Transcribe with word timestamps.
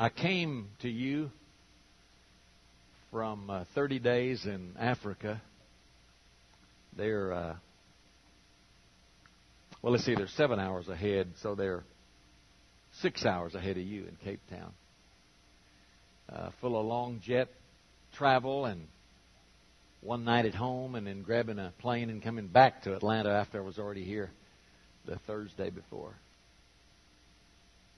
I 0.00 0.10
came 0.10 0.68
to 0.82 0.88
you 0.88 1.32
from 3.10 3.50
uh, 3.50 3.64
30 3.74 3.98
days 3.98 4.46
in 4.46 4.74
Africa. 4.78 5.42
They're, 6.96 7.32
uh, 7.32 7.56
well, 9.82 9.92
let's 9.92 10.04
see, 10.04 10.14
they're 10.14 10.28
seven 10.28 10.60
hours 10.60 10.88
ahead, 10.88 11.32
so 11.42 11.56
they're 11.56 11.82
six 13.00 13.26
hours 13.26 13.56
ahead 13.56 13.76
of 13.76 13.82
you 13.82 14.04
in 14.04 14.16
Cape 14.22 14.40
Town. 14.48 14.72
Uh, 16.32 16.50
full 16.60 16.78
of 16.78 16.86
long 16.86 17.20
jet 17.24 17.48
travel 18.14 18.66
and 18.66 18.86
one 20.00 20.24
night 20.24 20.44
at 20.44 20.54
home 20.54 20.94
and 20.94 21.08
then 21.08 21.22
grabbing 21.22 21.58
a 21.58 21.72
plane 21.80 22.08
and 22.08 22.22
coming 22.22 22.46
back 22.46 22.82
to 22.82 22.94
Atlanta 22.94 23.30
after 23.30 23.60
I 23.60 23.64
was 23.64 23.80
already 23.80 24.04
here 24.04 24.30
the 25.06 25.18
Thursday 25.26 25.70
before. 25.70 26.14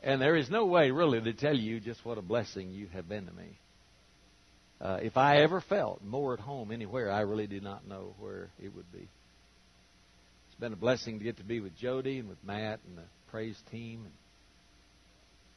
And 0.03 0.21
there 0.21 0.37
is 0.37 0.49
no 0.49 0.67
way 0.67 0.91
really 0.91 1.21
to 1.21 1.33
tell 1.33 1.57
you 1.57 1.79
just 1.81 2.05
what 2.05 2.19
a 2.19 2.23
blessing 2.23 2.71
you 2.71 2.89
have 2.89 3.09
been 3.09 3.27
to 3.27 3.33
me. 3.33 3.59
Uh, 4.81 4.99
if 5.03 5.19
I 5.19 5.43
ever 5.43 5.61
felt 5.61 6.03
more 6.03 6.33
at 6.33 6.41
home 6.41 6.73
anywhere, 6.73 7.11
I 7.11 7.21
really 7.21 7.47
do 7.47 7.61
not 7.61 7.87
know 7.87 8.15
where 8.19 8.49
it 8.63 8.75
would 8.75 8.91
be. 8.93 9.01
It's 9.01 10.59
been 10.59 10.73
a 10.73 10.77
blessing 10.77 11.19
to 11.19 11.25
get 11.25 11.37
to 11.37 11.45
be 11.45 11.61
with 11.61 11.77
Jody 11.77 12.19
and 12.19 12.29
with 12.29 12.43
Matt 12.43 12.81
and 12.89 12.97
the 12.97 13.05
praise 13.31 13.59
team 13.71 14.01
and 14.05 14.13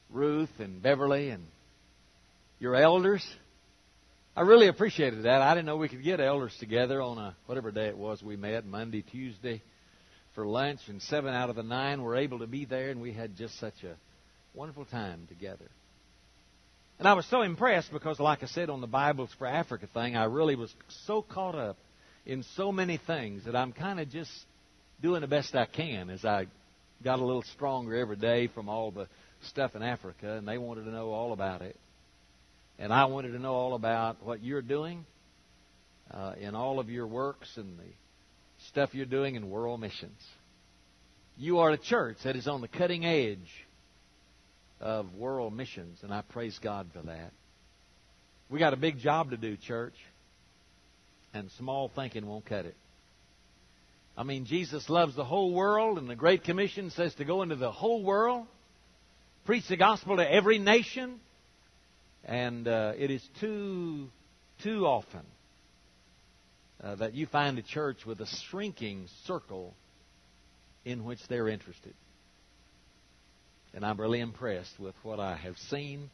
Ruth 0.10 0.52
and 0.60 0.82
Beverly 0.82 1.30
and 1.30 1.46
your 2.60 2.76
elders. 2.76 3.26
I 4.36 4.42
really 4.42 4.68
appreciated 4.68 5.24
that. 5.24 5.42
I 5.42 5.54
didn't 5.54 5.68
know 5.68 5.78
we 5.78 5.90
could 5.90 6.04
get 6.04 6.20
elders 6.20 6.56
together 6.60 7.02
on 7.02 7.18
a 7.18 7.36
whatever 7.46 7.72
day 7.72 7.88
it 7.88 7.98
was 7.98 8.22
we 8.22 8.36
met, 8.36 8.66
Monday, 8.66 9.04
Tuesday, 9.04 9.62
for 10.36 10.46
lunch, 10.46 10.80
and 10.88 11.02
seven 11.02 11.34
out 11.34 11.50
of 11.50 11.56
the 11.56 11.64
nine 11.64 12.02
were 12.02 12.16
able 12.16 12.40
to 12.40 12.48
be 12.48 12.66
there, 12.66 12.90
and 12.90 13.00
we 13.00 13.14
had 13.14 13.38
just 13.38 13.58
such 13.60 13.84
a 13.84 13.96
wonderful 14.54 14.86
time 14.86 15.26
together. 15.28 15.66
And 17.00 17.08
I 17.08 17.14
was 17.14 17.26
so 17.26 17.42
impressed 17.42 17.92
because, 17.92 18.20
like 18.20 18.44
I 18.44 18.46
said 18.46 18.70
on 18.70 18.82
the 18.82 18.88
Bibles 18.88 19.30
for 19.38 19.48
Africa 19.48 19.88
thing, 19.94 20.16
I 20.16 20.26
really 20.26 20.56
was 20.56 20.74
so 21.06 21.22
caught 21.22 21.56
up 21.56 21.78
in 22.26 22.44
so 22.56 22.72
many 22.72 22.98
things 22.98 23.46
that 23.46 23.56
I'm 23.56 23.74
kind 23.74 24.00
of 24.00 24.10
just 24.10 24.32
doing 25.02 25.22
the 25.22 25.28
best 25.28 25.56
I 25.56 25.66
can 25.66 26.10
as 26.10 26.24
I 26.24 26.46
got 27.04 27.20
a 27.20 27.26
little 27.26 27.44
stronger 27.56 27.96
every 27.96 28.16
day 28.16 28.48
from 28.48 28.70
all 28.70 28.92
the 28.92 29.08
stuff 29.48 29.76
in 29.76 29.82
Africa, 29.82 30.38
and 30.38 30.48
they 30.48 30.58
wanted 30.58 30.86
to 30.86 30.92
know 30.92 31.10
all 31.10 31.34
about 31.34 31.62
it. 31.62 31.76
And 32.80 32.94
I 32.94 33.06
wanted 33.06 33.32
to 33.32 33.40
know 33.40 33.54
all 33.54 33.74
about 33.76 34.24
what 34.24 34.44
you're 34.44 34.62
doing 34.62 35.06
uh, 36.12 36.34
in 36.40 36.56
all 36.56 36.80
of 36.80 36.90
your 36.90 37.08
works 37.08 37.50
and 37.58 37.78
the 37.78 37.92
stuff 38.70 38.92
you're 38.94 39.06
doing 39.06 39.36
in 39.36 39.50
world 39.50 39.82
missions. 39.82 40.20
You 41.38 41.60
are 41.60 41.72
a 41.72 41.78
church 41.78 42.18
that 42.24 42.36
is 42.36 42.48
on 42.48 42.62
the 42.62 42.68
cutting 42.68 43.06
edge 43.06 43.40
of 44.84 45.16
world 45.16 45.54
missions, 45.54 46.00
and 46.04 46.14
I 46.14 46.22
praise 46.22 46.60
God 46.62 46.90
for 46.94 47.02
that. 47.04 47.32
We 48.50 48.60
got 48.60 48.74
a 48.74 48.78
big 48.78 49.00
job 49.00 49.32
to 49.32 49.38
do, 49.38 49.56
church, 49.56 49.94
and 51.34 51.50
small 51.58 51.90
thinking 51.96 52.28
won't 52.28 52.46
cut 52.46 52.66
it. 52.66 52.76
I 54.18 54.24
mean, 54.24 54.46
Jesus 54.46 54.90
loves 54.90 55.16
the 55.16 55.24
whole 55.24 55.54
world, 55.54 55.98
and 55.98 56.10
the 56.10 56.16
Great 56.16 56.44
Commission 56.44 56.92
says 56.92 57.16
to 57.16 57.26
go 57.26 57.42
into 57.42 57.56
the 57.56 57.72
whole 57.72 58.04
world, 58.04 58.46
preach 59.46 59.68
the 59.70 59.78
gospel 59.78 60.18
to 60.18 60.32
every 60.32 60.60
nation, 60.60 61.20
and 62.26 62.68
uh, 62.68 62.92
it 62.98 63.10
is 63.10 63.26
too 63.40 64.10
too 64.64 64.86
often 64.86 65.22
uh, 66.84 66.96
that 66.96 67.14
you 67.14 67.26
find 67.26 67.58
a 67.58 67.64
church 67.64 68.06
with 68.06 68.20
a 68.20 68.28
shrinking 68.50 69.08
circle 69.26 69.74
in 70.86 71.06
which 71.06 71.20
they're 71.30 71.48
interested. 71.48 71.94
And 73.74 73.86
I'm 73.86 74.00
really 74.00 74.20
impressed 74.20 74.80
with 74.80 74.96
what 75.04 75.20
I 75.20 75.36
have 75.36 75.58
seen. 75.70 76.10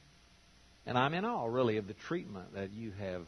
And 0.85 0.97
I'm 0.97 1.13
in 1.13 1.25
awe, 1.25 1.45
really, 1.45 1.77
of 1.77 1.87
the 1.87 1.93
treatment 1.93 2.53
that 2.53 2.71
you 2.71 2.91
have 2.99 3.25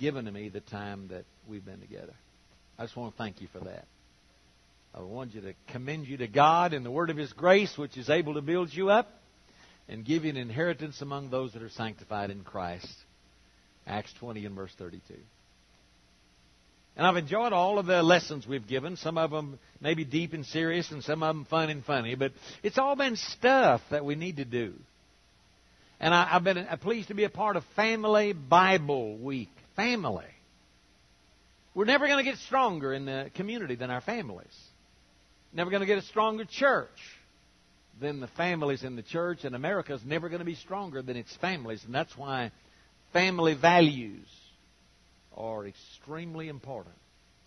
given 0.00 0.24
to 0.24 0.32
me 0.32 0.48
the 0.48 0.60
time 0.60 1.08
that 1.08 1.24
we've 1.48 1.64
been 1.64 1.80
together. 1.80 2.14
I 2.78 2.84
just 2.84 2.96
want 2.96 3.12
to 3.14 3.18
thank 3.18 3.40
you 3.40 3.48
for 3.52 3.60
that. 3.60 3.86
I 4.94 5.00
want 5.00 5.34
you 5.34 5.42
to 5.42 5.54
commend 5.68 6.06
you 6.06 6.16
to 6.18 6.26
God 6.26 6.72
in 6.72 6.82
the 6.82 6.90
word 6.90 7.10
of 7.10 7.16
His 7.16 7.32
grace, 7.32 7.76
which 7.76 7.96
is 7.96 8.08
able 8.08 8.34
to 8.34 8.40
build 8.40 8.72
you 8.72 8.90
up 8.90 9.08
and 9.88 10.04
give 10.04 10.24
you 10.24 10.30
an 10.30 10.36
inheritance 10.36 11.00
among 11.02 11.30
those 11.30 11.52
that 11.52 11.62
are 11.62 11.68
sanctified 11.68 12.30
in 12.30 12.42
Christ. 12.42 12.92
Acts 13.86 14.12
20 14.14 14.46
and 14.46 14.54
verse 14.54 14.72
32. 14.78 15.14
And 16.96 17.06
I've 17.06 17.16
enjoyed 17.16 17.52
all 17.52 17.78
of 17.78 17.86
the 17.86 18.02
lessons 18.02 18.46
we've 18.46 18.66
given. 18.66 18.96
Some 18.96 19.18
of 19.18 19.30
them 19.30 19.58
maybe 19.80 20.04
deep 20.04 20.32
and 20.32 20.44
serious, 20.44 20.90
and 20.90 21.02
some 21.02 21.22
of 21.22 21.34
them 21.34 21.44
fun 21.44 21.70
and 21.70 21.84
funny. 21.84 22.14
But 22.16 22.32
it's 22.62 22.78
all 22.78 22.96
been 22.96 23.16
stuff 23.16 23.80
that 23.90 24.04
we 24.04 24.14
need 24.16 24.38
to 24.38 24.44
do. 24.44 24.74
And 26.00 26.14
I, 26.14 26.26
have 26.26 26.44
been 26.44 26.66
pleased 26.80 27.08
to 27.08 27.14
be 27.14 27.24
a 27.24 27.30
part 27.30 27.56
of 27.56 27.64
Family 27.76 28.32
Bible 28.32 29.16
Week. 29.16 29.50
Family. 29.76 30.26
We're 31.74 31.84
never 31.84 32.06
going 32.06 32.18
to 32.18 32.28
get 32.28 32.38
stronger 32.38 32.92
in 32.92 33.04
the 33.04 33.30
community 33.34 33.76
than 33.76 33.90
our 33.90 34.00
families. 34.00 34.46
Never 35.52 35.70
going 35.70 35.80
to 35.80 35.86
get 35.86 35.98
a 35.98 36.02
stronger 36.02 36.44
church 36.44 36.88
than 38.00 38.20
the 38.20 38.26
families 38.28 38.82
in 38.82 38.96
the 38.96 39.02
church. 39.02 39.44
And 39.44 39.54
America 39.54 39.94
is 39.94 40.00
never 40.04 40.28
going 40.28 40.40
to 40.40 40.44
be 40.44 40.56
stronger 40.56 41.02
than 41.02 41.16
its 41.16 41.34
families. 41.36 41.84
And 41.84 41.94
that's 41.94 42.16
why 42.16 42.50
family 43.12 43.54
values 43.54 44.26
are 45.38 45.66
extremely 45.66 46.48
important 46.48 46.94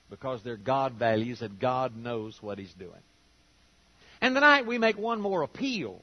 because 0.09 0.41
they're 0.43 0.57
God 0.57 0.93
values 0.93 1.41
and 1.41 1.59
God 1.59 1.95
knows 1.95 2.37
what 2.41 2.57
He's 2.57 2.73
doing. 2.73 2.91
And 4.21 4.35
tonight 4.35 4.65
we 4.65 4.77
make 4.77 4.97
one 4.97 5.21
more 5.21 5.43
appeal 5.43 6.01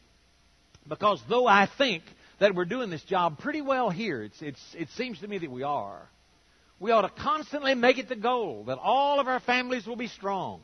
because 0.89 1.23
though 1.29 1.47
I 1.47 1.69
think 1.79 2.03
that 2.41 2.55
we're 2.55 2.65
doing 2.65 2.91
this 2.91 3.03
job 3.03 3.39
pretty 3.39 3.61
well 3.61 3.91
here, 3.91 4.23
it's, 4.23 4.41
it's, 4.41 4.61
it 4.77 4.89
seems 4.97 5.21
to 5.21 5.29
me 5.29 5.39
that 5.39 5.51
we 5.51 5.63
are. 5.63 6.09
We 6.81 6.91
ought 6.93 7.03
to 7.03 7.23
constantly 7.23 7.75
make 7.75 7.99
it 7.99 8.09
the 8.09 8.17
goal 8.17 8.65
that 8.65 8.79
all 8.79 9.21
of 9.21 9.27
our 9.27 9.41
families 9.41 9.87
will 9.87 9.97
be 9.97 10.07
strong 10.07 10.61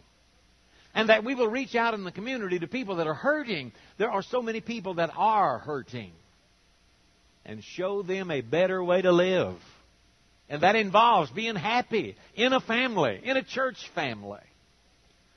and 0.95 1.09
that 1.09 1.25
we 1.25 1.35
will 1.35 1.49
reach 1.49 1.75
out 1.75 1.95
in 1.95 2.05
the 2.05 2.13
community 2.13 2.61
to 2.61 2.69
people 2.69 2.97
that 2.97 3.07
are 3.07 3.15
hurting. 3.15 3.73
There 3.99 4.11
are 4.11 4.23
so 4.23 4.41
many 4.41 4.61
people 4.61 4.95
that 4.95 5.11
are 5.17 5.59
hurting 5.59 6.13
and 7.45 7.63
show 7.63 8.03
them 8.03 8.31
a 8.31 8.41
better 8.41 8.83
way 8.83 9.03
to 9.03 9.13
live. 9.13 9.57
And 10.49 10.63
that 10.63 10.77
involves 10.77 11.31
being 11.31 11.57
happy 11.57 12.17
in 12.35 12.53
a 12.53 12.61
family, 12.61 13.21
in 13.25 13.37
a 13.37 13.43
church 13.43 13.79
family. 13.95 14.41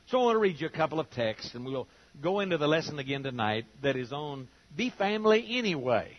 So 0.08 0.20
I 0.20 0.24
want 0.24 0.36
to 0.36 0.40
read 0.40 0.60
you 0.60 0.68
a 0.68 0.70
couple 0.70 1.00
of 1.00 1.10
texts, 1.12 1.56
and 1.56 1.66
we'll 1.66 1.88
go 2.22 2.40
into 2.40 2.58
the 2.58 2.68
lesson 2.68 3.00
again 3.00 3.24
tonight 3.24 3.66
that 3.84 3.96
is 3.96 4.12
on 4.12 4.48
be 4.76 4.90
family 4.90 5.46
anyway. 5.58 6.10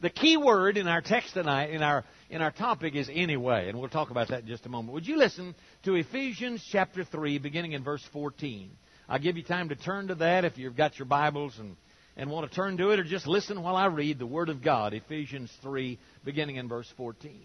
The 0.00 0.08
key 0.08 0.38
word 0.38 0.78
in 0.78 0.88
our 0.88 1.02
text 1.02 1.34
tonight, 1.34 1.70
in 1.70 1.82
our 1.82 2.04
in 2.30 2.40
our 2.40 2.50
topic, 2.50 2.94
is 2.94 3.10
anyway, 3.12 3.68
and 3.68 3.78
we'll 3.78 3.90
talk 3.90 4.10
about 4.10 4.28
that 4.28 4.42
in 4.42 4.46
just 4.46 4.64
a 4.64 4.70
moment. 4.70 4.94
Would 4.94 5.06
you 5.06 5.18
listen 5.18 5.54
to 5.84 5.94
Ephesians 5.94 6.66
chapter 6.72 7.04
three, 7.04 7.38
beginning 7.38 7.72
in 7.72 7.84
verse 7.84 8.02
fourteen? 8.12 8.70
I'll 9.10 9.18
give 9.18 9.36
you 9.36 9.42
time 9.42 9.68
to 9.68 9.76
turn 9.76 10.08
to 10.08 10.14
that 10.16 10.46
if 10.46 10.56
you've 10.56 10.76
got 10.76 10.98
your 10.98 11.06
Bibles 11.06 11.58
and 11.58 11.76
and 12.16 12.30
want 12.30 12.48
to 12.48 12.54
turn 12.54 12.78
to 12.78 12.90
it, 12.90 13.00
or 13.00 13.04
just 13.04 13.26
listen 13.26 13.62
while 13.62 13.76
I 13.76 13.86
read 13.86 14.18
the 14.18 14.26
Word 14.26 14.48
of 14.48 14.62
God. 14.62 14.94
Ephesians 14.94 15.52
three, 15.60 15.98
beginning 16.24 16.56
in 16.56 16.66
verse 16.66 16.90
fourteen. 16.96 17.44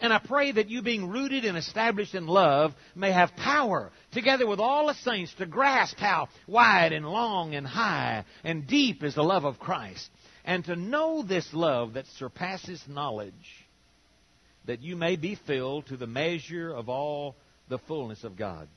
and 0.00 0.12
I 0.12 0.18
pray 0.18 0.52
that 0.52 0.68
you, 0.68 0.82
being 0.82 1.08
rooted 1.08 1.44
and 1.44 1.56
established 1.56 2.14
in 2.14 2.26
love, 2.26 2.74
may 2.94 3.12
have 3.12 3.36
power, 3.36 3.90
together 4.12 4.46
with 4.46 4.60
all 4.60 4.86
the 4.86 4.94
saints, 4.94 5.34
to 5.34 5.46
grasp 5.46 5.98
how 5.98 6.28
wide 6.46 6.92
and 6.92 7.06
long 7.06 7.54
and 7.54 7.66
high 7.66 8.24
and 8.42 8.66
deep 8.66 9.02
is 9.02 9.14
the 9.14 9.22
love 9.22 9.44
of 9.44 9.58
Christ, 9.58 10.10
and 10.44 10.64
to 10.64 10.76
know 10.76 11.22
this 11.22 11.52
love 11.52 11.94
that 11.94 12.06
surpasses 12.18 12.82
knowledge, 12.88 13.32
that 14.66 14.82
you 14.82 14.96
may 14.96 15.16
be 15.16 15.34
filled 15.46 15.86
to 15.86 15.96
the 15.96 16.06
measure 16.06 16.70
of 16.70 16.88
all 16.88 17.36
the 17.68 17.78
fullness 17.78 18.24
of 18.24 18.36
God. 18.36 18.68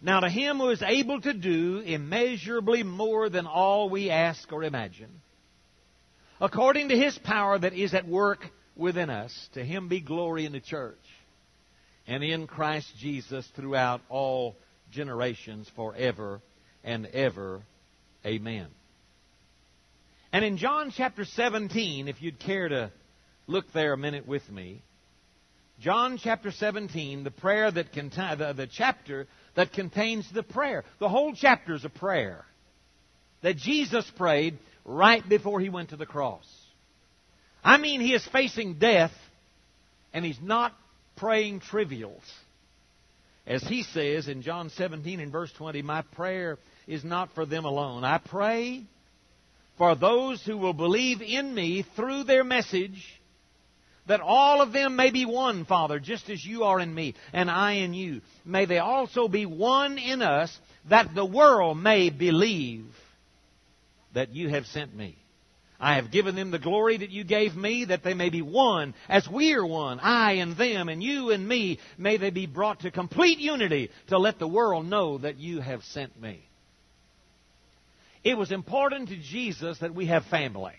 Now, 0.00 0.20
to 0.20 0.28
him 0.28 0.58
who 0.58 0.68
is 0.70 0.82
able 0.82 1.20
to 1.22 1.32
do 1.32 1.78
immeasurably 1.78 2.82
more 2.82 3.28
than 3.28 3.46
all 3.46 3.88
we 3.88 4.10
ask 4.10 4.52
or 4.52 4.62
imagine, 4.62 5.10
according 6.40 6.90
to 6.90 6.96
his 6.96 7.18
power 7.18 7.58
that 7.58 7.72
is 7.72 7.94
at 7.94 8.06
work 8.06 8.50
within 8.76 9.10
us. 9.10 9.32
To 9.54 9.64
him 9.64 9.88
be 9.88 10.00
glory 10.00 10.46
in 10.46 10.52
the 10.52 10.60
church 10.60 10.98
and 12.06 12.22
in 12.22 12.46
Christ 12.46 12.88
Jesus 12.98 13.46
throughout 13.56 14.00
all 14.08 14.56
generations 14.92 15.70
forever 15.74 16.40
and 16.84 17.06
ever. 17.06 17.62
Amen. 18.24 18.66
And 20.32 20.44
in 20.44 20.56
John 20.56 20.92
chapter 20.94 21.24
17, 21.24 22.08
if 22.08 22.20
you'd 22.20 22.38
care 22.38 22.68
to 22.68 22.90
look 23.46 23.72
there 23.72 23.92
a 23.92 23.98
minute 23.98 24.26
with 24.26 24.48
me. 24.50 24.82
John 25.80 26.18
chapter 26.18 26.50
17, 26.50 27.22
the 27.22 27.30
prayer 27.30 27.70
that 27.70 27.92
contain, 27.92 28.38
the, 28.38 28.52
the 28.54 28.66
chapter 28.66 29.26
that 29.54 29.72
contains 29.72 30.28
the 30.32 30.42
prayer. 30.42 30.84
The 31.00 31.08
whole 31.08 31.34
chapter 31.34 31.74
is 31.74 31.84
a 31.84 31.90
prayer 31.90 32.44
that 33.42 33.56
Jesus 33.56 34.10
prayed 34.16 34.58
right 34.84 35.26
before 35.28 35.60
he 35.60 35.68
went 35.68 35.90
to 35.90 35.96
the 35.96 36.06
cross. 36.06 36.46
I 37.64 37.78
mean, 37.78 38.00
he 38.00 38.14
is 38.14 38.26
facing 38.26 38.78
death, 38.78 39.12
and 40.12 40.24
he's 40.24 40.40
not 40.40 40.72
praying 41.16 41.60
trivials. 41.60 42.22
As 43.46 43.62
he 43.62 43.82
says 43.84 44.28
in 44.28 44.42
John 44.42 44.70
17 44.70 45.20
and 45.20 45.30
verse 45.30 45.52
20, 45.52 45.82
My 45.82 46.02
prayer 46.02 46.58
is 46.86 47.04
not 47.04 47.32
for 47.34 47.46
them 47.46 47.64
alone. 47.64 48.04
I 48.04 48.18
pray 48.18 48.84
for 49.78 49.94
those 49.94 50.42
who 50.44 50.56
will 50.56 50.72
believe 50.72 51.22
in 51.22 51.54
me 51.54 51.84
through 51.94 52.24
their 52.24 52.44
message, 52.44 53.20
that 54.06 54.20
all 54.20 54.62
of 54.62 54.72
them 54.72 54.96
may 54.96 55.10
be 55.10 55.26
one, 55.26 55.64
Father, 55.64 55.98
just 55.98 56.30
as 56.30 56.44
you 56.44 56.64
are 56.64 56.80
in 56.80 56.92
me, 56.92 57.14
and 57.32 57.50
I 57.50 57.72
in 57.72 57.92
you. 57.92 58.20
May 58.44 58.64
they 58.64 58.78
also 58.78 59.28
be 59.28 59.46
one 59.46 59.98
in 59.98 60.22
us, 60.22 60.56
that 60.88 61.14
the 61.14 61.24
world 61.24 61.78
may 61.78 62.10
believe 62.10 62.86
that 64.14 64.34
you 64.34 64.48
have 64.48 64.66
sent 64.66 64.94
me. 64.94 65.16
I 65.78 65.96
have 65.96 66.10
given 66.10 66.34
them 66.34 66.50
the 66.50 66.58
glory 66.58 66.96
that 66.98 67.10
you 67.10 67.24
gave 67.24 67.54
me, 67.54 67.86
that 67.86 68.02
they 68.02 68.14
may 68.14 68.30
be 68.30 68.42
one, 68.42 68.94
as 69.08 69.28
we 69.28 69.52
are 69.54 69.66
one, 69.66 70.00
I 70.00 70.32
and 70.34 70.56
them, 70.56 70.88
and 70.88 71.02
you 71.02 71.30
and 71.30 71.46
me. 71.46 71.78
May 71.98 72.16
they 72.16 72.30
be 72.30 72.46
brought 72.46 72.80
to 72.80 72.90
complete 72.90 73.38
unity 73.38 73.90
to 74.08 74.18
let 74.18 74.38
the 74.38 74.48
world 74.48 74.86
know 74.86 75.18
that 75.18 75.38
you 75.38 75.60
have 75.60 75.82
sent 75.84 76.20
me. 76.20 76.40
It 78.24 78.36
was 78.36 78.50
important 78.50 79.10
to 79.10 79.16
Jesus 79.16 79.78
that 79.78 79.94
we 79.94 80.06
have 80.06 80.24
family. 80.24 80.74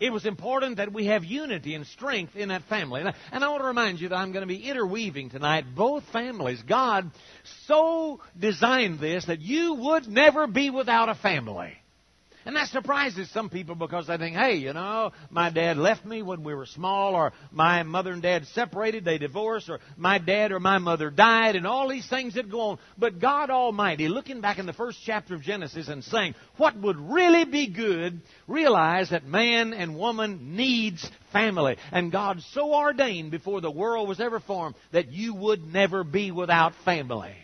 It 0.00 0.12
was 0.12 0.26
important 0.26 0.76
that 0.76 0.92
we 0.92 1.06
have 1.06 1.24
unity 1.24 1.74
and 1.74 1.84
strength 1.86 2.36
in 2.36 2.50
that 2.50 2.62
family. 2.64 3.02
And 3.32 3.44
I 3.44 3.48
want 3.48 3.62
to 3.62 3.66
remind 3.66 4.00
you 4.00 4.08
that 4.10 4.16
I'm 4.16 4.32
going 4.32 4.46
to 4.46 4.46
be 4.46 4.68
interweaving 4.68 5.30
tonight 5.30 5.64
both 5.74 6.04
families. 6.12 6.62
God 6.68 7.10
so 7.66 8.20
designed 8.38 9.00
this 9.00 9.24
that 9.26 9.40
you 9.40 9.74
would 9.74 10.06
never 10.06 10.46
be 10.46 10.70
without 10.70 11.08
a 11.08 11.16
family. 11.16 11.72
And 12.48 12.56
that 12.56 12.68
surprises 12.68 13.28
some 13.30 13.50
people 13.50 13.74
because 13.74 14.06
they 14.06 14.16
think, 14.16 14.34
hey, 14.34 14.54
you 14.54 14.72
know, 14.72 15.12
my 15.28 15.50
dad 15.50 15.76
left 15.76 16.06
me 16.06 16.22
when 16.22 16.42
we 16.42 16.54
were 16.54 16.64
small, 16.64 17.14
or 17.14 17.34
my 17.52 17.82
mother 17.82 18.10
and 18.10 18.22
dad 18.22 18.46
separated, 18.46 19.04
they 19.04 19.18
divorced, 19.18 19.68
or 19.68 19.80
my 19.98 20.16
dad 20.16 20.50
or 20.50 20.58
my 20.58 20.78
mother 20.78 21.10
died, 21.10 21.56
and 21.56 21.66
all 21.66 21.88
these 21.88 22.08
things 22.08 22.36
that 22.36 22.50
go 22.50 22.60
on. 22.60 22.78
But 22.96 23.18
God 23.18 23.50
Almighty, 23.50 24.08
looking 24.08 24.40
back 24.40 24.58
in 24.58 24.64
the 24.64 24.72
first 24.72 24.98
chapter 25.04 25.34
of 25.34 25.42
Genesis 25.42 25.88
and 25.88 26.02
saying, 26.02 26.36
what 26.56 26.74
would 26.74 26.96
really 26.96 27.44
be 27.44 27.68
good, 27.68 28.22
realize 28.46 29.10
that 29.10 29.26
man 29.26 29.74
and 29.74 29.98
woman 29.98 30.56
needs 30.56 31.06
family. 31.34 31.76
And 31.92 32.10
God 32.10 32.40
so 32.52 32.72
ordained 32.72 33.30
before 33.30 33.60
the 33.60 33.70
world 33.70 34.08
was 34.08 34.20
ever 34.20 34.40
formed 34.40 34.74
that 34.92 35.12
you 35.12 35.34
would 35.34 35.70
never 35.70 36.02
be 36.02 36.30
without 36.30 36.72
family. 36.86 37.36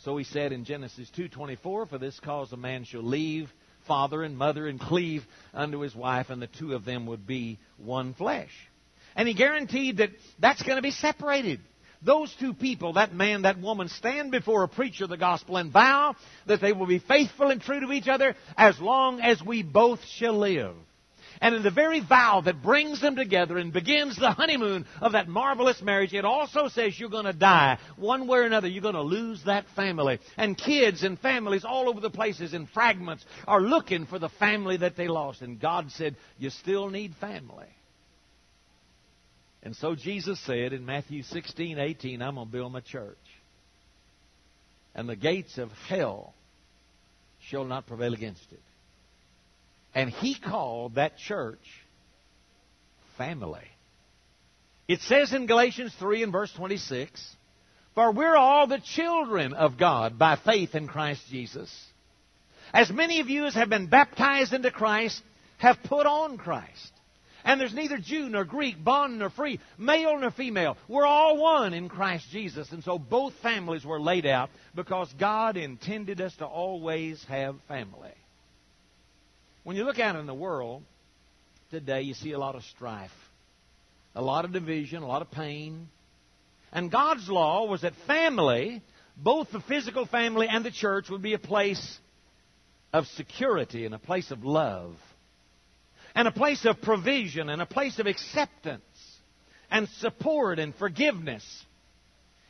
So 0.00 0.18
he 0.18 0.24
said 0.24 0.52
in 0.52 0.66
Genesis 0.66 1.10
2:24, 1.16 1.86
"For 1.86 1.98
this 1.98 2.20
cause 2.20 2.52
a 2.52 2.58
man 2.58 2.84
shall 2.84 3.02
leave 3.02 3.50
father 3.90 4.22
and 4.22 4.38
mother 4.38 4.68
and 4.68 4.78
cleave 4.78 5.24
unto 5.52 5.80
his 5.80 5.96
wife, 5.96 6.30
and 6.30 6.40
the 6.40 6.46
two 6.46 6.74
of 6.74 6.84
them 6.84 7.06
would 7.06 7.26
be 7.26 7.58
one 7.76 8.14
flesh. 8.14 8.52
And 9.16 9.26
he 9.26 9.34
guaranteed 9.34 9.96
that 9.96 10.10
that's 10.38 10.62
going 10.62 10.76
to 10.76 10.82
be 10.82 10.92
separated. 10.92 11.58
Those 12.00 12.32
two 12.38 12.54
people, 12.54 12.92
that 12.92 13.12
man, 13.12 13.42
that 13.42 13.58
woman, 13.58 13.88
stand 13.88 14.30
before 14.30 14.62
a 14.62 14.68
preacher 14.68 15.02
of 15.04 15.10
the 15.10 15.16
gospel 15.16 15.56
and 15.56 15.72
vow 15.72 16.14
that 16.46 16.60
they 16.60 16.72
will 16.72 16.86
be 16.86 17.00
faithful 17.00 17.50
and 17.50 17.60
true 17.60 17.80
to 17.80 17.92
each 17.92 18.06
other 18.06 18.36
as 18.56 18.78
long 18.80 19.20
as 19.20 19.42
we 19.42 19.64
both 19.64 19.98
shall 20.04 20.38
live. 20.38 20.76
And 21.42 21.54
in 21.54 21.62
the 21.62 21.70
very 21.70 22.00
vow 22.00 22.42
that 22.44 22.62
brings 22.62 23.00
them 23.00 23.16
together 23.16 23.56
and 23.56 23.72
begins 23.72 24.16
the 24.16 24.32
honeymoon 24.32 24.84
of 25.00 25.12
that 25.12 25.26
marvelous 25.26 25.80
marriage, 25.80 26.12
it 26.12 26.26
also 26.26 26.68
says 26.68 26.98
you're 27.00 27.08
going 27.08 27.24
to 27.24 27.32
die. 27.32 27.78
One 27.96 28.26
way 28.26 28.40
or 28.40 28.42
another, 28.42 28.68
you're 28.68 28.82
going 28.82 28.94
to 28.94 29.00
lose 29.00 29.42
that 29.44 29.64
family. 29.74 30.18
And 30.36 30.58
kids 30.58 31.02
and 31.02 31.18
families 31.18 31.64
all 31.64 31.88
over 31.88 32.00
the 32.00 32.10
places 32.10 32.52
in 32.52 32.66
fragments 32.66 33.24
are 33.46 33.62
looking 33.62 34.04
for 34.04 34.18
the 34.18 34.28
family 34.28 34.76
that 34.78 34.96
they 34.96 35.08
lost. 35.08 35.40
And 35.40 35.58
God 35.58 35.90
said, 35.92 36.16
You 36.38 36.50
still 36.50 36.90
need 36.90 37.14
family. 37.14 37.68
And 39.62 39.74
so 39.76 39.94
Jesus 39.94 40.38
said 40.40 40.74
in 40.74 40.84
Matthew 40.84 41.22
16, 41.22 41.78
18, 41.78 42.20
I'm 42.20 42.34
going 42.34 42.46
to 42.46 42.52
build 42.52 42.72
my 42.72 42.80
church. 42.80 43.16
And 44.94 45.08
the 45.08 45.16
gates 45.16 45.56
of 45.56 45.70
hell 45.88 46.34
shall 47.48 47.64
not 47.64 47.86
prevail 47.86 48.12
against 48.12 48.44
it. 48.52 48.60
And 49.94 50.10
he 50.10 50.34
called 50.34 50.94
that 50.94 51.18
church 51.18 51.58
family. 53.18 53.66
It 54.88 55.00
says 55.02 55.32
in 55.32 55.46
Galatians 55.46 55.94
3 55.98 56.22
and 56.24 56.32
verse 56.32 56.52
26, 56.52 57.36
For 57.94 58.12
we're 58.12 58.36
all 58.36 58.66
the 58.66 58.80
children 58.80 59.52
of 59.52 59.78
God 59.78 60.18
by 60.18 60.36
faith 60.36 60.74
in 60.74 60.88
Christ 60.88 61.22
Jesus. 61.30 61.72
As 62.72 62.90
many 62.90 63.20
of 63.20 63.28
you 63.28 63.46
as 63.46 63.54
have 63.54 63.68
been 63.68 63.86
baptized 63.86 64.52
into 64.52 64.70
Christ 64.70 65.22
have 65.58 65.82
put 65.84 66.06
on 66.06 66.38
Christ. 66.38 66.92
And 67.44 67.60
there's 67.60 67.74
neither 67.74 67.98
Jew 67.98 68.28
nor 68.28 68.44
Greek, 68.44 68.82
bond 68.82 69.18
nor 69.18 69.30
free, 69.30 69.60
male 69.78 70.18
nor 70.18 70.30
female. 70.30 70.76
We're 70.88 71.06
all 71.06 71.36
one 71.38 71.72
in 71.72 71.88
Christ 71.88 72.26
Jesus. 72.30 72.70
And 72.70 72.84
so 72.84 72.98
both 72.98 73.34
families 73.42 73.84
were 73.84 74.00
laid 74.00 74.26
out 74.26 74.50
because 74.74 75.12
God 75.18 75.56
intended 75.56 76.20
us 76.20 76.34
to 76.36 76.46
always 76.46 77.22
have 77.24 77.56
family. 77.66 78.12
When 79.62 79.76
you 79.76 79.84
look 79.84 79.98
out 79.98 80.16
in 80.16 80.26
the 80.26 80.34
world 80.34 80.82
today, 81.70 82.02
you 82.02 82.14
see 82.14 82.32
a 82.32 82.38
lot 82.38 82.54
of 82.54 82.62
strife, 82.64 83.10
a 84.14 84.22
lot 84.22 84.44
of 84.44 84.52
division, 84.52 85.02
a 85.02 85.06
lot 85.06 85.20
of 85.20 85.30
pain. 85.30 85.88
And 86.72 86.90
God's 86.90 87.28
law 87.28 87.66
was 87.66 87.82
that 87.82 87.92
family, 88.06 88.82
both 89.16 89.50
the 89.52 89.60
physical 89.60 90.06
family 90.06 90.48
and 90.48 90.64
the 90.64 90.70
church, 90.70 91.10
would 91.10 91.20
be 91.20 91.34
a 91.34 91.38
place 91.38 91.98
of 92.92 93.06
security 93.08 93.84
and 93.84 93.94
a 93.94 93.98
place 93.98 94.30
of 94.30 94.44
love, 94.44 94.96
and 96.14 96.26
a 96.26 96.32
place 96.32 96.64
of 96.64 96.80
provision 96.80 97.50
and 97.50 97.60
a 97.60 97.66
place 97.66 97.98
of 97.98 98.06
acceptance 98.06 98.82
and 99.70 99.88
support 99.98 100.58
and 100.58 100.74
forgiveness 100.74 101.44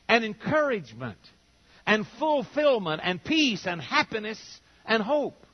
and 0.09 0.25
encouragement 0.25 1.19
and 1.87 2.07
fulfillment 2.19 3.03
and 3.05 3.23
peace 3.23 3.67
and 3.67 3.81
happiness 3.81 4.41
and 4.87 5.03
hope. 5.03 5.45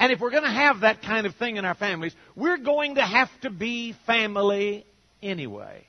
And 0.00 0.10
if 0.10 0.18
we're 0.18 0.30
going 0.30 0.44
to 0.44 0.50
have 0.50 0.80
that 0.80 1.02
kind 1.02 1.26
of 1.26 1.34
thing 1.36 1.56
in 1.56 1.66
our 1.66 1.74
families, 1.74 2.14
we're 2.34 2.56
going 2.56 2.94
to 2.94 3.02
have 3.02 3.28
to 3.42 3.50
be 3.50 3.94
family 4.06 4.86
anyway. 5.22 5.86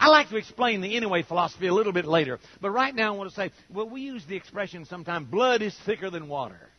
I 0.00 0.08
like 0.08 0.30
to 0.30 0.36
explain 0.36 0.80
the 0.80 0.96
anyway 0.96 1.22
philosophy 1.22 1.68
a 1.68 1.74
little 1.74 1.92
bit 1.92 2.06
later, 2.06 2.40
but 2.60 2.70
right 2.70 2.92
now 2.92 3.14
I 3.14 3.16
want 3.16 3.30
to 3.30 3.36
say, 3.36 3.52
well, 3.72 3.88
we 3.88 4.00
use 4.00 4.24
the 4.26 4.34
expression 4.34 4.84
sometimes, 4.84 5.28
blood 5.28 5.62
is 5.62 5.76
thicker 5.86 6.10
than 6.10 6.26
water. 6.26 6.70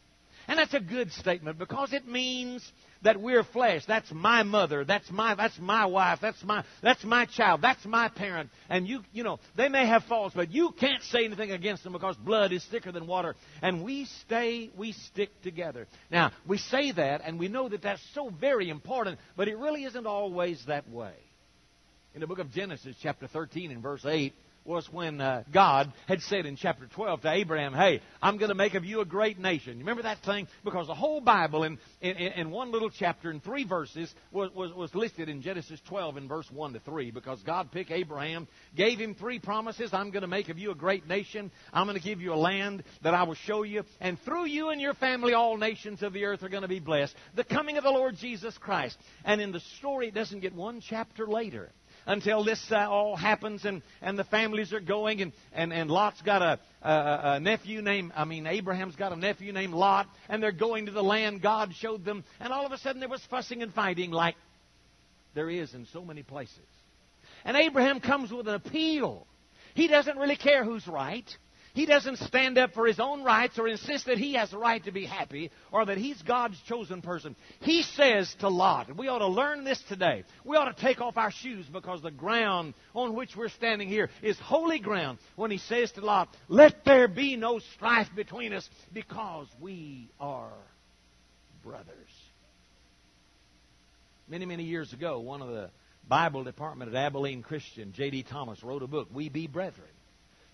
And 0.48 0.60
that's 0.60 0.74
a 0.74 0.80
good 0.80 1.12
statement 1.14 1.58
because 1.58 1.94
it 1.94 2.08
means 2.08 2.70
that 3.04 3.20
we're 3.20 3.44
flesh. 3.44 3.84
That's 3.88 4.12
my 4.12 4.44
mother. 4.44 4.86
That's 4.86 5.10
my 5.12 5.36
that's 5.36 5.58
my 5.60 5.86
wife. 5.86 6.20
That's 6.22 6.44
my 6.44 6.64
that's 6.82 7.04
my 7.04 7.26
child. 7.26 7.62
That's 7.62 7.84
my 7.86 8.10
parent. 8.10 8.50
And 8.70 8.88
you 8.88 9.02
you 9.12 9.24
know, 9.24 9.40
they 9.56 9.70
may 9.70 9.88
have 9.88 10.04
faults, 10.04 10.36
but 10.36 10.52
you 10.52 10.72
can't 10.80 11.02
say 11.04 11.26
anything 11.26 11.52
against 11.52 11.84
them 11.84 11.94
because 11.94 12.16
blood 12.18 12.52
is 12.52 12.66
thicker 12.70 12.92
than 12.92 13.08
water. 13.08 13.36
And 13.62 13.84
we 13.84 14.06
stay, 14.26 14.70
we 14.78 14.94
stick 14.94 15.30
together. 15.42 15.88
Now, 16.10 16.32
we 16.48 16.58
say 16.58 16.92
that 16.92 17.22
and 17.24 17.40
we 17.40 17.48
know 17.48 17.70
that 17.70 17.82
that's 17.82 18.02
so 18.14 18.30
very 18.30 18.70
important, 18.70 19.20
but 19.36 19.48
it 19.48 19.58
really 19.58 19.86
isn't 19.86 20.06
always 20.06 20.64
that 20.68 20.90
way. 20.90 21.14
In 22.14 22.20
the 22.20 22.28
book 22.28 22.40
of 22.40 22.52
Genesis 22.52 22.96
chapter 23.02 23.28
13 23.28 23.72
and 23.72 23.82
verse 23.82 24.06
8, 24.06 24.34
was 24.63 24.88
when 24.91 25.20
uh, 25.20 25.44
God 25.51 25.91
had 26.08 26.22
said 26.22 26.46
in 26.46 26.56
chapter 26.56 26.86
12 26.88 27.22
to 27.22 27.32
Abraham, 27.32 27.74
Hey, 27.74 28.01
I'm 28.22 28.38
going 28.38 28.50
to 28.50 28.56
make 28.56 28.75
of 28.75 28.86
you 28.86 29.01
a 29.01 29.06
great 29.06 29.39
nation. 29.39 29.74
You 29.74 29.80
remember 29.80 30.03
that 30.03 30.20
thing? 30.24 30.48
Because 30.63 30.88
the 30.88 30.94
whole 30.94 31.22
Bible 31.22 31.63
in, 31.63 31.80
in, 32.01 32.15
in 32.15 32.51
one 32.51 32.72
little 32.72 32.89
chapter 32.89 33.32
in 33.32 33.39
three 33.39 33.65
verses 33.65 34.13
was, 34.32 34.53
was, 34.53 34.74
was 34.74 34.94
listed 34.94 35.30
in 35.30 35.41
Genesis 35.41 35.80
12 35.88 36.18
in 36.18 36.27
verse 36.27 36.50
1 36.51 36.74
to 36.74 36.80
3 36.80 37.12
because 37.12 37.41
God 37.44 37.72
picked 37.72 37.91
Abraham, 37.91 38.48
gave 38.75 39.00
him 39.00 39.15
three 39.15 39.39
promises. 39.39 39.94
I'm 39.94 40.12
going 40.12 40.22
to 40.22 40.27
make 40.27 40.50
of 40.50 40.60
you 40.60 40.72
a 40.72 40.75
great 40.75 41.08
nation. 41.08 41.51
I'm 41.74 41.88
going 41.88 41.98
to 41.98 42.03
give 42.03 42.22
you 42.22 42.34
a 42.34 42.36
land 42.36 42.84
that 43.01 43.13
I 43.13 43.24
will 43.24 43.36
show 43.36 43.63
you. 43.63 43.84
And 44.00 44.20
through 44.22 44.46
you 44.46 44.70
and 44.70 44.80
your 44.80 44.94
family, 44.94 45.34
all 45.34 45.58
nations 45.58 46.03
of 46.03 46.13
the 46.13 46.25
earth 46.25 46.44
are 46.44 46.50
going 46.50 46.62
to 46.62 46.68
be 46.68 46.80
blessed. 46.80 47.15
The 47.36 47.44
coming 47.44 47.77
of 47.77 47.84
the 47.84 47.89
Lord 47.89 48.15
Jesus 48.18 48.58
Christ. 48.58 48.98
And 49.25 49.41
in 49.41 49.51
the 49.51 49.60
story, 49.77 50.08
it 50.10 50.13
doesn't 50.13 50.41
get 50.41 50.53
one 50.53 50.82
chapter 50.82 51.25
later 51.25 51.72
until 52.05 52.43
this 52.43 52.63
uh, 52.72 52.89
all 52.89 53.15
happens 53.15 53.65
and, 53.65 53.81
and 54.01 54.17
the 54.17 54.24
families 54.24 54.74
are 54.74 54.79
going 54.79 55.22
and, 55.22 55.31
and, 55.53 55.72
and 55.72 55.89
Lot's 55.89 56.22
got 56.22 56.41
a, 56.41 56.60
a, 56.88 57.22
a 57.36 57.39
nephew 57.39 57.81
named, 57.81 58.12
I 58.15 58.25
mean, 58.25 58.48
Abraham's 58.48 58.96
got 58.96 59.12
a 59.12 59.15
nephew 59.15 59.53
named 59.53 59.74
Lot 59.74 60.08
and 60.29 60.41
they're 60.41 60.51
going 60.51 60.88
to 60.88 60.91
the 60.91 61.03
land 61.03 61.41
God 61.41 61.74
showed 61.75 62.05
them 62.05 62.24
and 62.39 62.51
all 62.51 62.65
of 62.65 62.72
a 62.72 62.77
sudden 62.77 63.00
there 63.00 63.10
was 63.10 63.24
fussing 63.29 63.62
and 63.62 63.74
fighting 63.74 64.12
like 64.12 64.36
there 65.34 65.50
is 65.50 65.74
in 65.74 65.86
so 65.93 66.03
many 66.03 66.24
places. 66.24 66.58
And 67.46 67.58
Abraham 67.58 68.00
comes 68.00 68.31
with 68.31 68.48
an 68.48 68.55
appeal. 68.55 69.25
He 69.74 69.88
doesn't 69.88 70.17
really 70.17 70.36
care 70.36 70.63
who's 70.63 70.88
right. 70.88 71.25
He 71.74 71.86
doesn't 71.86 72.18
stand 72.18 72.58
up 72.58 72.74
for 72.74 72.86
his 72.86 73.00
own 73.00 73.24
rights 73.24 73.58
or 73.58 73.68
insist 73.68 74.08
that 74.08 74.18
he 74.18 74.34
has 74.34 74.51
a 74.51 74.58
right 74.58 74.84
to 74.84 74.92
be 74.92 75.06
happy 75.06 75.51
or 75.72 75.86
that 75.86 75.98
he's 75.98 76.22
God's 76.22 76.60
chosen 76.68 77.01
person. 77.01 77.36
He 77.62 77.84
says 77.84 78.34
to 78.40 78.50
Lot, 78.50 78.90
and 78.90 78.98
we 78.98 79.08
ought 79.08 79.20
to 79.20 79.28
learn 79.28 79.63
this 79.63 79.82
today. 79.88 80.24
We 80.44 80.58
ought 80.58 80.75
to 80.75 80.82
take 80.82 81.00
off 81.00 81.18
our 81.18 81.32
shoes 81.32 81.66
because 81.72 82.01
the 82.01 82.12
ground 82.12 82.74
on 82.94 83.16
which 83.16 83.36
we're 83.36 83.50
standing 83.50 83.88
here 83.88 84.10
is 84.22 84.38
holy 84.40 84.80
ground 84.80 85.20
when 85.36 85.50
he 85.50 85.58
says 85.58 85.92
to 85.94 86.01
Lot, 86.01 86.36
Let 86.50 86.84
there 86.84 87.08
be 87.08 87.38
no 87.38 87.60
strife 87.75 88.10
between 88.16 88.51
us 88.54 88.68
because 88.92 89.48
we 89.62 90.10
are 90.20 90.51
brothers. 91.63 91.88
Many, 94.28 94.46
many 94.46 94.63
years 94.63 94.92
ago, 94.94 95.20
one 95.20 95.42
of 95.42 95.50
the 95.50 95.70
Bible 96.08 96.44
department 96.44 96.94
at 96.94 96.98
Abilene 96.98 97.44
Christian, 97.44 97.94
J.D. 97.94 98.24
Thomas, 98.24 98.62
wrote 98.63 98.84
a 98.84 98.88
book, 98.88 99.08
We 99.13 99.30
Be 99.30 99.48
Brethren. 99.48 99.88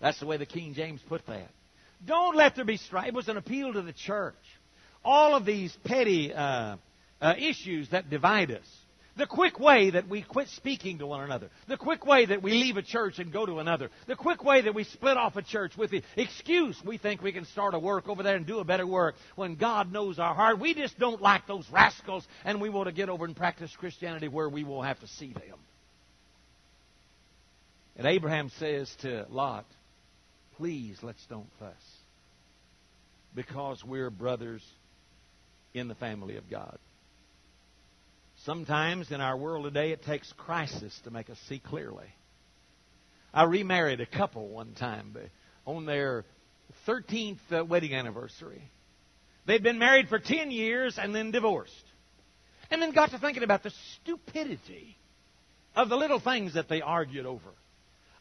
That's 0.00 0.20
the 0.20 0.26
way 0.26 0.36
the 0.36 0.46
King 0.46 0.74
James 0.74 1.00
put 1.08 1.26
that. 1.26 1.50
Don't 2.04 2.36
let 2.36 2.54
there 2.54 2.64
be 2.64 2.76
strife. 2.76 3.08
It 3.08 3.14
was 3.14 3.28
an 3.28 3.36
appeal 3.36 3.72
to 3.72 3.82
the 3.82 3.92
church. 3.92 4.34
All 5.04 5.34
of 5.34 5.44
these 5.44 5.76
petty 5.84 6.32
uh, 6.32 6.76
uh, 7.20 7.34
issues 7.38 7.90
that 7.90 8.10
divide 8.10 8.50
us. 8.50 8.66
The 9.16 9.26
quick 9.26 9.58
way 9.58 9.90
that 9.90 10.08
we 10.08 10.22
quit 10.22 10.46
speaking 10.50 10.98
to 10.98 11.06
one 11.06 11.24
another. 11.24 11.50
The 11.66 11.76
quick 11.76 12.06
way 12.06 12.26
that 12.26 12.40
we 12.40 12.52
leave 12.52 12.76
a 12.76 12.82
church 12.82 13.18
and 13.18 13.32
go 13.32 13.44
to 13.44 13.58
another. 13.58 13.90
The 14.06 14.14
quick 14.14 14.44
way 14.44 14.60
that 14.62 14.76
we 14.76 14.84
split 14.84 15.16
off 15.16 15.34
a 15.34 15.42
church 15.42 15.76
with 15.76 15.90
the 15.90 16.02
excuse 16.16 16.80
we 16.86 16.98
think 16.98 17.20
we 17.20 17.32
can 17.32 17.44
start 17.46 17.74
a 17.74 17.80
work 17.80 18.08
over 18.08 18.22
there 18.22 18.36
and 18.36 18.46
do 18.46 18.60
a 18.60 18.64
better 18.64 18.86
work 18.86 19.16
when 19.34 19.56
God 19.56 19.92
knows 19.92 20.20
our 20.20 20.36
heart. 20.36 20.60
We 20.60 20.72
just 20.72 21.00
don't 21.00 21.20
like 21.20 21.48
those 21.48 21.68
rascals 21.72 22.24
and 22.44 22.60
we 22.60 22.68
want 22.70 22.86
to 22.86 22.92
get 22.92 23.08
over 23.08 23.24
and 23.24 23.34
practice 23.34 23.74
Christianity 23.76 24.28
where 24.28 24.48
we 24.48 24.62
will 24.62 24.82
have 24.82 25.00
to 25.00 25.08
see 25.08 25.32
them. 25.32 25.58
And 27.96 28.06
Abraham 28.06 28.52
says 28.60 28.94
to 29.00 29.26
Lot, 29.30 29.66
please 30.58 30.98
let's 31.02 31.24
don't 31.26 31.48
fuss. 31.58 31.72
Because 33.34 33.82
we're 33.84 34.10
brothers 34.10 34.62
in 35.72 35.88
the 35.88 35.94
family 35.94 36.36
of 36.36 36.50
God. 36.50 36.78
Sometimes 38.44 39.10
in 39.10 39.20
our 39.20 39.36
world 39.36 39.64
today, 39.64 39.92
it 39.92 40.04
takes 40.04 40.32
crisis 40.36 40.98
to 41.04 41.10
make 41.10 41.30
us 41.30 41.38
see 41.48 41.58
clearly. 41.58 42.06
I 43.32 43.44
remarried 43.44 44.00
a 44.00 44.06
couple 44.06 44.48
one 44.48 44.74
time 44.74 45.16
on 45.64 45.86
their 45.86 46.24
13th 46.86 47.38
uh, 47.52 47.64
wedding 47.64 47.94
anniversary. 47.94 48.62
They'd 49.46 49.62
been 49.62 49.78
married 49.78 50.08
for 50.08 50.18
10 50.18 50.50
years 50.50 50.98
and 51.00 51.14
then 51.14 51.30
divorced. 51.30 51.72
And 52.70 52.82
then 52.82 52.92
got 52.92 53.10
to 53.10 53.18
thinking 53.18 53.42
about 53.42 53.62
the 53.62 53.72
stupidity 54.02 54.96
of 55.74 55.88
the 55.88 55.96
little 55.96 56.20
things 56.20 56.54
that 56.54 56.68
they 56.68 56.82
argued 56.82 57.26
over, 57.26 57.50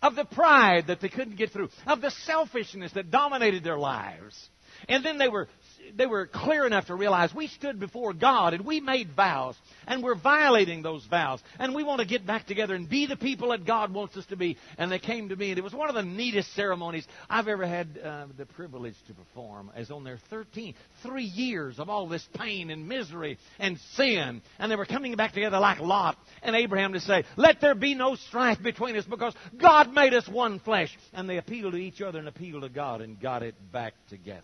of 0.02 0.16
the 0.16 0.26
pride 0.26 0.88
that 0.88 1.02
they 1.02 1.10
couldn't 1.10 1.38
get 1.38 1.52
through, 1.52 1.70
of 1.86 2.02
the 2.02 2.12
selfishness 2.12 2.92
that 2.94 3.12
dominated 3.12 3.64
their 3.64 3.78
lives. 3.78 4.50
And 4.88 5.04
then 5.04 5.18
they 5.18 5.28
were 5.28 5.48
they 5.96 6.06
were 6.06 6.28
clear 6.28 6.66
enough 6.66 6.88
to 6.88 6.96
realize 6.96 7.34
we 7.34 7.48
stood 7.48 7.80
before 7.80 8.14
God 8.14 8.54
and 8.54 8.66
we 8.66 8.80
made 8.80 9.12
vows 9.16 9.56
and 9.88 10.04
we're 10.04 10.16
violating 10.16 10.82
those 10.82 11.06
vows 11.06 11.42
and 11.60 11.74
we 11.74 11.84
want 11.84 12.00
to 12.00 12.08
get 12.08 12.26
back 12.26 12.46
together 12.46 12.76
and 12.76 12.90
be 12.90 13.06
the 13.06 13.16
people 13.16 13.50
that 13.50 13.66
God 13.66 13.94
wants 13.94 14.18
us 14.18 14.26
to 14.28 14.36
be. 14.36 14.58
And 14.78 14.92
they 14.92 15.00
came 15.00 15.30
to 15.30 15.36
me 15.36 15.50
and 15.50 15.58
it 15.58 15.64
was 15.64 15.74
one 15.74 15.90
of 15.90 15.96
the 15.96 16.04
neatest 16.04 16.54
ceremonies 16.56 17.08
I've 17.30 17.48
ever 17.48 17.66
had 17.66 18.00
uh, 18.04 18.28
the 18.38 18.46
privilege 18.46 18.96
to 19.08 19.14
perform 19.14 19.72
as 19.76 19.92
on 19.92 20.04
their 20.04 20.20
13, 20.30 20.76
three 21.04 21.24
years 21.24 21.80
of 21.80 21.90
all 21.90 22.08
this 22.08 22.28
pain 22.36 22.70
and 22.70 22.88
misery 22.88 23.38
and 23.60 23.78
sin. 23.94 24.42
And 24.60 24.72
they 24.72 24.76
were 24.76 24.86
coming 24.86 25.16
back 25.16 25.34
together 25.34 25.60
like 25.60 25.80
Lot 25.80 26.18
and 26.42 26.56
Abraham 26.56 26.94
to 26.94 27.00
say, 27.00 27.24
let 27.36 27.62
there 27.62 27.76
be 27.76 27.96
no 27.96 28.16
strife 28.16 28.62
between 28.62 28.96
us 28.96 29.06
because 29.06 29.34
God 29.58 29.94
made 29.94 30.14
us 30.14 30.28
one 30.28 30.60
flesh. 30.60 30.96
And 31.14 31.30
they 31.30 31.38
appealed 31.38 31.74
to 31.74 31.80
each 31.80 32.02
other 32.02 32.20
and 32.20 32.28
appealed 32.28 32.64
to 32.64 32.70
God 32.70 33.02
and 33.02 33.20
got 33.20 33.44
it 33.44 33.56
back 33.72 33.94
together. 34.10 34.44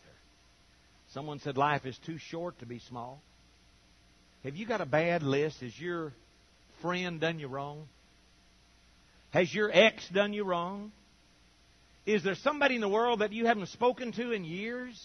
Someone 1.14 1.40
said 1.40 1.58
life 1.58 1.86
is 1.86 1.98
too 2.06 2.18
short 2.18 2.58
to 2.60 2.66
be 2.66 2.80
small. 2.80 3.22
Have 4.44 4.56
you 4.56 4.66
got 4.66 4.82
a 4.82 4.86
bad 4.86 5.22
list? 5.22 5.62
Has 5.62 5.80
your 5.80 6.12
friend 6.82 7.22
done 7.22 7.40
you 7.40 7.48
wrong? 7.48 7.88
Has 9.30 9.54
your 9.54 9.70
ex 9.72 10.08
done 10.10 10.34
you 10.34 10.44
wrong? 10.44 10.92
Is 12.06 12.24
there 12.24 12.36
somebody 12.36 12.76
in 12.76 12.82
the 12.82 12.90
world 12.90 13.20
that 13.20 13.32
you 13.32 13.46
haven't 13.46 13.70
spoken 13.70 14.12
to 14.14 14.32
in 14.32 14.44
years? 14.44 15.00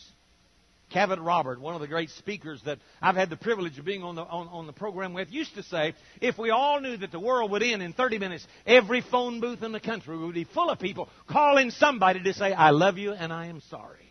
Cavett 0.93 1.23
Robert, 1.23 1.61
one 1.61 1.75
of 1.75 1.83
the 1.83 1.87
great 1.87 2.09
speakers 2.11 2.63
that 2.65 2.79
I've 3.03 3.15
had 3.15 3.29
the 3.29 3.37
privilege 3.37 3.79
of 3.79 3.85
being 3.85 4.03
on 4.03 4.15
the, 4.15 4.23
on, 4.23 4.49
on, 4.49 4.67
the 4.67 4.73
program 4.73 5.13
with, 5.13 5.31
used 5.31 5.55
to 5.57 5.63
say, 5.63 5.95
if 6.23 6.39
we 6.39 6.49
all 6.49 6.81
knew 6.81 6.97
that 6.97 7.13
the 7.13 7.21
world 7.21 7.51
would 7.51 7.63
end 7.63 7.83
in 7.83 7.93
30 7.93 8.19
minutes, 8.19 8.47
every 8.67 9.03
phone 9.03 9.41
booth 9.41 9.63
in 9.63 9.73
the 9.73 9.81
country 9.81 10.17
would 10.17 10.35
be 10.35 10.45
full 10.45 10.71
of 10.71 10.79
people 10.79 11.11
calling 11.29 11.71
somebody 11.71 12.23
to 12.23 12.33
say, 12.33 12.55
I 12.55 12.71
love 12.71 12.97
you 12.97 13.13
and 13.13 13.35
I 13.35 13.47
am 13.47 13.61
sorry. 13.69 14.08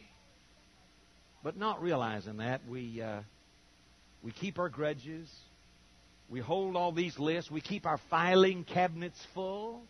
But 1.47 1.55
not 1.55 1.81
realizing 1.81 2.39
that, 2.39 2.59
we, 2.69 3.01
uh, 3.01 3.21
we 4.21 4.33
keep 4.33 4.59
our 4.59 4.67
grudges. 4.67 5.29
We 6.29 6.41
hold 6.41 6.75
all 6.75 6.91
these 6.91 7.17
lists. 7.17 7.49
We 7.49 7.61
keep 7.61 7.85
our 7.85 8.01
filing 8.09 8.65
cabinets 8.65 9.17
full. 9.33 9.81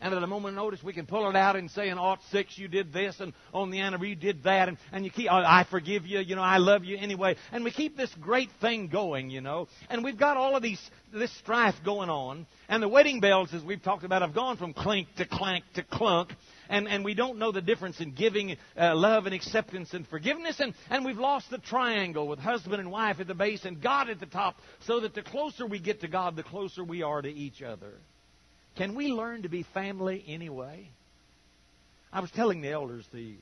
And 0.00 0.12
at 0.12 0.20
a 0.20 0.26
moment 0.26 0.58
of 0.58 0.64
notice, 0.64 0.82
we 0.82 0.92
can 0.92 1.06
pull 1.06 1.30
it 1.30 1.36
out 1.36 1.54
and 1.54 1.70
say, 1.70 1.90
in 1.90 1.98
aught 1.98 2.18
six, 2.32 2.58
you 2.58 2.66
did 2.66 2.92
this, 2.92 3.20
and 3.20 3.34
on 3.54 3.70
the 3.70 3.78
anniversary, 3.78 4.08
you 4.08 4.16
did 4.16 4.42
that, 4.42 4.66
and, 4.66 4.78
and 4.90 5.04
you 5.04 5.12
keep, 5.12 5.28
oh, 5.30 5.36
I 5.36 5.64
forgive 5.70 6.06
you, 6.06 6.18
you 6.18 6.34
know, 6.34 6.42
I 6.42 6.56
love 6.56 6.82
you 6.82 6.96
anyway. 6.98 7.36
And 7.52 7.62
we 7.62 7.70
keep 7.70 7.96
this 7.96 8.12
great 8.20 8.50
thing 8.60 8.88
going, 8.88 9.30
you 9.30 9.42
know. 9.42 9.68
And 9.90 10.02
we've 10.02 10.18
got 10.18 10.36
all 10.36 10.56
of 10.56 10.62
these, 10.64 10.80
this 11.12 11.32
strife 11.38 11.76
going 11.84 12.10
on. 12.10 12.48
And 12.68 12.82
the 12.82 12.88
wedding 12.88 13.20
bells, 13.20 13.54
as 13.54 13.62
we've 13.62 13.80
talked 13.80 14.02
about, 14.02 14.22
have 14.22 14.34
gone 14.34 14.56
from 14.56 14.74
clink 14.74 15.06
to 15.18 15.24
clank 15.24 15.62
to 15.74 15.84
clunk 15.84 16.32
and, 16.70 16.88
and 16.88 17.04
we 17.04 17.14
don't 17.14 17.38
know 17.38 17.52
the 17.52 17.60
difference 17.60 18.00
in 18.00 18.12
giving 18.12 18.56
uh, 18.78 18.94
love 18.94 19.26
and 19.26 19.34
acceptance 19.34 19.92
and 19.92 20.06
forgiveness, 20.06 20.60
and, 20.60 20.72
and 20.88 21.04
we've 21.04 21.18
lost 21.18 21.50
the 21.50 21.58
triangle 21.58 22.28
with 22.28 22.38
husband 22.38 22.76
and 22.76 22.90
wife 22.90 23.20
at 23.20 23.26
the 23.26 23.34
base 23.34 23.64
and 23.64 23.82
God 23.82 24.08
at 24.08 24.20
the 24.20 24.26
top, 24.26 24.56
so 24.86 25.00
that 25.00 25.14
the 25.14 25.22
closer 25.22 25.66
we 25.66 25.80
get 25.80 26.00
to 26.00 26.08
God, 26.08 26.36
the 26.36 26.42
closer 26.44 26.82
we 26.82 27.02
are 27.02 27.20
to 27.20 27.28
each 27.28 27.60
other. 27.60 27.92
Can 28.76 28.94
we 28.94 29.08
learn 29.08 29.42
to 29.42 29.48
be 29.48 29.64
family 29.74 30.24
anyway? 30.26 30.88
I 32.12 32.20
was 32.20 32.30
telling 32.30 32.60
the 32.60 32.70
elders 32.70 33.04
the 33.12 33.34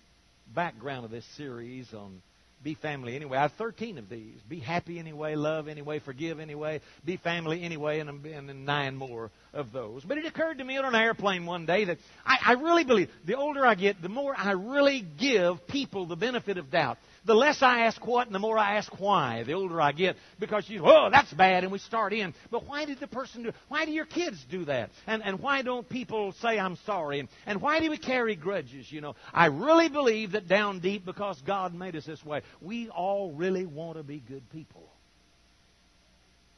background 0.54 1.04
of 1.04 1.10
this 1.10 1.26
series 1.36 1.92
on 1.92 2.22
be 2.62 2.74
family 2.74 3.14
anyway. 3.14 3.38
I 3.38 3.42
have 3.42 3.52
13 3.52 3.98
of 3.98 4.08
these. 4.08 4.40
Be 4.48 4.58
happy 4.58 4.98
anyway, 4.98 5.34
love 5.34 5.68
anyway, 5.68 6.00
forgive 6.00 6.40
anyway, 6.40 6.80
be 7.04 7.16
family 7.16 7.62
anyway, 7.62 8.00
and, 8.00 8.24
and 8.26 8.66
nine 8.66 8.96
more 8.96 9.30
of 9.52 9.72
those. 9.72 10.04
But 10.04 10.18
it 10.18 10.26
occurred 10.26 10.58
to 10.58 10.64
me 10.64 10.76
on 10.76 10.84
an 10.84 10.94
airplane 10.94 11.46
one 11.46 11.66
day 11.66 11.84
that 11.84 11.98
I, 12.26 12.38
I 12.46 12.52
really 12.54 12.84
believe 12.84 13.10
the 13.24 13.36
older 13.36 13.64
I 13.64 13.74
get, 13.74 14.02
the 14.02 14.08
more 14.08 14.34
I 14.36 14.52
really 14.52 15.00
give 15.00 15.66
people 15.66 16.06
the 16.06 16.16
benefit 16.16 16.58
of 16.58 16.70
doubt 16.70 16.98
the 17.24 17.34
less 17.34 17.62
I 17.62 17.80
ask 17.80 18.06
what 18.06 18.26
and 18.26 18.34
the 18.34 18.38
more 18.38 18.58
I 18.58 18.76
ask 18.76 18.98
why, 19.00 19.42
the 19.44 19.52
older 19.52 19.80
I 19.80 19.92
get. 19.92 20.16
Because 20.38 20.68
you, 20.68 20.82
oh, 20.84 21.08
that's 21.10 21.32
bad, 21.32 21.64
and 21.64 21.72
we 21.72 21.78
start 21.78 22.12
in. 22.12 22.34
But 22.50 22.66
why 22.66 22.84
did 22.84 23.00
the 23.00 23.06
person 23.06 23.42
do 23.44 23.52
Why 23.68 23.84
do 23.84 23.92
your 23.92 24.06
kids 24.06 24.44
do 24.50 24.64
that? 24.66 24.90
And, 25.06 25.22
and 25.22 25.40
why 25.40 25.62
don't 25.62 25.88
people 25.88 26.32
say, 26.40 26.58
I'm 26.58 26.76
sorry? 26.86 27.20
And, 27.20 27.28
and 27.46 27.62
why 27.62 27.80
do 27.80 27.90
we 27.90 27.98
carry 27.98 28.36
grudges, 28.36 28.90
you 28.90 29.00
know? 29.00 29.14
I 29.32 29.46
really 29.46 29.88
believe 29.88 30.32
that 30.32 30.48
down 30.48 30.80
deep, 30.80 31.04
because 31.04 31.40
God 31.42 31.74
made 31.74 31.96
us 31.96 32.06
this 32.06 32.24
way, 32.24 32.42
we 32.60 32.88
all 32.88 33.32
really 33.32 33.66
want 33.66 33.96
to 33.96 34.02
be 34.02 34.20
good 34.20 34.48
people. 34.50 34.88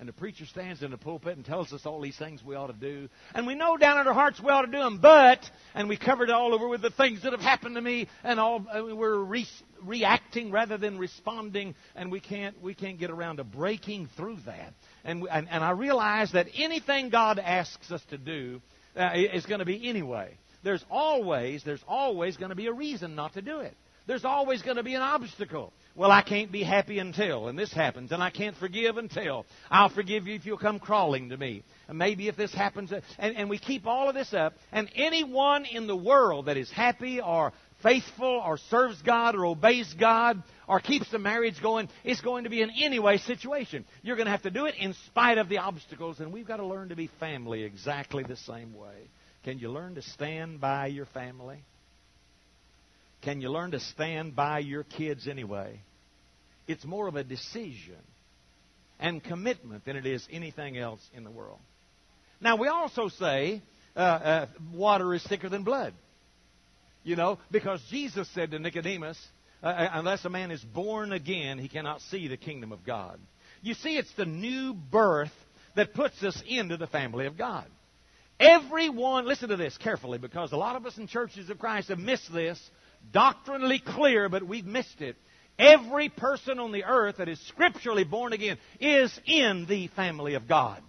And 0.00 0.09
the 0.09 0.14
preacher 0.14 0.47
stands 0.47 0.83
in 0.83 0.92
the 0.92 0.97
pulpit 0.97 1.37
and 1.37 1.45
tells 1.45 1.75
us 1.75 1.85
all 1.85 2.00
these 2.00 2.16
things 2.16 2.42
we 2.42 2.54
ought 2.54 2.69
to 2.69 2.73
do. 2.73 3.11
And 3.35 3.47
we 3.47 3.54
know 3.54 3.76
down 3.76 4.00
in 4.00 4.07
our 4.07 4.14
hearts 4.14 4.40
we 4.40 4.49
ought 4.49 4.62
to 4.62 4.73
do 4.73 4.78
them, 4.78 4.99
but, 4.99 5.38
and 5.75 5.90
we 5.90 5.99
covered 5.99 6.30
it 6.30 6.35
all 6.35 6.54
over 6.54 6.66
with 6.66 6.80
the 6.80 6.88
things 6.88 7.23
that 7.23 7.33
have 7.33 7.42
happened 7.42 7.75
to 7.75 7.83
me, 7.83 8.09
and 8.25 8.40
all, 8.40 8.64
we're 8.75 9.19
re- 9.19 9.47
reacting 9.85 10.50
rather 10.50 10.78
than 10.78 10.97
responding, 10.97 11.75
and 11.95 12.11
we 12.11 12.19
can't, 12.19 12.62
we 12.62 12.73
can't 12.73 12.99
get 12.99 13.11
around 13.11 13.37
to 13.37 13.45
breaking 13.45 14.09
through 14.16 14.38
that. 14.47 14.73
And, 15.04 15.26
and, 15.30 15.47
and 15.50 15.62
I 15.62 15.73
realize 15.73 16.33
that 16.33 16.47
anything 16.54 17.11
God 17.11 17.38
asks 17.38 17.92
us 17.92 18.02
to 18.09 18.16
do 18.16 18.62
uh, 18.97 19.11
is 19.14 19.45
going 19.45 19.59
to 19.59 19.66
be 19.66 19.87
anyway. 19.87 20.38
There's 20.62 20.85
always, 20.90 21.62
there's 21.62 21.85
always 21.87 22.38
going 22.38 22.50
to 22.50 22.57
be 22.57 22.69
a 22.69 22.73
reason 22.73 23.14
not 23.14 23.35
to 23.35 23.42
do 23.42 23.61
it. 23.61 23.76
There's 24.07 24.25
always 24.25 24.62
going 24.62 24.76
to 24.76 24.83
be 24.83 24.95
an 24.95 25.02
obstacle. 25.02 25.75
Well, 25.97 26.12
I 26.12 26.23
can't 26.23 26.52
be 26.52 26.62
happy 26.62 27.00
until, 27.00 27.49
and 27.49 27.59
this 27.59 27.73
happens, 27.73 28.12
and 28.12 28.23
I 28.23 28.30
can't 28.30 28.56
forgive 28.56 28.97
until. 28.97 29.44
I'll 29.70 29.88
forgive 29.88 30.26
you 30.26 30.37
if 30.37 30.47
you'll 30.47 30.56
come 30.56 30.78
crawling 30.78 31.30
to 31.30 31.37
me. 31.37 31.64
And 31.88 31.99
maybe 31.99 32.28
if 32.28 32.37
this 32.37 32.54
happens, 32.54 32.92
and, 33.18 33.37
and 33.37 33.50
we 33.50 33.59
keep 33.59 33.87
all 33.87 34.09
of 34.09 34.14
this 34.14 34.32
up, 34.32 34.54
and 34.70 34.88
anyone 34.94 35.64
in 35.64 35.88
the 35.88 35.97
world 35.97 36.47
that 36.47 36.56
is 36.56 36.70
happy 36.70 37.20
or 37.20 37.52
faithful 37.82 38.42
or 38.44 38.56
serves 38.70 39.02
God 39.02 39.35
or 39.35 39.47
obeys 39.47 39.92
God 39.99 40.42
or 40.68 40.78
keeps 40.78 41.11
the 41.11 41.18
marriage 41.18 41.61
going, 41.61 41.88
it's 42.04 42.20
going 42.20 42.44
to 42.44 42.50
be 42.50 42.62
an 42.62 42.70
anyway 42.80 43.18
situation. 43.18 43.85
You're 44.02 44.16
going 44.16 44.26
to 44.26 44.32
have 44.32 44.42
to 44.42 44.50
do 44.50 44.66
it 44.66 44.76
in 44.78 44.94
spite 45.06 45.38
of 45.38 45.49
the 45.49 45.59
obstacles, 45.59 46.20
and 46.20 46.32
we've 46.32 46.47
got 46.47 46.59
to 46.59 46.66
learn 46.66 46.90
to 46.90 46.97
be 46.97 47.11
family 47.18 47.64
exactly 47.64 48.23
the 48.23 48.37
same 48.37 48.75
way. 48.75 49.11
Can 49.42 49.59
you 49.59 49.70
learn 49.70 49.97
to 49.97 50.02
stand 50.02 50.61
by 50.61 50.87
your 50.87 51.06
family? 51.06 51.64
Can 53.22 53.40
you 53.40 53.50
learn 53.50 53.72
to 53.72 53.80
stand 53.80 54.34
by 54.34 54.60
your 54.60 54.84
kids 54.84 55.28
anyway? 55.28 55.80
It's 56.66 56.84
more 56.84 57.08
of 57.08 57.16
a 57.16 57.24
decision 57.24 57.98
and 58.98 59.22
commitment 59.22 59.84
than 59.84 59.96
it 59.96 60.06
is 60.06 60.26
anything 60.30 60.78
else 60.78 61.00
in 61.14 61.24
the 61.24 61.30
world. 61.30 61.58
Now, 62.40 62.56
we 62.56 62.68
also 62.68 63.08
say 63.08 63.62
uh, 63.96 63.98
uh, 63.98 64.46
water 64.72 65.14
is 65.14 65.22
thicker 65.26 65.48
than 65.48 65.64
blood. 65.64 65.94
You 67.02 67.16
know, 67.16 67.38
because 67.50 67.82
Jesus 67.90 68.28
said 68.34 68.50
to 68.50 68.58
Nicodemus, 68.58 69.18
uh, 69.62 69.66
uh, 69.66 69.90
unless 69.94 70.24
a 70.24 70.30
man 70.30 70.50
is 70.50 70.62
born 70.62 71.12
again, 71.12 71.58
he 71.58 71.68
cannot 71.68 72.02
see 72.02 72.28
the 72.28 72.36
kingdom 72.36 72.72
of 72.72 72.84
God. 72.84 73.18
You 73.62 73.74
see, 73.74 73.96
it's 73.96 74.12
the 74.16 74.26
new 74.26 74.74
birth 74.74 75.32
that 75.76 75.94
puts 75.94 76.22
us 76.22 76.42
into 76.46 76.76
the 76.76 76.86
family 76.86 77.26
of 77.26 77.36
God. 77.36 77.66
Everyone, 78.38 79.26
listen 79.26 79.50
to 79.50 79.56
this 79.56 79.76
carefully, 79.76 80.18
because 80.18 80.52
a 80.52 80.56
lot 80.56 80.76
of 80.76 80.86
us 80.86 80.96
in 80.96 81.06
churches 81.06 81.50
of 81.50 81.58
Christ 81.58 81.88
have 81.88 81.98
missed 81.98 82.32
this. 82.32 82.58
Doctrinally 83.12 83.80
clear, 83.85 84.28
but 84.28 84.42
we've 84.42 84.66
missed 84.66 85.00
it. 85.00 85.16
Every 85.59 86.09
person 86.09 86.59
on 86.59 86.73
the 86.73 86.85
earth 86.85 87.16
that 87.19 87.28
is 87.28 87.38
scripturally 87.49 88.04
born 88.04 88.33
again 88.33 88.59
is 88.80 89.19
in 89.26 89.66
the 89.66 89.88
family 89.88 90.35
of 90.35 90.49
God. 90.49 90.83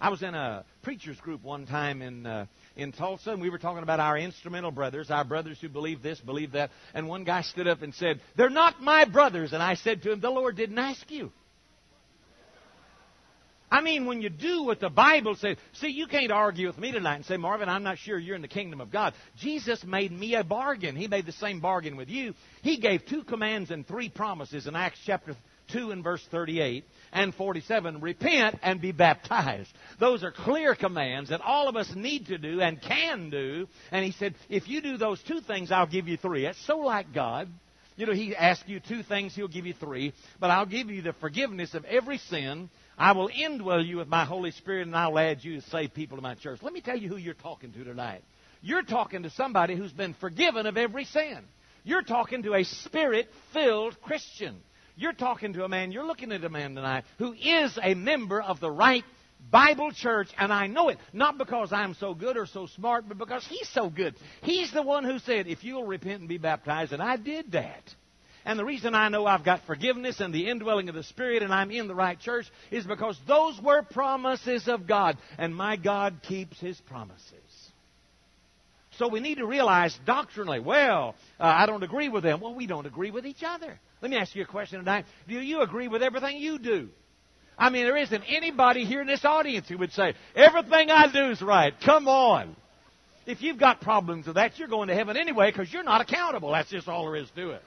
I 0.00 0.10
was 0.10 0.22
in 0.22 0.34
a 0.34 0.64
preacher's 0.82 1.18
group 1.20 1.42
one 1.42 1.66
time 1.66 2.02
in 2.02 2.26
uh, 2.26 2.46
in 2.76 2.92
Tulsa, 2.92 3.30
and 3.30 3.40
we 3.40 3.48
were 3.48 3.58
talking 3.58 3.82
about 3.82 4.00
our 4.00 4.18
instrumental 4.18 4.70
brothers, 4.70 5.10
our 5.10 5.24
brothers 5.24 5.58
who 5.60 5.68
believe 5.68 6.02
this, 6.02 6.20
believe 6.20 6.52
that. 6.52 6.70
And 6.94 7.08
one 7.08 7.24
guy 7.24 7.42
stood 7.42 7.66
up 7.66 7.82
and 7.82 7.94
said, 7.94 8.20
"They're 8.36 8.50
not 8.50 8.82
my 8.82 9.04
brothers." 9.06 9.52
And 9.52 9.62
I 9.62 9.74
said 9.74 10.02
to 10.02 10.12
him, 10.12 10.20
"The 10.20 10.30
Lord 10.30 10.56
didn't 10.56 10.78
ask 10.78 11.10
you." 11.10 11.32
I 13.70 13.80
mean, 13.80 14.06
when 14.06 14.22
you 14.22 14.28
do 14.28 14.62
what 14.62 14.80
the 14.80 14.88
Bible 14.88 15.34
says, 15.34 15.56
see, 15.74 15.88
you 15.88 16.06
can't 16.06 16.30
argue 16.30 16.68
with 16.68 16.78
me 16.78 16.92
tonight 16.92 17.16
and 17.16 17.24
say, 17.24 17.36
Marvin, 17.36 17.68
I'm 17.68 17.82
not 17.82 17.98
sure 17.98 18.18
you're 18.18 18.36
in 18.36 18.42
the 18.42 18.48
kingdom 18.48 18.80
of 18.80 18.92
God. 18.92 19.14
Jesus 19.38 19.82
made 19.84 20.12
me 20.12 20.34
a 20.36 20.44
bargain. 20.44 20.94
He 20.94 21.08
made 21.08 21.26
the 21.26 21.32
same 21.32 21.60
bargain 21.60 21.96
with 21.96 22.08
you. 22.08 22.34
He 22.62 22.78
gave 22.78 23.06
two 23.06 23.24
commands 23.24 23.70
and 23.70 23.86
three 23.86 24.08
promises 24.08 24.66
in 24.66 24.76
Acts 24.76 25.00
chapter 25.04 25.34
2 25.72 25.90
and 25.90 26.04
verse 26.04 26.24
38 26.30 26.84
and 27.12 27.34
47 27.34 28.00
repent 28.00 28.58
and 28.62 28.80
be 28.80 28.92
baptized. 28.92 29.72
Those 29.98 30.22
are 30.22 30.30
clear 30.30 30.74
commands 30.74 31.30
that 31.30 31.40
all 31.40 31.68
of 31.68 31.74
us 31.74 31.90
need 31.94 32.26
to 32.26 32.38
do 32.38 32.60
and 32.60 32.80
can 32.80 33.30
do. 33.30 33.66
And 33.90 34.04
he 34.04 34.12
said, 34.12 34.34
if 34.48 34.68
you 34.68 34.80
do 34.80 34.96
those 34.96 35.20
two 35.22 35.40
things, 35.40 35.72
I'll 35.72 35.86
give 35.86 36.06
you 36.06 36.16
three. 36.16 36.46
It's 36.46 36.64
so 36.66 36.78
like 36.78 37.12
God. 37.12 37.48
You 37.96 38.04
know, 38.04 38.12
he 38.12 38.36
asks 38.36 38.68
you 38.68 38.78
two 38.78 39.02
things, 39.02 39.34
he'll 39.34 39.48
give 39.48 39.64
you 39.64 39.72
three. 39.72 40.12
But 40.38 40.50
I'll 40.50 40.66
give 40.66 40.90
you 40.90 41.00
the 41.00 41.14
forgiveness 41.14 41.74
of 41.74 41.84
every 41.86 42.18
sin 42.18 42.68
I 42.98 43.12
will 43.12 43.28
indwell 43.28 43.86
you 43.86 43.98
with 43.98 44.08
my 44.08 44.24
Holy 44.24 44.50
Spirit, 44.52 44.86
and 44.86 44.96
I'll 44.96 45.18
add 45.18 45.44
you 45.44 45.60
to 45.60 45.68
save 45.68 45.92
people 45.92 46.16
to 46.16 46.22
my 46.22 46.34
church. 46.34 46.62
Let 46.62 46.72
me 46.72 46.80
tell 46.80 46.96
you 46.96 47.08
who 47.08 47.16
you're 47.16 47.34
talking 47.34 47.72
to 47.72 47.84
tonight. 47.84 48.22
You're 48.62 48.82
talking 48.82 49.24
to 49.24 49.30
somebody 49.30 49.76
who's 49.76 49.92
been 49.92 50.14
forgiven 50.14 50.66
of 50.66 50.76
every 50.76 51.04
sin. 51.04 51.40
You're 51.84 52.02
talking 52.02 52.42
to 52.44 52.54
a 52.54 52.64
spirit 52.64 53.28
filled 53.52 54.00
Christian. 54.00 54.56
You're 54.96 55.12
talking 55.12 55.52
to 55.52 55.64
a 55.64 55.68
man, 55.68 55.92
you're 55.92 56.06
looking 56.06 56.32
at 56.32 56.42
a 56.42 56.48
man 56.48 56.74
tonight 56.74 57.04
who 57.18 57.34
is 57.34 57.78
a 57.82 57.94
member 57.94 58.40
of 58.40 58.60
the 58.60 58.70
right 58.70 59.04
Bible 59.50 59.92
church, 59.92 60.28
and 60.38 60.52
I 60.52 60.66
know 60.66 60.88
it, 60.88 60.98
not 61.12 61.36
because 61.38 61.72
I'm 61.72 61.94
so 61.94 62.14
good 62.14 62.36
or 62.38 62.46
so 62.46 62.66
smart, 62.66 63.06
but 63.06 63.18
because 63.18 63.46
he's 63.46 63.68
so 63.68 63.90
good. 63.90 64.16
He's 64.42 64.72
the 64.72 64.82
one 64.82 65.04
who 65.04 65.18
said, 65.18 65.46
If 65.46 65.62
you'll 65.62 65.86
repent 65.86 66.20
and 66.20 66.28
be 66.28 66.38
baptized, 66.38 66.92
and 66.92 67.02
I 67.02 67.16
did 67.16 67.52
that. 67.52 67.94
And 68.46 68.56
the 68.56 68.64
reason 68.64 68.94
I 68.94 69.08
know 69.08 69.26
I've 69.26 69.44
got 69.44 69.66
forgiveness 69.66 70.20
and 70.20 70.32
the 70.32 70.48
indwelling 70.48 70.88
of 70.88 70.94
the 70.94 71.02
Spirit 71.02 71.42
and 71.42 71.52
I'm 71.52 71.72
in 71.72 71.88
the 71.88 71.96
right 71.96 72.18
church 72.18 72.46
is 72.70 72.86
because 72.86 73.18
those 73.26 73.60
were 73.60 73.82
promises 73.82 74.68
of 74.68 74.86
God. 74.86 75.18
And 75.36 75.54
my 75.54 75.76
God 75.76 76.20
keeps 76.22 76.60
His 76.60 76.80
promises. 76.82 77.32
So 78.98 79.08
we 79.08 79.18
need 79.18 79.38
to 79.38 79.46
realize 79.46 79.98
doctrinally, 80.06 80.60
well, 80.60 81.16
uh, 81.40 81.42
I 81.42 81.66
don't 81.66 81.82
agree 81.82 82.08
with 82.08 82.22
them. 82.22 82.40
Well, 82.40 82.54
we 82.54 82.68
don't 82.68 82.86
agree 82.86 83.10
with 83.10 83.26
each 83.26 83.42
other. 83.44 83.80
Let 84.00 84.10
me 84.12 84.16
ask 84.16 84.34
you 84.36 84.44
a 84.44 84.46
question 84.46 84.78
tonight. 84.78 85.06
Do 85.26 85.34
you 85.34 85.62
agree 85.62 85.88
with 85.88 86.04
everything 86.04 86.38
you 86.38 86.60
do? 86.60 86.88
I 87.58 87.70
mean, 87.70 87.84
there 87.84 87.96
isn't 87.96 88.22
anybody 88.28 88.84
here 88.84 89.00
in 89.00 89.08
this 89.08 89.24
audience 89.24 89.68
who 89.68 89.78
would 89.78 89.92
say, 89.92 90.14
everything 90.36 90.90
I 90.90 91.10
do 91.10 91.30
is 91.30 91.42
right. 91.42 91.74
Come 91.84 92.06
on. 92.06 92.54
If 93.26 93.42
you've 93.42 93.58
got 93.58 93.80
problems 93.80 94.26
with 94.26 94.36
that, 94.36 94.56
you're 94.56 94.68
going 94.68 94.86
to 94.86 94.94
heaven 94.94 95.16
anyway 95.16 95.50
because 95.50 95.72
you're 95.72 95.82
not 95.82 96.00
accountable. 96.00 96.52
That's 96.52 96.70
just 96.70 96.86
all 96.86 97.06
there 97.06 97.16
is 97.16 97.28
to 97.34 97.50
it. 97.50 97.62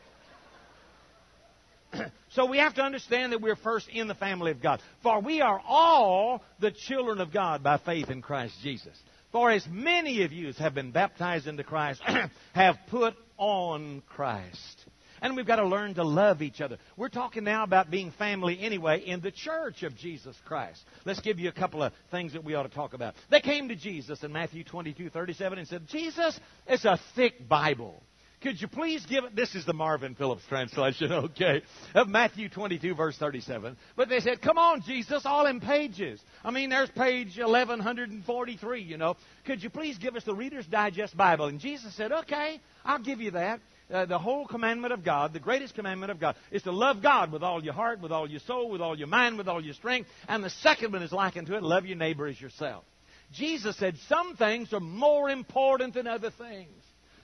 so 2.31 2.46
we 2.46 2.58
have 2.58 2.75
to 2.75 2.81
understand 2.81 3.34
that 3.34 3.41
we're 3.41 3.55
first 3.55 3.88
in 3.89 4.08
the 4.08 4.15
family 4.15 4.51
of 4.51 4.62
God. 4.62 4.81
For 5.03 5.19
we 5.22 5.41
are 5.41 5.62
all 5.67 6.43
the 6.60 6.72
children 6.72 7.19
of 7.22 7.31
God 7.31 7.63
by 7.63 7.77
faith 7.77 8.10
in 8.10 8.22
Christ 8.22 8.55
Jesus. 8.62 8.98
For 9.31 9.51
as 9.51 9.65
many 9.69 10.24
of 10.24 10.31
you 10.31 10.50
as 10.50 10.58
have 10.58 10.74
been 10.74 10.91
baptized 10.91 11.48
into 11.48 11.63
Christ 11.63 12.01
have 12.53 12.77
put 12.89 13.15
on 13.38 14.02
Christ. 14.08 14.86
And 15.21 15.36
we've 15.36 15.45
got 15.45 15.58
to 15.58 15.67
learn 15.67 15.95
to 15.95 16.04
love 16.04 16.41
each 16.41 16.62
other. 16.62 16.78
We're 16.95 17.10
talking 17.10 17.43
now 17.43 17.63
about 17.63 17.91
being 17.91 18.12
family 18.12 18.58
anyway 18.60 19.02
in 19.06 19.19
the 19.19 19.32
church 19.32 19.84
of 19.84 19.95
Jesus 19.95 20.36
Christ. 20.45 20.82
Let's 21.06 21.19
give 21.19 21.39
you 21.39 21.49
a 21.49 21.54
couple 21.54 21.84
of 21.84 21.93
things 22.10 22.34
that 22.34 22.43
we 22.43 22.56
ought 22.56 22.63
to 22.63 22.69
talk 22.69 22.93
about. 22.93 23.15
They 23.30 23.41
came 23.41 23.67
to 23.69 23.75
Jesus 23.75 24.23
in 24.23 24.32
Matthew 24.32 24.63
22, 24.63 25.10
37 25.10 25.60
and 25.60 25.67
said, 25.67 25.88
Jesus, 25.88 26.39
it's 26.67 26.86
a 26.86 26.99
thick 27.15 27.47
Bible. 27.47 28.02
Could 28.41 28.62
you 28.62 28.69
please 28.69 29.06
give 29.06 29.25
it? 29.25 29.36
This 29.36 29.54
is 29.54 29.65
the 29.65 29.73
Marvin 29.73 30.15
Phillips 30.15 30.43
translation, 30.47 31.12
okay, 31.12 31.62
of 31.93 32.08
Matthew 32.08 32.47
22, 32.47 32.95
verse 32.95 33.17
37. 33.17 33.75
But 33.97 34.08
they 34.08 34.21
said, 34.21 34.41
Come 34.41 34.58
on, 34.58 34.82
Jesus, 34.82 35.23
all 35.25 35.45
in 35.45 35.60
pages. 35.60 36.21
I 36.43 36.52
mean, 36.52 36.69
there's 36.69 36.89
page 36.91 37.38
1143, 37.38 38.82
you 38.82 38.97
know. 38.97 39.17
Could 39.45 39.62
you 39.62 39.69
please 39.69 39.97
give 39.97 40.15
us 40.15 40.23
the 40.23 40.34
Reader's 40.34 40.65
Digest 40.67 41.17
Bible? 41.17 41.47
And 41.47 41.60
Jesus 41.60 41.93
said, 41.95 42.13
Okay, 42.13 42.62
I'll 42.86 43.04
give 43.04 43.19
you 43.19 43.32
that. 43.32 43.60
Uh, 43.91 44.06
the 44.06 44.19
whole 44.19 44.47
commandment 44.47 44.93
of 44.93 45.04
God, 45.04 45.34
the 45.34 45.39
greatest 45.39 45.75
commandment 45.75 46.12
of 46.12 46.19
God, 46.19 46.36
is 46.52 46.62
to 46.63 46.71
love 46.71 47.02
God 47.02 47.34
with 47.34 47.43
all 47.43 47.62
your 47.62 47.73
heart, 47.73 47.99
with 47.99 48.12
all 48.12 48.30
your 48.30 48.39
soul, 48.41 48.69
with 48.69 48.82
all 48.82 48.97
your 48.97 49.08
mind, 49.08 49.38
with 49.38 49.49
all 49.49 49.63
your 49.63 49.73
strength. 49.73 50.08
And 50.28 50.43
the 50.43 50.49
second 50.49 50.93
one 50.93 51.02
is 51.02 51.12
likened 51.12 51.47
to 51.47 51.58
it 51.58 51.63
love 51.63 51.86
your 51.86 51.97
neighbor 51.97 52.28
as 52.28 52.39
yourself. 52.39 52.86
Jesus 53.34 53.75
said 53.78 53.97
some 54.08 54.38
things 54.38 54.71
are 54.71 54.80
more 54.80 55.30
important 55.30 55.95
than 55.95 56.08
other 56.08 56.32
things. 56.32 56.69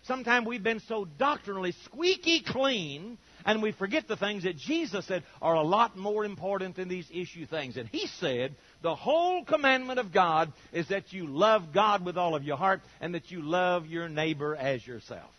Sometimes 0.07 0.45
we've 0.45 0.63
been 0.63 0.81
so 0.81 1.05
doctrinally 1.05 1.73
squeaky 1.83 2.41
clean 2.41 3.17
and 3.43 3.61
we 3.61 3.71
forget 3.71 4.07
the 4.07 4.15
things 4.15 4.43
that 4.43 4.55
Jesus 4.55 5.05
said 5.05 5.23
are 5.41 5.55
a 5.55 5.63
lot 5.63 5.97
more 5.97 6.25
important 6.25 6.75
than 6.75 6.87
these 6.87 7.07
issue 7.11 7.45
things. 7.45 7.75
And 7.75 7.89
He 7.89 8.07
said 8.07 8.55
the 8.83 8.95
whole 8.95 9.43
commandment 9.43 9.99
of 9.99 10.11
God 10.11 10.53
is 10.71 10.87
that 10.89 11.11
you 11.11 11.27
love 11.27 11.73
God 11.73 12.05
with 12.05 12.17
all 12.17 12.35
of 12.35 12.43
your 12.43 12.57
heart 12.57 12.81
and 13.01 13.15
that 13.15 13.31
you 13.31 13.41
love 13.41 13.87
your 13.87 14.07
neighbor 14.07 14.55
as 14.55 14.85
yourself. 14.85 15.29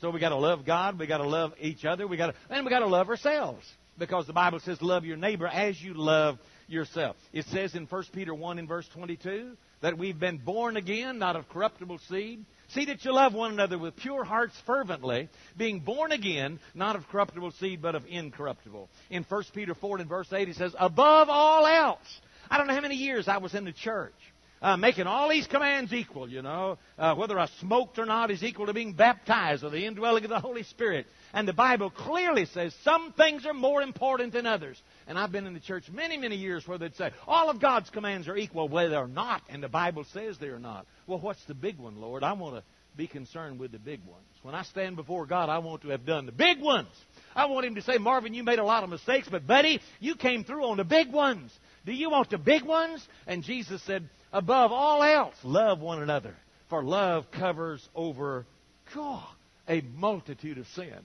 So 0.00 0.10
we 0.10 0.20
got 0.20 0.30
to 0.30 0.36
love 0.36 0.64
God, 0.64 0.98
we 0.98 1.06
got 1.06 1.18
to 1.18 1.28
love 1.28 1.52
each 1.60 1.84
other, 1.84 2.06
we 2.06 2.16
got 2.16 2.28
to, 2.28 2.34
and 2.50 2.64
we 2.64 2.70
got 2.70 2.80
to 2.80 2.86
love 2.86 3.08
ourselves 3.08 3.64
because 3.98 4.26
the 4.26 4.32
Bible 4.32 4.60
says 4.60 4.80
love 4.82 5.04
your 5.04 5.16
neighbor 5.16 5.46
as 5.46 5.80
you 5.80 5.94
love 5.94 6.38
yourself. 6.66 7.16
It 7.32 7.46
says 7.46 7.74
in 7.74 7.86
1 7.86 8.04
Peter 8.12 8.34
1 8.34 8.58
in 8.58 8.66
verse 8.66 8.88
22 8.94 9.56
that 9.80 9.98
we've 9.98 10.18
been 10.18 10.38
born 10.38 10.76
again, 10.76 11.18
not 11.18 11.36
of 11.36 11.48
corruptible 11.48 11.98
seed, 12.08 12.44
See 12.74 12.86
that 12.86 13.04
you 13.04 13.12
love 13.12 13.34
one 13.34 13.52
another 13.52 13.78
with 13.78 13.96
pure 13.96 14.24
hearts 14.24 14.54
fervently, 14.66 15.28
being 15.56 15.80
born 15.80 16.10
again, 16.10 16.58
not 16.74 16.96
of 16.96 17.06
corruptible 17.08 17.52
seed, 17.52 17.82
but 17.82 17.94
of 17.94 18.04
incorruptible. 18.06 18.88
In 19.10 19.24
1 19.24 19.44
Peter 19.52 19.74
4 19.74 19.98
and 19.98 20.08
verse 20.08 20.32
8, 20.32 20.48
he 20.48 20.54
says, 20.54 20.74
Above 20.78 21.28
all 21.28 21.66
else. 21.66 22.20
I 22.50 22.58
don't 22.58 22.66
know 22.66 22.74
how 22.74 22.80
many 22.80 22.96
years 22.96 23.28
I 23.28 23.38
was 23.38 23.54
in 23.54 23.64
the 23.64 23.72
church. 23.72 24.14
Uh, 24.62 24.76
making 24.76 25.08
all 25.08 25.28
these 25.28 25.48
commands 25.48 25.92
equal, 25.92 26.28
you 26.28 26.40
know. 26.40 26.78
Uh, 26.96 27.16
whether 27.16 27.36
I 27.36 27.48
smoked 27.58 27.98
or 27.98 28.06
not 28.06 28.30
is 28.30 28.44
equal 28.44 28.66
to 28.66 28.72
being 28.72 28.92
baptized 28.92 29.64
or 29.64 29.70
the 29.70 29.84
indwelling 29.84 30.22
of 30.22 30.30
the 30.30 30.38
Holy 30.38 30.62
Spirit. 30.62 31.06
And 31.32 31.48
the 31.48 31.52
Bible 31.52 31.90
clearly 31.90 32.44
says 32.44 32.72
some 32.84 33.12
things 33.12 33.44
are 33.44 33.54
more 33.54 33.82
important 33.82 34.32
than 34.32 34.46
others. 34.46 34.80
And 35.08 35.18
I've 35.18 35.32
been 35.32 35.48
in 35.48 35.54
the 35.54 35.60
church 35.60 35.90
many, 35.90 36.16
many 36.16 36.36
years 36.36 36.68
where 36.68 36.78
they'd 36.78 36.94
say, 36.94 37.10
all 37.26 37.50
of 37.50 37.60
God's 37.60 37.90
commands 37.90 38.28
are 38.28 38.36
equal. 38.36 38.68
Well, 38.68 38.88
they're 38.88 39.08
not, 39.08 39.42
and 39.48 39.60
the 39.60 39.68
Bible 39.68 40.04
says 40.12 40.36
they're 40.38 40.60
not. 40.60 40.86
Well, 41.06 41.18
what's 41.18 41.44
the 41.44 41.54
big 41.54 41.78
one, 41.78 42.00
Lord? 42.00 42.22
I 42.22 42.32
want 42.32 42.56
to 42.56 42.62
be 42.96 43.06
concerned 43.06 43.58
with 43.58 43.72
the 43.72 43.78
big 43.78 44.00
ones. 44.06 44.24
When 44.42 44.54
I 44.54 44.62
stand 44.64 44.96
before 44.96 45.26
God, 45.26 45.48
I 45.48 45.58
want 45.58 45.82
to 45.82 45.88
have 45.88 46.04
done 46.04 46.26
the 46.26 46.32
big 46.32 46.60
ones. 46.60 46.88
I 47.34 47.46
want 47.46 47.66
Him 47.66 47.74
to 47.76 47.82
say, 47.82 47.98
Marvin, 47.98 48.34
you 48.34 48.42
made 48.42 48.58
a 48.58 48.64
lot 48.64 48.84
of 48.84 48.90
mistakes, 48.90 49.28
but 49.30 49.46
buddy, 49.46 49.80
you 50.00 50.14
came 50.14 50.44
through 50.44 50.64
on 50.64 50.76
the 50.76 50.84
big 50.84 51.12
ones. 51.12 51.52
Do 51.86 51.92
you 51.92 52.10
want 52.10 52.30
the 52.30 52.38
big 52.38 52.64
ones? 52.64 53.06
And 53.26 53.42
Jesus 53.42 53.82
said, 53.82 54.08
above 54.32 54.72
all 54.72 55.02
else, 55.02 55.34
love 55.42 55.80
one 55.80 56.02
another. 56.02 56.34
For 56.68 56.82
love 56.82 57.30
covers 57.30 57.86
over 57.94 58.46
God, 58.94 59.26
a 59.68 59.80
multitude 59.80 60.58
of 60.58 60.66
sin. 60.68 60.98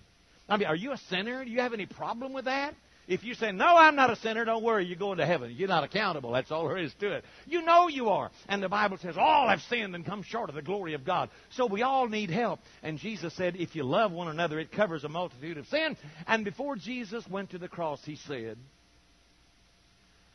I 0.50 0.58
mean, 0.58 0.68
are 0.68 0.76
you 0.76 0.92
a 0.92 0.98
sinner? 1.10 1.44
Do 1.44 1.52
you 1.52 1.60
have 1.60 1.74
any 1.74 1.86
problem 1.86 2.34
with 2.34 2.46
that? 2.46 2.74
If 3.08 3.24
you 3.24 3.36
say, 3.36 3.52
No, 3.52 3.78
I'm 3.78 3.96
not 3.96 4.10
a 4.10 4.18
sinner, 4.18 4.44
don't 4.44 4.64
worry, 4.64 4.86
you're 4.86 4.98
going 4.98 5.20
to 5.20 5.26
heaven. 5.26 5.54
You're 5.56 5.70
not 5.70 5.86
accountable. 5.86 6.32
That's 6.32 6.52
all 6.52 6.68
there 6.68 6.78
is 6.78 6.94
to 7.00 7.14
it. 7.14 7.26
You 7.46 7.62
know 7.62 7.88
you 7.88 8.10
are. 8.10 8.32
And 8.50 8.62
the 8.62 8.68
Bible 8.68 8.98
says, 8.98 9.16
All 9.18 9.48
have 9.48 9.62
sinned 9.62 9.96
and 9.96 10.06
come 10.06 10.24
short 10.24 10.50
of 10.50 10.56
the 10.56 10.62
glory 10.62 10.94
of 10.94 11.06
God. 11.06 11.30
So 11.52 11.66
we 11.66 11.84
all 11.84 12.08
need 12.08 12.30
help. 12.30 12.60
And 12.84 13.00
Jesus 13.00 13.34
said, 13.36 13.56
If 13.56 13.76
you 13.76 13.84
love 13.84 14.12
one 14.12 14.28
another, 14.28 14.60
it 14.60 14.72
covers 14.72 15.06
a 15.06 15.10
multitude 15.10 15.58
of 15.58 15.68
sin. 15.68 15.96
And 16.28 16.44
before 16.44 16.76
Jesus 16.76 17.26
went 17.30 17.52
to 17.52 17.58
the 17.58 17.70
cross, 17.70 18.02
he 18.04 18.18
said, 18.28 18.58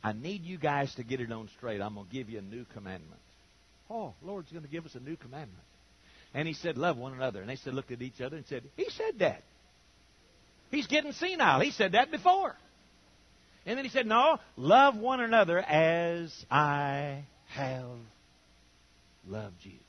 I 0.03 0.13
need 0.13 0.43
you 0.43 0.57
guys 0.57 0.93
to 0.95 1.03
get 1.03 1.21
it 1.21 1.31
on 1.31 1.49
straight. 1.57 1.79
I'm 1.79 1.93
going 1.93 2.07
to 2.07 2.13
give 2.13 2.29
you 2.29 2.39
a 2.39 2.41
new 2.41 2.65
commandment. 2.73 3.21
Oh, 3.89 4.13
Lord's 4.23 4.51
going 4.51 4.65
to 4.65 4.69
give 4.69 4.85
us 4.85 4.95
a 4.95 4.99
new 4.99 5.15
commandment. 5.15 5.63
And 6.33 6.47
he 6.47 6.55
said, 6.55 6.79
Love 6.79 6.97
one 6.97 7.13
another. 7.13 7.41
And 7.41 7.49
they 7.49 7.55
said, 7.57 7.75
looked 7.75 7.91
at 7.91 8.01
each 8.01 8.19
other 8.19 8.35
and 8.35 8.45
said, 8.47 8.63
He 8.75 8.89
said 8.89 9.19
that. 9.19 9.43
He's 10.71 10.87
getting 10.87 11.11
senile. 11.11 11.59
He 11.59 11.69
said 11.69 11.91
that 11.91 12.09
before. 12.09 12.55
And 13.65 13.77
then 13.77 13.85
he 13.85 13.91
said, 13.91 14.05
No, 14.05 14.39
love 14.57 14.97
one 14.97 15.21
another 15.21 15.59
as 15.59 16.33
I 16.51 17.23
have 17.47 17.97
loved 19.27 19.57
you. 19.61 19.79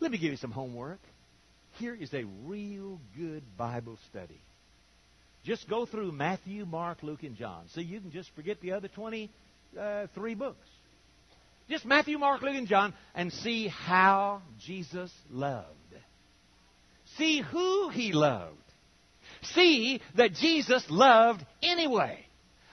Let 0.00 0.10
me 0.10 0.18
give 0.18 0.30
you 0.30 0.36
some 0.36 0.52
homework. 0.52 1.00
here 1.78 1.94
is 1.94 2.12
a 2.14 2.24
real 2.44 3.00
good 3.16 3.42
Bible 3.56 3.98
study. 4.10 4.40
Just 5.44 5.68
go 5.68 5.86
through 5.86 6.12
Matthew, 6.12 6.66
Mark, 6.66 7.02
Luke, 7.02 7.22
and 7.22 7.36
John. 7.36 7.64
See, 7.74 7.82
you 7.82 8.00
can 8.00 8.10
just 8.10 8.30
forget 8.34 8.60
the 8.60 8.72
other 8.72 8.88
23 8.88 9.30
uh, 9.78 10.34
books. 10.36 10.68
Just 11.68 11.86
Matthew, 11.86 12.18
Mark, 12.18 12.42
Luke, 12.42 12.56
and 12.56 12.66
John, 12.66 12.92
and 13.14 13.32
see 13.32 13.68
how 13.68 14.42
Jesus 14.58 15.12
loved. 15.30 15.66
See 17.16 17.40
who 17.40 17.88
he 17.90 18.12
loved. 18.12 18.56
See 19.42 20.00
that 20.16 20.34
Jesus 20.34 20.84
loved 20.88 21.44
anyway. 21.62 22.26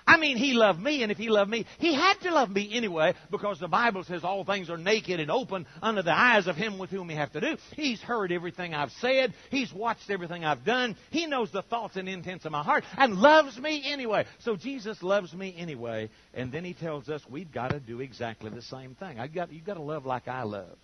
I 0.07 0.17
mean, 0.17 0.37
He 0.37 0.53
loved 0.53 0.79
me, 0.79 1.03
and 1.03 1.11
if 1.11 1.17
He 1.17 1.27
loved 1.27 1.51
me, 1.51 1.65
He 1.79 1.93
had 1.93 2.13
to 2.21 2.31
love 2.31 2.49
me 2.49 2.69
anyway, 2.73 3.13
because 3.29 3.59
the 3.59 3.67
Bible 3.67 4.05
says 4.05 4.23
all 4.23 4.45
things 4.45 4.69
are 4.69 4.77
naked 4.77 5.19
and 5.19 5.29
open 5.29 5.67
under 5.81 6.01
the 6.01 6.17
eyes 6.17 6.47
of 6.47 6.55
Him 6.55 6.79
with 6.79 6.89
whom 6.89 7.07
we 7.07 7.15
have 7.15 7.33
to 7.33 7.41
do. 7.41 7.57
He's 7.75 7.99
heard 7.99 8.31
everything 8.31 8.73
I've 8.73 8.91
said. 9.01 9.33
He's 9.51 9.73
watched 9.73 10.09
everything 10.09 10.45
I've 10.45 10.63
done. 10.63 10.95
He 11.11 11.27
knows 11.27 11.51
the 11.51 11.61
thoughts 11.61 11.97
and 11.97 12.07
intents 12.07 12.45
of 12.45 12.53
my 12.53 12.63
heart 12.63 12.85
and 12.97 13.15
loves 13.15 13.57
me 13.59 13.83
anyway. 13.85 14.25
So 14.39 14.55
Jesus 14.55 15.03
loves 15.03 15.33
me 15.33 15.53
anyway, 15.57 16.09
and 16.33 16.53
then 16.53 16.63
He 16.63 16.73
tells 16.73 17.09
us 17.09 17.21
we've 17.29 17.51
got 17.51 17.71
to 17.71 17.81
do 17.81 17.99
exactly 17.99 18.49
the 18.49 18.61
same 18.61 18.95
thing. 18.95 19.19
I 19.19 19.27
got, 19.27 19.51
you've 19.51 19.65
got 19.65 19.73
to 19.73 19.81
love 19.81 20.05
like 20.05 20.29
I 20.29 20.43
love. 20.43 20.77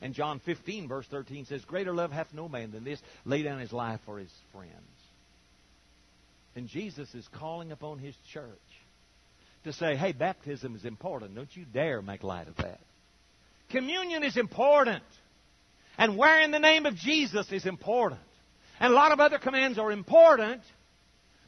And 0.00 0.14
John 0.14 0.40
15, 0.40 0.88
verse 0.88 1.06
13 1.10 1.46
says, 1.46 1.64
Greater 1.64 1.94
love 1.94 2.12
hath 2.12 2.32
no 2.32 2.48
man 2.48 2.72
than 2.72 2.84
this, 2.84 3.00
lay 3.24 3.42
down 3.42 3.60
his 3.60 3.72
life 3.72 4.00
for 4.04 4.18
his 4.18 4.32
friends. 4.52 4.72
And 6.54 6.68
Jesus 6.68 7.14
is 7.14 7.26
calling 7.32 7.72
upon 7.72 7.98
his 7.98 8.14
church 8.32 8.48
to 9.64 9.72
say, 9.72 9.96
hey, 9.96 10.12
baptism 10.12 10.76
is 10.76 10.84
important. 10.84 11.34
Don't 11.34 11.54
you 11.56 11.64
dare 11.64 12.02
make 12.02 12.22
light 12.22 12.48
of 12.48 12.56
that. 12.56 12.80
Communion 13.70 14.22
is 14.22 14.36
important. 14.36 15.02
And 15.96 16.16
wearing 16.16 16.50
the 16.50 16.58
name 16.58 16.86
of 16.86 16.96
Jesus 16.96 17.50
is 17.52 17.64
important. 17.64 18.20
And 18.80 18.92
a 18.92 18.96
lot 18.96 19.12
of 19.12 19.20
other 19.20 19.38
commands 19.38 19.78
are 19.78 19.92
important. 19.92 20.62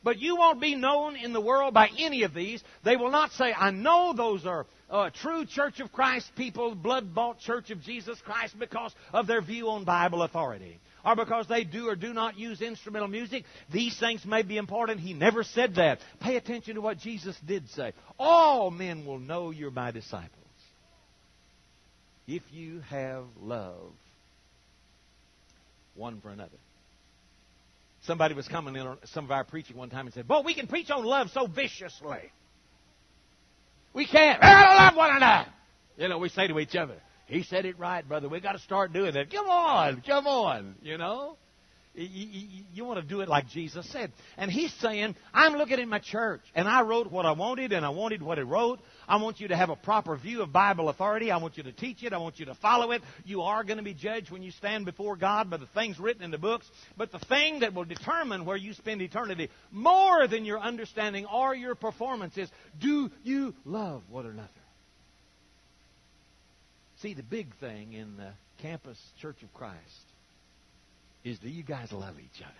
But 0.02 0.18
you 0.18 0.36
won't 0.36 0.60
be 0.60 0.74
known 0.74 1.16
in 1.16 1.32
the 1.32 1.40
world 1.40 1.74
by 1.74 1.88
any 1.98 2.22
of 2.22 2.34
these. 2.34 2.62
They 2.84 2.96
will 2.96 3.10
not 3.10 3.32
say, 3.32 3.54
I 3.56 3.70
know 3.70 4.12
those 4.14 4.46
are 4.46 4.66
uh, 4.90 5.10
true 5.10 5.46
Church 5.46 5.80
of 5.80 5.92
Christ 5.92 6.30
people, 6.36 6.74
blood 6.74 7.14
bought 7.14 7.40
Church 7.40 7.70
of 7.70 7.80
Jesus 7.80 8.18
Christ 8.22 8.54
because 8.58 8.94
of 9.12 9.26
their 9.26 9.40
view 9.40 9.68
on 9.70 9.84
Bible 9.84 10.22
authority 10.22 10.78
or 11.04 11.16
because 11.16 11.46
they 11.48 11.64
do 11.64 11.88
or 11.88 11.96
do 11.96 12.12
not 12.12 12.38
use 12.38 12.62
instrumental 12.62 13.08
music. 13.08 13.44
These 13.72 13.98
things 13.98 14.24
may 14.24 14.42
be 14.42 14.56
important. 14.56 15.00
He 15.00 15.12
never 15.12 15.42
said 15.42 15.76
that. 15.76 16.00
Pay 16.20 16.36
attention 16.36 16.76
to 16.76 16.80
what 16.80 16.98
Jesus 16.98 17.36
did 17.46 17.68
say. 17.70 17.92
All 18.18 18.70
men 18.70 19.04
will 19.04 19.18
know 19.18 19.50
you're 19.50 19.70
my 19.70 19.90
disciples 19.90 20.30
if 22.26 22.42
you 22.52 22.80
have 22.88 23.24
love 23.40 23.92
one 25.94 26.20
for 26.20 26.30
another. 26.30 26.56
Somebody 28.06 28.34
was 28.34 28.46
coming 28.48 28.76
in 28.76 28.86
on 28.86 28.98
some 29.04 29.24
of 29.24 29.30
our 29.30 29.44
preaching 29.44 29.76
one 29.76 29.90
time 29.90 30.06
and 30.06 30.14
said, 30.14 30.28
Boy, 30.28 30.42
we 30.44 30.54
can 30.54 30.66
preach 30.66 30.90
on 30.90 31.04
love 31.04 31.28
so 31.32 31.46
viciously. 31.46 32.18
We 33.94 34.06
can't. 34.06 34.42
We 34.42 34.48
love 34.48 34.96
one 34.96 35.16
another. 35.16 35.50
You 35.96 36.08
know, 36.08 36.18
we 36.18 36.28
say 36.28 36.48
to 36.48 36.58
each 36.58 36.74
other, 36.74 36.96
he 37.26 37.42
said 37.42 37.64
it 37.64 37.78
right, 37.78 38.06
brother. 38.06 38.28
We 38.28 38.40
got 38.40 38.52
to 38.52 38.58
start 38.58 38.92
doing 38.92 39.14
that. 39.14 39.30
Come 39.30 39.48
on, 39.48 40.02
come 40.06 40.26
on. 40.26 40.74
You 40.82 40.98
know, 40.98 41.36
you, 41.94 42.06
you, 42.06 42.64
you, 42.74 42.84
want 42.84 43.00
to 43.00 43.06
do 43.06 43.20
it 43.20 43.28
like 43.28 43.48
Jesus 43.48 43.88
said. 43.90 44.12
And 44.36 44.50
he's 44.50 44.72
saying, 44.74 45.14
I'm 45.32 45.54
looking 45.54 45.78
at 45.78 45.86
my 45.86 46.00
church, 46.00 46.40
and 46.54 46.66
I 46.66 46.82
wrote 46.82 47.10
what 47.10 47.24
I 47.24 47.32
wanted, 47.32 47.72
and 47.72 47.86
I 47.86 47.90
wanted 47.90 48.20
what 48.20 48.38
it 48.38 48.44
wrote. 48.44 48.80
I 49.06 49.16
want 49.16 49.38
you 49.38 49.48
to 49.48 49.56
have 49.56 49.70
a 49.70 49.76
proper 49.76 50.16
view 50.16 50.42
of 50.42 50.52
Bible 50.52 50.88
authority. 50.88 51.30
I 51.30 51.36
want 51.36 51.56
you 51.56 51.62
to 51.62 51.72
teach 51.72 52.02
it. 52.02 52.12
I 52.12 52.18
want 52.18 52.40
you 52.40 52.46
to 52.46 52.54
follow 52.54 52.90
it. 52.90 53.02
You 53.24 53.42
are 53.42 53.62
going 53.62 53.76
to 53.76 53.84
be 53.84 53.94
judged 53.94 54.30
when 54.32 54.42
you 54.42 54.50
stand 54.50 54.86
before 54.86 55.16
God 55.16 55.48
by 55.48 55.58
the 55.58 55.68
things 55.68 56.00
written 56.00 56.24
in 56.24 56.32
the 56.32 56.38
books. 56.38 56.68
But 56.96 57.12
the 57.12 57.20
thing 57.20 57.60
that 57.60 57.74
will 57.74 57.84
determine 57.84 58.44
where 58.44 58.56
you 58.56 58.72
spend 58.74 59.00
eternity, 59.00 59.48
more 59.70 60.26
than 60.26 60.44
your 60.44 60.58
understanding 60.58 61.26
or 61.26 61.54
your 61.54 61.76
performance, 61.76 62.36
is 62.36 62.50
do 62.80 63.10
you 63.22 63.54
love 63.64 64.02
one 64.10 64.26
another? 64.26 64.50
See, 67.04 67.12
the 67.12 67.22
big 67.22 67.54
thing 67.56 67.92
in 67.92 68.16
the 68.16 68.30
campus 68.62 68.98
Church 69.20 69.42
of 69.42 69.52
Christ 69.52 69.76
is 71.22 71.38
do 71.38 71.50
you 71.50 71.62
guys 71.62 71.92
love 71.92 72.14
each 72.18 72.40
other? 72.40 72.54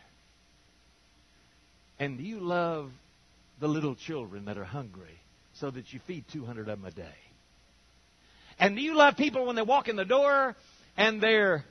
And 1.98 2.18
do 2.18 2.24
you 2.24 2.40
love 2.40 2.90
the 3.59 3.68
little 3.68 3.94
children 3.94 4.44
that 4.44 4.59
are 4.59 4.64
hungry 4.64 5.18
so 5.54 5.70
that 5.70 5.94
you 5.94 6.00
feed 6.07 6.26
200 6.30 6.68
of 6.68 6.78
them 6.78 6.85
a 6.85 6.90
day? 6.90 7.16
And 8.59 8.76
do 8.76 8.83
you 8.83 8.94
love 8.94 9.16
people 9.16 9.46
when 9.46 9.57
they 9.57 9.62
walk 9.62 9.88
in 9.88 9.96
the 9.96 10.04
door 10.04 10.54
and 10.94 11.22
they're 11.22 11.64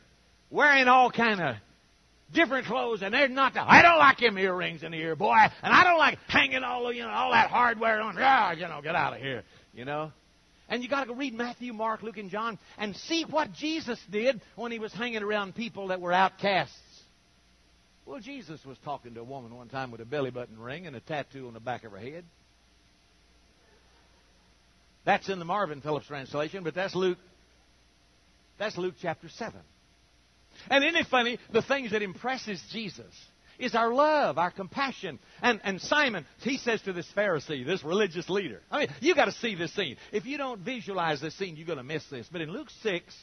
wearing 0.49 0.87
all 0.87 1.11
kind 1.11 1.41
of 1.41 1.55
different 2.33 2.65
clothes 2.65 3.03
and 3.03 3.13
they're 3.13 3.27
not 3.27 3.53
the, 3.53 3.61
I 3.61 3.83
don't 3.83 3.99
like 3.99 4.17
them 4.17 4.35
earrings 4.39 4.81
in 4.81 4.93
the 4.93 4.97
ear, 4.97 5.15
boy, 5.15 5.35
and 5.35 5.71
I 5.71 5.83
don't 5.83 5.99
like 5.99 6.17
hanging 6.27 6.63
all 6.63 6.91
you 6.91 7.03
know 7.03 7.09
all 7.11 7.33
that 7.33 7.51
hardware 7.51 8.01
on. 8.01 8.15
Ah, 8.17 8.53
you 8.53 8.67
know, 8.67 8.81
get 8.81 8.95
out 8.95 9.13
of 9.13 9.19
here. 9.19 9.43
You 9.75 9.85
know, 9.85 10.11
and 10.73 10.81
you 10.81 10.89
got 10.89 11.01
to 11.01 11.09
go 11.09 11.13
read 11.13 11.35
Matthew, 11.35 11.71
Mark, 11.71 12.01
Luke, 12.01 12.17
and 12.17 12.31
John 12.31 12.57
and 12.79 12.95
see 12.95 13.25
what 13.29 13.53
Jesus 13.53 13.99
did 14.09 14.41
when 14.55 14.71
he 14.71 14.79
was 14.79 14.91
hanging 14.91 15.21
around 15.21 15.53
people 15.53 15.89
that 15.89 16.01
were 16.01 16.11
outcasts. 16.11 16.75
Well, 18.07 18.19
Jesus 18.19 18.59
was 18.65 18.75
talking 18.83 19.13
to 19.13 19.19
a 19.19 19.23
woman 19.23 19.55
one 19.55 19.69
time 19.69 19.91
with 19.91 20.01
a 20.01 20.05
belly 20.05 20.31
button 20.31 20.59
ring 20.59 20.87
and 20.87 20.95
a 20.95 20.99
tattoo 20.99 21.45
on 21.45 21.53
the 21.53 21.59
back 21.59 21.83
of 21.83 21.91
her 21.91 21.99
head. 21.99 22.25
That's 25.05 25.29
in 25.29 25.37
the 25.37 25.45
Marvin 25.45 25.79
Phillips 25.79 26.07
translation, 26.07 26.63
but 26.63 26.73
that's 26.73 26.95
Luke. 26.95 27.19
That's 28.57 28.75
Luke 28.75 28.95
chapter 28.99 29.29
seven. 29.29 29.61
And 30.71 30.83
isn't 30.83 30.95
it 30.95 31.05
funny? 31.05 31.37
The 31.51 31.61
things 31.61 31.91
that 31.91 32.01
impresses 32.01 32.59
Jesus 32.71 33.13
is 33.59 33.75
our 33.75 33.93
love, 33.93 34.37
our 34.37 34.51
compassion. 34.51 35.19
And, 35.41 35.61
and 35.63 35.81
Simon, 35.81 36.25
he 36.41 36.57
says 36.57 36.81
to 36.83 36.93
this 36.93 37.07
Pharisee, 37.15 37.65
this 37.65 37.83
religious 37.83 38.29
leader, 38.29 38.61
I 38.71 38.79
mean, 38.79 38.87
you 39.01 39.15
got 39.15 39.25
to 39.25 39.31
see 39.31 39.55
this 39.55 39.73
scene. 39.73 39.97
If 40.11 40.25
you 40.25 40.37
don't 40.37 40.61
visualize 40.61 41.21
this 41.21 41.35
scene, 41.35 41.55
you're 41.55 41.67
going 41.67 41.77
to 41.77 41.83
miss 41.83 42.05
this. 42.09 42.27
But 42.31 42.41
in 42.41 42.51
Luke 42.51 42.69
6, 42.81 43.15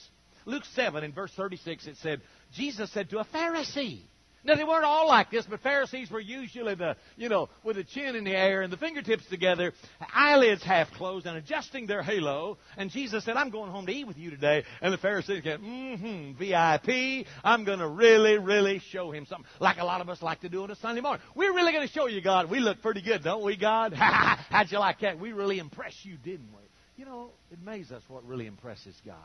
Luke 0.47 0.65
7, 0.75 1.05
in 1.05 1.13
verse 1.13 1.33
36, 1.37 1.87
it 1.87 1.97
said, 1.99 2.21
Jesus 2.53 2.91
said 2.93 3.11
to 3.11 3.19
a 3.19 3.25
Pharisee, 3.25 4.03
now, 4.43 4.55
they 4.55 4.65
weren't 4.65 4.85
all 4.85 5.07
like 5.07 5.31
this, 5.31 5.45
but 5.45 5.61
Pharisees 5.61 6.11
were 6.11 6.21
usually 6.21 6.75
the, 6.75 6.97
you 7.17 7.29
know, 7.29 7.51
with 7.63 7.77
the 7.77 7.85
chin 7.85 8.17
in 8.17 8.25
the 8.25 8.35
air 8.35 8.63
and 8.63 8.73
the 8.73 8.79
fingertips 8.79 9.27
together, 9.27 9.75
eyelids 10.15 10.63
half 10.63 10.91
closed 10.93 11.27
and 11.27 11.37
adjusting 11.37 11.87
their 11.87 12.03
halo. 12.03 12.57
And 12.79 12.91
Jesus 12.91 13.23
said, 13.25 13.37
I'm 13.37 13.51
going 13.51 13.71
home 13.71 13.85
to 13.87 13.93
eat 13.93 14.07
with 14.07 14.17
you 14.17 14.31
today. 14.31 14.65
And 14.81 14.95
the 14.95 14.99
Pharisees 14.99 15.43
get, 15.43 15.61
mm-hmm, 15.61 16.39
VIP. 16.39 17.27
I'm 17.45 17.65
going 17.65 17.81
to 17.81 17.89
really, 17.89 18.39
really 18.39 18.81
show 18.91 19.11
him 19.11 19.27
something. 19.27 19.47
Like 19.61 19.77
a 19.77 19.85
lot 19.85 20.01
of 20.01 20.09
us 20.09 20.23
like 20.23 20.41
to 20.41 20.49
do 20.49 20.63
on 20.63 20.71
a 20.71 20.77
Sunday 20.77 21.03
morning. 21.03 21.23
We're 21.35 21.55
really 21.55 21.73
going 21.73 21.87
to 21.87 21.93
show 21.93 22.07
you, 22.07 22.23
God. 22.23 22.51
We 22.51 22.61
look 22.61 22.81
pretty 22.81 23.03
good, 23.03 23.23
don't 23.23 23.45
we, 23.45 23.59
God? 23.59 23.93
How'd 23.95 24.73
you 24.73 24.79
like 24.79 25.01
that? 25.01 25.19
We 25.19 25.33
really 25.33 25.59
impress 25.59 25.95
you, 26.03 26.17
didn't 26.17 26.49
we? 26.57 26.63
You 26.97 27.05
know, 27.05 27.33
it 27.51 27.59
amazes 27.61 27.93
us 27.93 28.03
what 28.09 28.27
really 28.27 28.47
impresses 28.47 28.95
God. 29.05 29.17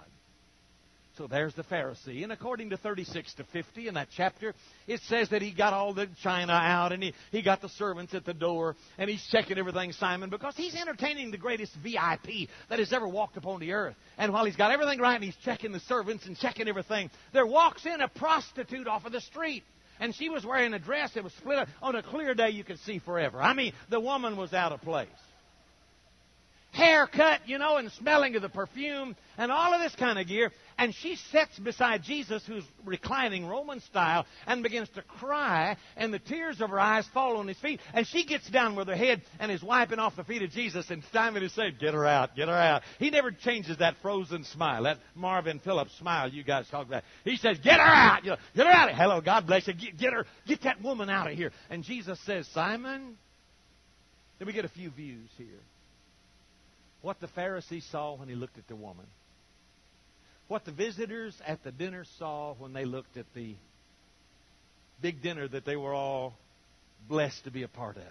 So 1.18 1.28
there's 1.28 1.54
the 1.54 1.64
Pharisee. 1.64 2.24
And 2.24 2.32
according 2.32 2.72
to 2.72 2.78
36 2.78 3.34
to 3.36 3.46
50 3.46 3.88
in 3.88 3.94
that 3.94 4.10
chapter, 4.16 4.54
it 4.86 5.00
says 5.08 5.30
that 5.30 5.42
he 5.42 5.54
got 5.54 5.72
all 5.72 5.94
the 5.94 6.10
china 6.22 6.52
out 6.52 6.92
and 6.92 7.02
he, 7.02 7.14
he 7.32 7.42
got 7.42 7.62
the 7.62 7.70
servants 7.70 8.14
at 8.14 8.26
the 8.26 8.34
door 8.34 8.76
and 8.98 9.10
he's 9.10 9.26
checking 9.32 9.58
everything, 9.58 9.94
Simon, 9.94 10.30
because 10.30 10.56
he's 10.58 10.76
entertaining 10.76 11.32
the 11.32 11.38
greatest 11.38 11.74
VIP 11.76 12.50
that 12.70 12.80
has 12.80 12.92
ever 12.92 13.08
walked 13.08 13.38
upon 13.38 13.62
the 13.62 13.72
earth. 13.72 13.96
And 14.18 14.34
while 14.34 14.44
he's 14.44 14.58
got 14.58 14.72
everything 14.72 15.00
right 15.00 15.16
and 15.16 15.24
he's 15.24 15.38
checking 15.44 15.72
the 15.72 15.80
servants 15.82 16.26
and 16.26 16.38
checking 16.38 16.68
everything, 16.68 17.10
there 17.32 17.48
walks 17.48 17.86
in 17.86 18.02
a 18.02 18.10
prostitute 18.10 18.88
off 18.88 19.06
of 19.06 19.14
the 19.14 19.22
street. 19.22 19.64
And 20.02 20.14
she 20.14 20.28
was 20.28 20.46
wearing 20.46 20.74
a 20.74 20.80
dress 20.80 21.14
that 21.14 21.24
was 21.24 21.32
split 21.34 21.58
up. 21.58 21.70
On 21.82 21.96
a 21.96 22.04
clear 22.04 22.34
day, 22.36 22.50
you 22.50 22.66
could 22.66 22.80
see 22.80 23.00
forever. 23.00 23.42
I 23.42 23.54
mean, 23.54 23.72
the 23.90 24.02
woman 24.02 24.36
was 24.36 24.52
out 24.52 24.74
of 24.74 24.82
place 24.82 25.08
haircut, 26.76 27.48
you 27.48 27.58
know, 27.58 27.78
and 27.78 27.92
smelling 27.94 28.36
of 28.36 28.42
the 28.42 28.50
perfume 28.50 29.16
and 29.38 29.52
all 29.52 29.74
of 29.74 29.82
this 29.82 29.96
kind 29.96 30.20
of 30.20 30.28
gear. 30.28 30.52
And 30.78 30.94
she 30.94 31.16
sits 31.32 31.58
beside 31.58 32.04
Jesus, 32.04 32.44
who's 32.46 32.66
reclining 32.84 33.48
Roman 33.48 33.80
style, 33.80 34.26
and 34.46 34.62
begins 34.62 34.90
to 34.96 35.02
cry, 35.02 35.78
and 35.96 36.14
the 36.14 36.20
tears 36.20 36.60
of 36.60 36.70
her 36.70 36.80
eyes 36.80 37.08
fall 37.14 37.38
on 37.38 37.48
his 37.48 37.58
feet. 37.60 37.80
And 37.94 38.06
she 38.06 38.26
gets 38.26 38.50
down 38.50 38.76
with 38.76 38.90
her 38.90 38.96
head 38.96 39.22
and 39.40 39.52
is 39.52 39.64
wiping 39.64 40.00
off 40.00 40.18
the 40.18 40.26
feet 40.26 40.42
of 40.42 40.52
Jesus, 40.52 40.90
and 40.90 41.02
Simon 41.14 41.44
is 41.44 41.54
saying, 41.54 41.76
Get 41.80 41.94
her 41.94 42.06
out, 42.06 42.36
get 42.36 42.50
her 42.50 42.54
out. 42.54 42.82
He 43.00 43.10
never 43.10 43.32
changes 43.32 43.78
that 43.78 43.96
frozen 44.02 44.44
smile, 44.44 44.84
that 44.84 44.98
Marvin 45.16 45.60
Phillips 45.60 45.98
smile 45.98 46.30
you 46.30 46.44
guys 46.44 46.68
talk 46.70 46.88
about. 46.88 47.04
He 47.24 47.38
says, 47.38 47.58
Get 47.64 47.80
her 47.80 47.82
out, 47.82 48.26
you 48.26 48.32
know, 48.32 48.38
get 48.54 48.66
her 48.68 48.74
out. 48.74 48.94
Hello, 48.94 49.22
God 49.22 49.48
bless 49.48 49.68
you. 49.68 49.74
Get, 49.74 49.98
get 49.98 50.12
her, 50.12 50.26
get 50.46 50.64
that 50.64 50.82
woman 50.82 51.10
out 51.10 51.32
of 51.32 51.38
here. 51.38 51.52
And 51.70 51.84
Jesus 51.84 52.20
says, 52.26 52.46
Simon, 52.54 53.16
then 54.40 54.46
we 54.46 54.52
get 54.52 54.66
a 54.66 54.70
few 54.70 54.90
views 54.90 55.30
here 55.38 55.62
what 57.06 57.20
the 57.20 57.28
Pharisee 57.28 57.84
saw 57.92 58.16
when 58.16 58.28
he 58.28 58.34
looked 58.34 58.58
at 58.58 58.68
the 58.68 58.76
woman, 58.76 59.06
what 60.48 60.66
the 60.66 60.72
visitors 60.72 61.40
at 61.46 61.64
the 61.64 61.72
dinner 61.72 62.04
saw 62.18 62.56
when 62.56 62.74
they 62.74 62.84
looked 62.84 63.16
at 63.16 63.28
the 63.36 63.54
big 65.04 65.22
dinner 65.22 65.48
that 65.48 65.66
they 65.66 65.76
were 65.76 65.94
all 65.94 66.34
blessed 67.08 67.44
to 67.44 67.52
be 67.52 67.62
a 67.62 67.68
part 67.68 67.98
of. 67.98 68.04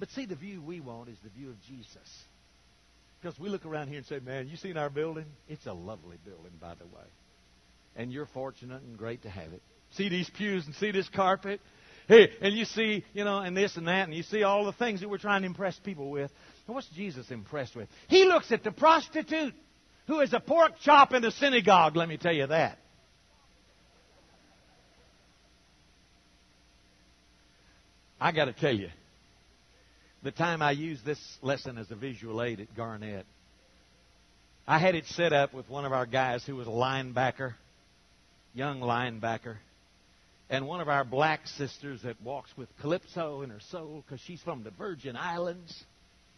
But 0.00 0.08
see, 0.12 0.24
the 0.24 0.34
view 0.34 0.62
we 0.62 0.80
want 0.80 1.10
is 1.10 1.18
the 1.22 1.28
view 1.28 1.50
of 1.50 1.56
Jesus. 1.68 2.08
Because 3.20 3.38
we 3.38 3.50
look 3.50 3.66
around 3.66 3.88
here 3.88 3.98
and 3.98 4.06
say, 4.06 4.18
man, 4.18 4.48
you 4.48 4.56
seen 4.56 4.78
our 4.78 4.88
building? 4.88 5.26
It's 5.46 5.66
a 5.66 5.74
lovely 5.74 6.16
building, 6.24 6.52
by 6.58 6.72
the 6.74 6.86
way. 6.86 7.04
And 7.96 8.10
you're 8.10 8.28
fortunate 8.32 8.80
and 8.80 8.96
great 8.96 9.24
to 9.24 9.28
have 9.28 9.52
it. 9.52 9.60
See 9.92 10.08
these 10.08 10.30
pews 10.30 10.64
and 10.64 10.74
see 10.76 10.90
this 10.90 11.08
carpet? 11.10 11.60
Hey, 12.08 12.30
and 12.40 12.54
you 12.54 12.64
see, 12.64 13.04
you 13.12 13.22
know, 13.22 13.38
and 13.38 13.54
this 13.54 13.76
and 13.76 13.86
that, 13.86 14.08
and 14.08 14.14
you 14.14 14.22
see 14.22 14.42
all 14.42 14.64
the 14.64 14.72
things 14.72 15.00
that 15.00 15.10
we're 15.10 15.18
trying 15.18 15.42
to 15.42 15.46
impress 15.46 15.78
people 15.78 16.10
with. 16.10 16.30
And 16.66 16.74
what's 16.74 16.88
Jesus 16.88 17.30
impressed 17.30 17.76
with? 17.76 17.86
He 18.08 18.24
looks 18.24 18.50
at 18.50 18.64
the 18.64 18.72
prostitute 18.72 19.52
who 20.06 20.20
is 20.20 20.32
a 20.32 20.40
pork 20.40 20.72
chop 20.82 21.12
in 21.12 21.20
the 21.20 21.30
synagogue, 21.30 21.96
let 21.96 22.08
me 22.08 22.16
tell 22.16 22.32
you 22.32 22.46
that. 22.46 22.78
I 28.18 28.32
got 28.32 28.46
to 28.46 28.54
tell 28.54 28.74
you, 28.74 28.88
the 30.22 30.32
time 30.32 30.62
I 30.62 30.70
used 30.70 31.04
this 31.04 31.20
lesson 31.42 31.76
as 31.76 31.90
a 31.90 31.94
visual 31.94 32.42
aid 32.42 32.58
at 32.58 32.74
Garnett, 32.74 33.26
I 34.66 34.78
had 34.78 34.94
it 34.94 35.04
set 35.08 35.34
up 35.34 35.52
with 35.52 35.68
one 35.68 35.84
of 35.84 35.92
our 35.92 36.06
guys 36.06 36.42
who 36.44 36.56
was 36.56 36.66
a 36.66 36.70
linebacker, 36.70 37.54
young 38.54 38.80
linebacker, 38.80 39.56
and 40.50 40.66
one 40.66 40.80
of 40.80 40.88
our 40.88 41.04
black 41.04 41.46
sisters 41.46 42.02
that 42.02 42.20
walks 42.22 42.50
with 42.56 42.68
Calypso 42.80 43.42
in 43.42 43.50
her 43.50 43.60
soul 43.70 44.02
because 44.04 44.20
she's 44.20 44.40
from 44.42 44.64
the 44.64 44.70
Virgin 44.70 45.16
Islands. 45.16 45.84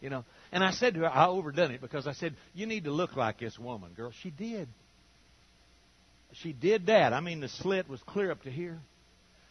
You 0.01 0.09
know, 0.09 0.25
and 0.51 0.63
I 0.63 0.71
said 0.71 0.95
to 0.95 1.01
her, 1.01 1.09
I 1.09 1.27
overdone 1.27 1.71
it 1.71 1.81
because 1.81 2.07
I 2.07 2.13
said, 2.13 2.35
You 2.53 2.65
need 2.65 2.85
to 2.85 2.91
look 2.91 3.15
like 3.15 3.39
this 3.39 3.57
woman, 3.57 3.91
girl. 3.93 4.11
She 4.21 4.31
did. 4.31 4.67
She 6.33 6.53
did 6.53 6.87
that. 6.87 7.13
I 7.13 7.19
mean, 7.19 7.39
the 7.39 7.49
slit 7.49 7.87
was 7.87 8.01
clear 8.03 8.31
up 8.31 8.41
to 8.43 8.51
here. 8.51 8.79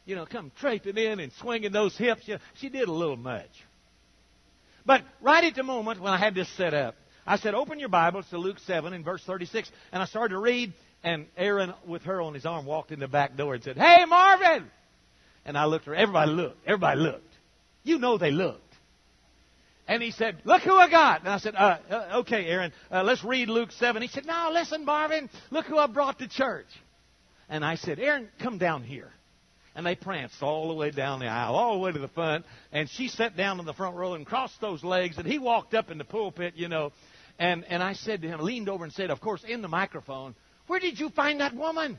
You 0.06 0.16
know, 0.16 0.26
come 0.26 0.50
traipsing 0.58 0.96
in 0.96 1.20
and 1.20 1.32
swinging 1.34 1.72
those 1.72 1.96
hips. 1.96 2.26
You 2.26 2.34
know, 2.34 2.40
she 2.54 2.68
did 2.68 2.88
a 2.88 2.92
little 2.92 3.16
much. 3.16 3.50
But 4.84 5.02
right 5.20 5.44
at 5.44 5.54
the 5.54 5.62
moment 5.62 6.00
when 6.00 6.12
I 6.12 6.18
had 6.18 6.34
this 6.34 6.48
set 6.56 6.74
up, 6.74 6.96
I 7.26 7.36
said, 7.36 7.54
Open 7.54 7.78
your 7.78 7.90
Bibles 7.90 8.28
to 8.30 8.38
Luke 8.38 8.58
7 8.66 8.92
in 8.92 9.04
verse 9.04 9.22
36. 9.24 9.70
And 9.92 10.02
I 10.02 10.06
started 10.06 10.34
to 10.34 10.40
read, 10.40 10.72
and 11.02 11.26
Aaron, 11.36 11.72
with 11.86 12.02
her 12.02 12.20
on 12.20 12.34
his 12.34 12.44
arm, 12.44 12.66
walked 12.66 12.90
in 12.90 13.00
the 13.00 13.08
back 13.08 13.36
door 13.36 13.54
and 13.54 13.64
said, 13.64 13.76
Hey, 13.76 14.04
Marvin! 14.06 14.70
And 15.44 15.56
I 15.56 15.64
looked 15.64 15.88
at 15.88 15.88
her. 15.88 15.94
Everybody 15.94 16.30
looked. 16.32 16.66
Everybody 16.66 17.00
looked. 17.00 17.34
You 17.82 17.98
know 17.98 18.18
they 18.18 18.30
looked. 18.30 18.62
And 19.88 20.02
he 20.02 20.10
said, 20.10 20.36
Look 20.44 20.62
who 20.62 20.74
I 20.74 20.90
got. 20.90 21.20
And 21.20 21.30
I 21.30 21.38
said, 21.38 21.54
uh, 21.56 21.78
uh, 21.90 22.18
Okay, 22.20 22.46
Aaron, 22.46 22.72
uh, 22.92 23.02
let's 23.02 23.24
read 23.24 23.48
Luke 23.48 23.72
7. 23.72 24.02
He 24.02 24.08
said, 24.08 24.26
No, 24.26 24.50
listen, 24.52 24.84
Marvin, 24.84 25.30
look 25.50 25.66
who 25.66 25.78
I 25.78 25.86
brought 25.86 26.18
to 26.18 26.28
church. 26.28 26.68
And 27.48 27.64
I 27.64 27.74
said, 27.74 27.98
Aaron, 27.98 28.28
come 28.38 28.58
down 28.58 28.84
here. 28.84 29.10
And 29.74 29.86
they 29.86 29.94
pranced 29.94 30.42
all 30.42 30.68
the 30.68 30.74
way 30.74 30.90
down 30.90 31.20
the 31.20 31.26
aisle, 31.26 31.54
all 31.54 31.74
the 31.74 31.80
way 31.80 31.92
to 31.92 31.98
the 31.98 32.08
front. 32.08 32.44
And 32.70 32.88
she 32.90 33.08
sat 33.08 33.36
down 33.36 33.60
in 33.60 33.66
the 33.66 33.72
front 33.72 33.96
row 33.96 34.14
and 34.14 34.26
crossed 34.26 34.60
those 34.60 34.84
legs. 34.84 35.16
And 35.16 35.26
he 35.26 35.38
walked 35.38 35.74
up 35.74 35.90
in 35.90 35.98
the 35.98 36.04
pulpit, 36.04 36.54
you 36.56 36.68
know. 36.68 36.92
And, 37.38 37.64
and 37.64 37.82
I 37.82 37.94
said 37.94 38.22
to 38.22 38.28
him, 38.28 38.40
leaned 38.40 38.68
over 38.68 38.84
and 38.84 38.92
said, 38.92 39.10
Of 39.10 39.20
course, 39.20 39.42
in 39.42 39.62
the 39.62 39.68
microphone, 39.68 40.34
Where 40.70 40.80
did 40.80 41.00
you 41.00 41.10
find 41.10 41.40
that 41.40 41.54
woman? 41.54 41.98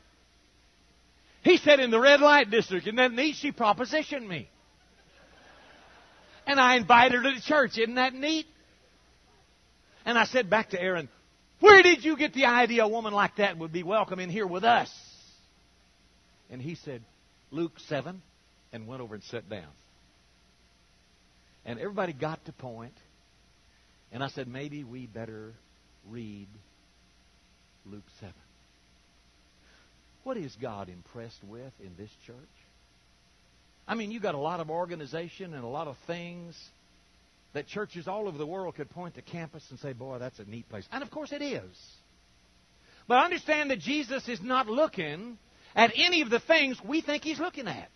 He 1.43 1.57
said, 1.57 1.79
In 1.79 1.91
the 1.91 1.99
red 1.99 2.21
light 2.21 2.49
district. 2.49 2.87
And 2.87 2.97
then 2.97 3.15
neat 3.15 3.35
she 3.35 3.51
propositioned 3.51 4.27
me 4.27 4.47
and 6.51 6.59
I 6.59 6.75
invited 6.75 7.13
her 7.13 7.23
to 7.23 7.35
the 7.35 7.41
church. 7.41 7.77
Isn't 7.77 7.95
that 7.95 8.13
neat? 8.13 8.45
And 10.05 10.17
I 10.17 10.25
said 10.25 10.49
back 10.49 10.71
to 10.71 10.81
Aaron, 10.81 11.09
Where 11.59 11.81
did 11.81 12.03
you 12.03 12.17
get 12.17 12.33
the 12.33 12.45
idea 12.45 12.83
a 12.83 12.87
woman 12.87 13.13
like 13.13 13.37
that 13.37 13.57
would 13.57 13.71
be 13.71 13.83
welcome 13.83 14.19
in 14.19 14.29
here 14.29 14.47
with 14.47 14.63
us? 14.63 14.91
And 16.49 16.61
he 16.61 16.75
said, 16.75 17.01
Luke 17.51 17.73
7, 17.87 18.21
and 18.73 18.87
went 18.87 19.01
over 19.01 19.15
and 19.15 19.23
sat 19.23 19.49
down. 19.49 19.69
And 21.65 21.79
everybody 21.79 22.13
got 22.13 22.43
to 22.45 22.51
point, 22.51 22.95
and 24.11 24.23
I 24.23 24.27
said, 24.29 24.47
Maybe 24.47 24.83
we 24.83 25.05
better 25.05 25.53
read 26.09 26.47
Luke 27.85 28.03
7. 28.19 28.33
What 30.23 30.37
is 30.37 30.55
God 30.61 30.89
impressed 30.89 31.43
with 31.43 31.73
in 31.79 31.91
this 31.97 32.11
church? 32.25 32.35
I 33.87 33.95
mean, 33.95 34.11
you've 34.11 34.23
got 34.23 34.35
a 34.35 34.39
lot 34.39 34.59
of 34.59 34.69
organization 34.69 35.53
and 35.53 35.63
a 35.63 35.67
lot 35.67 35.87
of 35.87 35.97
things 36.07 36.55
that 37.53 37.67
churches 37.67 38.07
all 38.07 38.27
over 38.27 38.37
the 38.37 38.45
world 38.45 38.75
could 38.75 38.89
point 38.89 39.15
to 39.15 39.21
campus 39.21 39.63
and 39.69 39.79
say, 39.79 39.93
boy, 39.93 40.19
that's 40.19 40.39
a 40.39 40.45
neat 40.45 40.69
place. 40.69 40.87
And 40.91 41.03
of 41.03 41.11
course 41.11 41.31
it 41.31 41.41
is. 41.41 41.63
But 43.07 43.23
understand 43.23 43.71
that 43.71 43.79
Jesus 43.79 44.27
is 44.29 44.41
not 44.41 44.67
looking 44.67 45.37
at 45.75 45.91
any 45.95 46.21
of 46.21 46.29
the 46.29 46.39
things 46.39 46.77
we 46.85 47.01
think 47.01 47.23
he's 47.23 47.39
looking 47.39 47.67
at. 47.67 47.89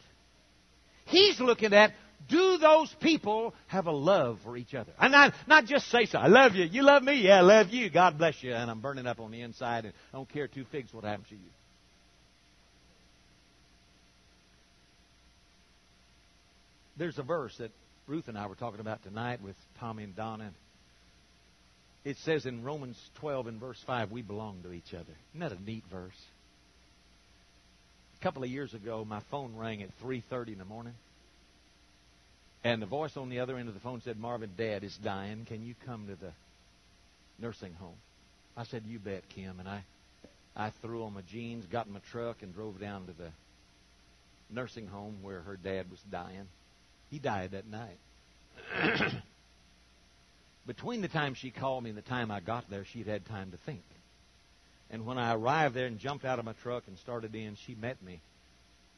He's 1.05 1.39
looking 1.39 1.73
at 1.73 1.91
do 2.27 2.57
those 2.57 2.93
people 3.01 3.53
have 3.67 3.85
a 3.85 3.91
love 3.91 4.39
for 4.43 4.57
each 4.57 4.73
other? 4.73 4.91
And 4.99 5.11
not, 5.11 5.33
not 5.47 5.65
just 5.65 5.91
say 5.91 6.05
so. 6.05 6.17
I 6.17 6.27
love 6.27 6.55
you. 6.55 6.65
You 6.65 6.81
love 6.81 7.03
me? 7.03 7.21
Yeah, 7.21 7.38
I 7.38 7.41
love 7.41 7.69
you. 7.69 7.89
God 7.89 8.17
bless 8.17 8.41
you. 8.41 8.53
And 8.53 8.71
I'm 8.71 8.81
burning 8.81 9.05
up 9.05 9.19
on 9.19 9.31
the 9.31 9.41
inside 9.41 9.85
and 9.85 9.93
I 10.11 10.17
don't 10.17 10.27
care 10.27 10.47
two 10.47 10.65
figs 10.71 10.93
what 10.93 11.03
happens 11.03 11.29
to 11.29 11.35
you. 11.35 11.49
There's 16.97 17.19
a 17.19 17.23
verse 17.23 17.58
that 17.58 17.71
Ruth 18.08 18.27
and 18.27 18.38
I 18.38 18.47
were 18.47 18.55
talking 18.55 18.79
about 18.79 19.03
tonight 19.03 19.41
with 19.41 19.55
Tommy 19.79 20.03
and 20.03 20.15
Donna. 20.15 20.51
It 22.05 22.17
says 22.17 22.45
in 22.45 22.63
Romans 22.63 22.97
12 23.15 23.47
and 23.47 23.60
verse 23.60 23.81
5, 23.86 24.12
we 24.12 24.21
belong 24.21 24.62
to 24.63 24.71
each 24.71 24.93
other. 24.93 25.13
Isn't 25.34 25.39
that 25.39 25.51
a 25.51 25.62
neat 25.62 25.84
verse? 25.91 26.21
A 28.19 28.23
couple 28.23 28.43
of 28.43 28.49
years 28.49 28.73
ago, 28.73 29.03
my 29.03 29.21
phone 29.31 29.55
rang 29.55 29.81
at 29.81 29.89
3.30 30.03 30.53
in 30.53 30.58
the 30.60 30.65
morning. 30.65 30.93
And 32.63 32.81
the 32.81 32.88
voice 32.88 33.17
on 33.17 33.29
the 33.29 33.39
other 33.39 33.58
end 33.58 33.67
of 33.67 33.73
the 33.73 33.79
phone 33.79 34.01
said, 34.01 34.17
Marvin, 34.17 34.51
Dad 34.58 34.84
is 34.84 34.95
dying. 35.03 35.45
Can 35.45 35.65
you 35.65 35.75
come 35.86 36.08
to 36.08 36.15
the 36.15 36.31
nursing 37.39 37.73
home? 37.73 37.97
I 38.55 38.63
said, 38.63 38.84
you 38.88 38.99
bet, 38.99 39.27
Kim. 39.29 39.60
And 39.60 39.67
I, 39.67 39.84
I 40.55 40.69
threw 40.81 41.03
on 41.03 41.13
my 41.13 41.21
jeans, 41.29 41.65
got 41.65 41.88
in 41.88 41.93
my 41.93 41.99
truck, 42.12 42.41
and 42.41 42.55
drove 42.55 42.79
down 42.79 43.08
to 43.08 43.13
the 43.13 43.29
nursing 44.49 44.88
home 44.88 45.17
where 45.21 45.41
her 45.41 45.58
dad 45.58 45.91
was 45.91 45.99
dying. 46.10 46.47
He 47.15 47.19
died 47.19 47.51
that 47.51 47.65
night. 47.65 47.97
Between 50.67 50.99
the 50.99 51.08
time 51.08 51.34
she 51.34 51.49
called 51.49 51.86
me 51.86 51.89
and 51.91 51.97
the 51.97 52.01
time 52.01 52.30
I 52.30 52.41
got 52.41 52.69
there, 52.69 52.84
she'd 52.84 53.08
had 53.08 53.25
time 53.25 53.51
to 53.51 53.58
think. 53.65 53.84
And 54.89 55.06
when 55.06 55.17
I 55.17 55.34
arrived 55.34 55.75
there 55.75 55.86
and 55.86 55.97
jumped 55.97 56.25
out 56.25 56.39
of 56.39 56.45
my 56.45 56.51
truck 56.62 56.84
and 56.88 56.97
started 56.97 57.34
in, 57.34 57.56
she 57.65 57.73
met 57.73 58.04
me 58.04 58.19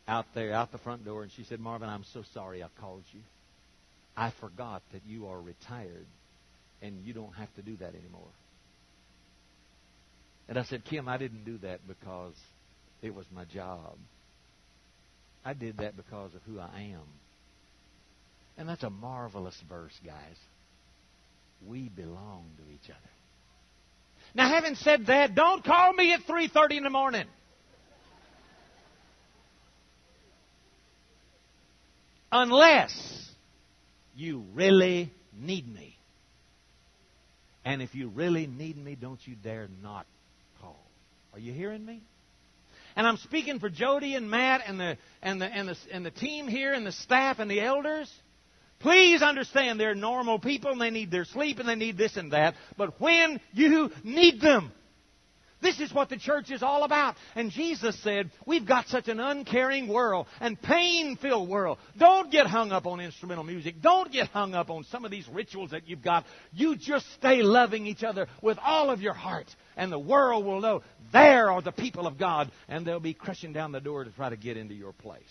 out 0.07 0.25
there, 0.33 0.51
out 0.51 0.71
the 0.71 0.79
front 0.79 1.05
door, 1.05 1.21
and 1.21 1.31
she 1.31 1.43
said, 1.43 1.59
Marvin, 1.59 1.89
I'm 1.89 2.05
so 2.05 2.23
sorry 2.33 2.63
I 2.63 2.69
called 2.81 3.03
you. 3.13 3.19
I 4.17 4.31
forgot 4.31 4.81
that 4.93 5.03
you 5.07 5.27
are 5.27 5.39
retired 5.39 6.07
and 6.81 7.05
you 7.05 7.13
don't 7.13 7.35
have 7.35 7.53
to 7.53 7.61
do 7.61 7.75
that 7.75 7.93
anymore. 7.93 8.33
And 10.49 10.57
I 10.57 10.63
said, 10.63 10.85
Kim, 10.85 11.07
I 11.07 11.19
didn't 11.19 11.45
do 11.45 11.59
that 11.59 11.81
because 11.87 12.33
it 13.03 13.13
was 13.13 13.27
my 13.31 13.43
job. 13.45 13.93
I 15.45 15.53
did 15.53 15.77
that 15.77 15.95
because 15.95 16.33
of 16.33 16.41
who 16.47 16.59
I 16.59 16.93
am. 16.95 17.05
And 18.57 18.67
that's 18.67 18.83
a 18.83 18.89
marvelous 18.89 19.59
verse, 19.69 19.97
guys. 20.05 20.35
We 21.65 21.89
belong 21.89 22.45
to 22.57 22.73
each 22.73 22.89
other. 22.89 23.09
Now, 24.33 24.49
having 24.49 24.75
said 24.75 25.07
that, 25.07 25.35
don't 25.35 25.63
call 25.63 25.93
me 25.93 26.13
at 26.13 26.21
3:30 26.21 26.77
in 26.77 26.83
the 26.83 26.89
morning. 26.89 27.27
Unless 32.31 33.31
you 34.15 34.43
really 34.53 35.11
need 35.33 35.67
me. 35.73 35.95
And 37.63 37.81
if 37.81 37.95
you 37.95 38.09
really 38.09 38.47
need 38.47 38.77
me, 38.77 38.95
don't 38.95 39.19
you 39.25 39.35
dare 39.35 39.67
not 39.81 40.05
call. 40.61 40.79
Are 41.33 41.39
you 41.39 41.53
hearing 41.53 41.85
me? 41.85 42.01
And 42.95 43.05
I'm 43.07 43.17
speaking 43.17 43.59
for 43.59 43.69
Jody 43.69 44.15
and 44.15 44.29
Matt 44.29 44.61
and 44.65 44.79
the 44.79 44.97
and 45.21 45.39
the 45.41 45.45
and 45.45 45.69
the 45.69 45.77
and 45.91 46.05
the 46.05 46.11
team 46.11 46.47
here 46.47 46.73
and 46.73 46.85
the 46.85 46.91
staff 46.91 47.39
and 47.39 47.49
the 47.49 47.61
elders. 47.61 48.11
Please 48.79 49.21
understand 49.21 49.79
they're 49.79 49.95
normal 49.95 50.39
people 50.39 50.71
and 50.71 50.79
they 50.79 50.91
need 50.91 51.09
their 51.11 51.25
sleep 51.25 51.59
and 51.59 51.67
they 51.67 51.75
need 51.75 51.97
this 51.97 52.15
and 52.15 52.31
that. 52.31 52.55
But 52.77 52.99
when 53.01 53.39
you 53.53 53.91
need 54.03 54.39
them, 54.39 54.71
this 55.61 55.79
is 55.79 55.91
what 55.91 56.09
the 56.09 56.17
church 56.17 56.51
is 56.51 56.61
all 56.61 56.83
about. 56.83 57.15
And 57.35 57.49
Jesus 57.49 57.97
said, 58.03 58.29
We've 58.45 58.65
got 58.65 58.87
such 58.87 59.07
an 59.07 59.19
uncaring 59.19 59.87
world 59.87 60.27
and 60.39 60.61
pain 60.61 61.17
filled 61.17 61.49
world. 61.49 61.79
Don't 61.97 62.31
get 62.31 62.45
hung 62.45 62.71
up 62.71 62.85
on 62.85 62.99
instrumental 62.99 63.43
music. 63.43 63.81
Don't 63.81 64.11
get 64.11 64.27
hung 64.27 64.53
up 64.53 64.69
on 64.69 64.83
some 64.85 65.03
of 65.03 65.11
these 65.11 65.27
rituals 65.27 65.71
that 65.71 65.87
you've 65.87 66.03
got. 66.03 66.25
You 66.53 66.75
just 66.75 67.11
stay 67.15 67.41
loving 67.41 67.87
each 67.87 68.03
other 68.03 68.27
with 68.41 68.59
all 68.63 68.91
of 68.91 69.01
your 69.01 69.13
heart. 69.13 69.47
And 69.75 69.91
the 69.91 69.99
world 69.99 70.45
will 70.45 70.61
know 70.61 70.83
there 71.11 71.51
are 71.51 71.61
the 71.61 71.71
people 71.71 72.05
of 72.05 72.19
God. 72.19 72.51
And 72.67 72.85
they'll 72.85 72.99
be 72.99 73.15
crushing 73.15 73.53
down 73.53 73.71
the 73.71 73.81
door 73.81 74.03
to 74.03 74.11
try 74.11 74.29
to 74.29 74.37
get 74.37 74.57
into 74.57 74.75
your 74.75 74.93
place. 74.93 75.23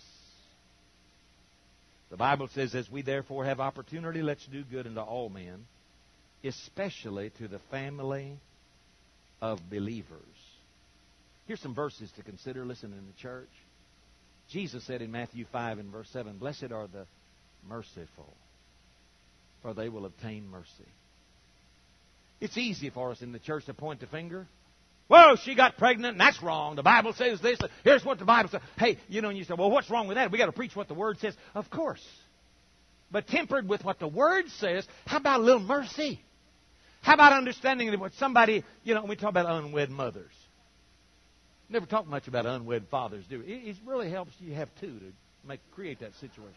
The 2.11 2.17
Bible 2.17 2.49
says, 2.49 2.75
As 2.75 2.91
we 2.91 3.03
therefore 3.03 3.45
have 3.45 3.61
opportunity, 3.61 4.23
let's 4.23 4.47
do 4.47 4.63
good 4.63 4.87
unto 4.87 5.01
all 5.01 5.29
men, 5.29 5.67
especially 6.45 7.31
to 7.39 7.49
the 7.49 7.59
family 7.71 8.39
of 9.41 9.59
believers. 9.71 10.21
Here's 11.47 11.61
some 11.61 11.75
verses 11.75 12.11
to 12.17 12.23
consider. 12.23 12.65
Listen 12.65 12.93
in 12.93 13.07
the 13.07 13.21
church. 13.21 13.49
Jesus 14.51 14.85
said 14.85 15.03
in 15.03 15.11
Matthew 15.11 15.45
5 15.51 15.79
and 15.79 15.91
verse 15.91 16.09
7, 16.13 16.39
Blessed 16.39 16.71
are 16.73 16.87
the 16.87 17.07
merciful, 17.69 18.33
for 19.63 19.75
they 19.75 19.89
will 19.89 20.07
obtain 20.07 20.49
mercy. 20.49 20.89
It's 22.41 22.57
easy 22.57 22.91
for 22.91 23.11
us 23.11 23.23
in 23.23 23.33
the 23.33 23.39
church 23.39 23.65
to 23.67 23.75
point 23.75 24.01
the 24.01 24.07
finger. 24.07 24.47
Well, 25.09 25.37
she 25.37 25.55
got 25.55 25.77
pregnant, 25.77 26.13
and 26.13 26.21
that's 26.21 26.43
wrong. 26.43 26.75
The 26.75 26.83
Bible 26.83 27.13
says 27.13 27.41
this. 27.41 27.59
Here's 27.85 28.05
what 28.05 28.19
the 28.19 28.25
Bible 28.25 28.51
says. 28.51 28.61
Hey, 28.77 28.99
you 29.09 29.23
know, 29.23 29.29
and 29.29 29.39
you 29.39 29.45
say, 29.45 29.55
well, 29.57 29.71
what's 29.71 29.89
wrong 29.89 30.09
with 30.09 30.17
that? 30.17 30.33
We 30.33 30.39
got 30.39 30.47
to 30.47 30.53
preach 30.53 30.75
what 30.75 30.89
the 30.89 30.95
Word 30.95 31.19
says. 31.21 31.35
Of 31.55 31.71
course. 31.71 32.05
But 33.13 33.29
tempered 33.29 33.69
with 33.69 33.85
what 33.85 34.01
the 34.01 34.09
Word 34.09 34.49
says, 34.59 34.87
how 35.07 35.19
about 35.19 35.41
a 35.41 35.43
little 35.45 35.61
mercy? 35.61 36.21
How 37.03 37.15
about 37.15 37.33
understanding 37.33 37.93
that 37.93 38.01
what 38.01 38.15
somebody, 38.15 38.65
you 38.83 38.95
know, 38.95 39.05
we 39.05 39.15
talk 39.15 39.31
about 39.31 39.47
unwed 39.47 39.91
mothers. 39.91 40.33
Never 41.69 41.87
talk 41.87 42.07
much 42.09 42.27
about 42.27 42.47
unwed 42.47 42.87
fathers, 42.91 43.25
do 43.31 43.39
we? 43.39 43.45
It 43.47 43.77
really 43.85 44.11
helps 44.11 44.33
you 44.41 44.55
have 44.55 44.69
two 44.81 44.99
to 44.99 45.13
make 45.47 45.61
create 45.73 46.01
that 46.01 46.15
situation. 46.15 46.53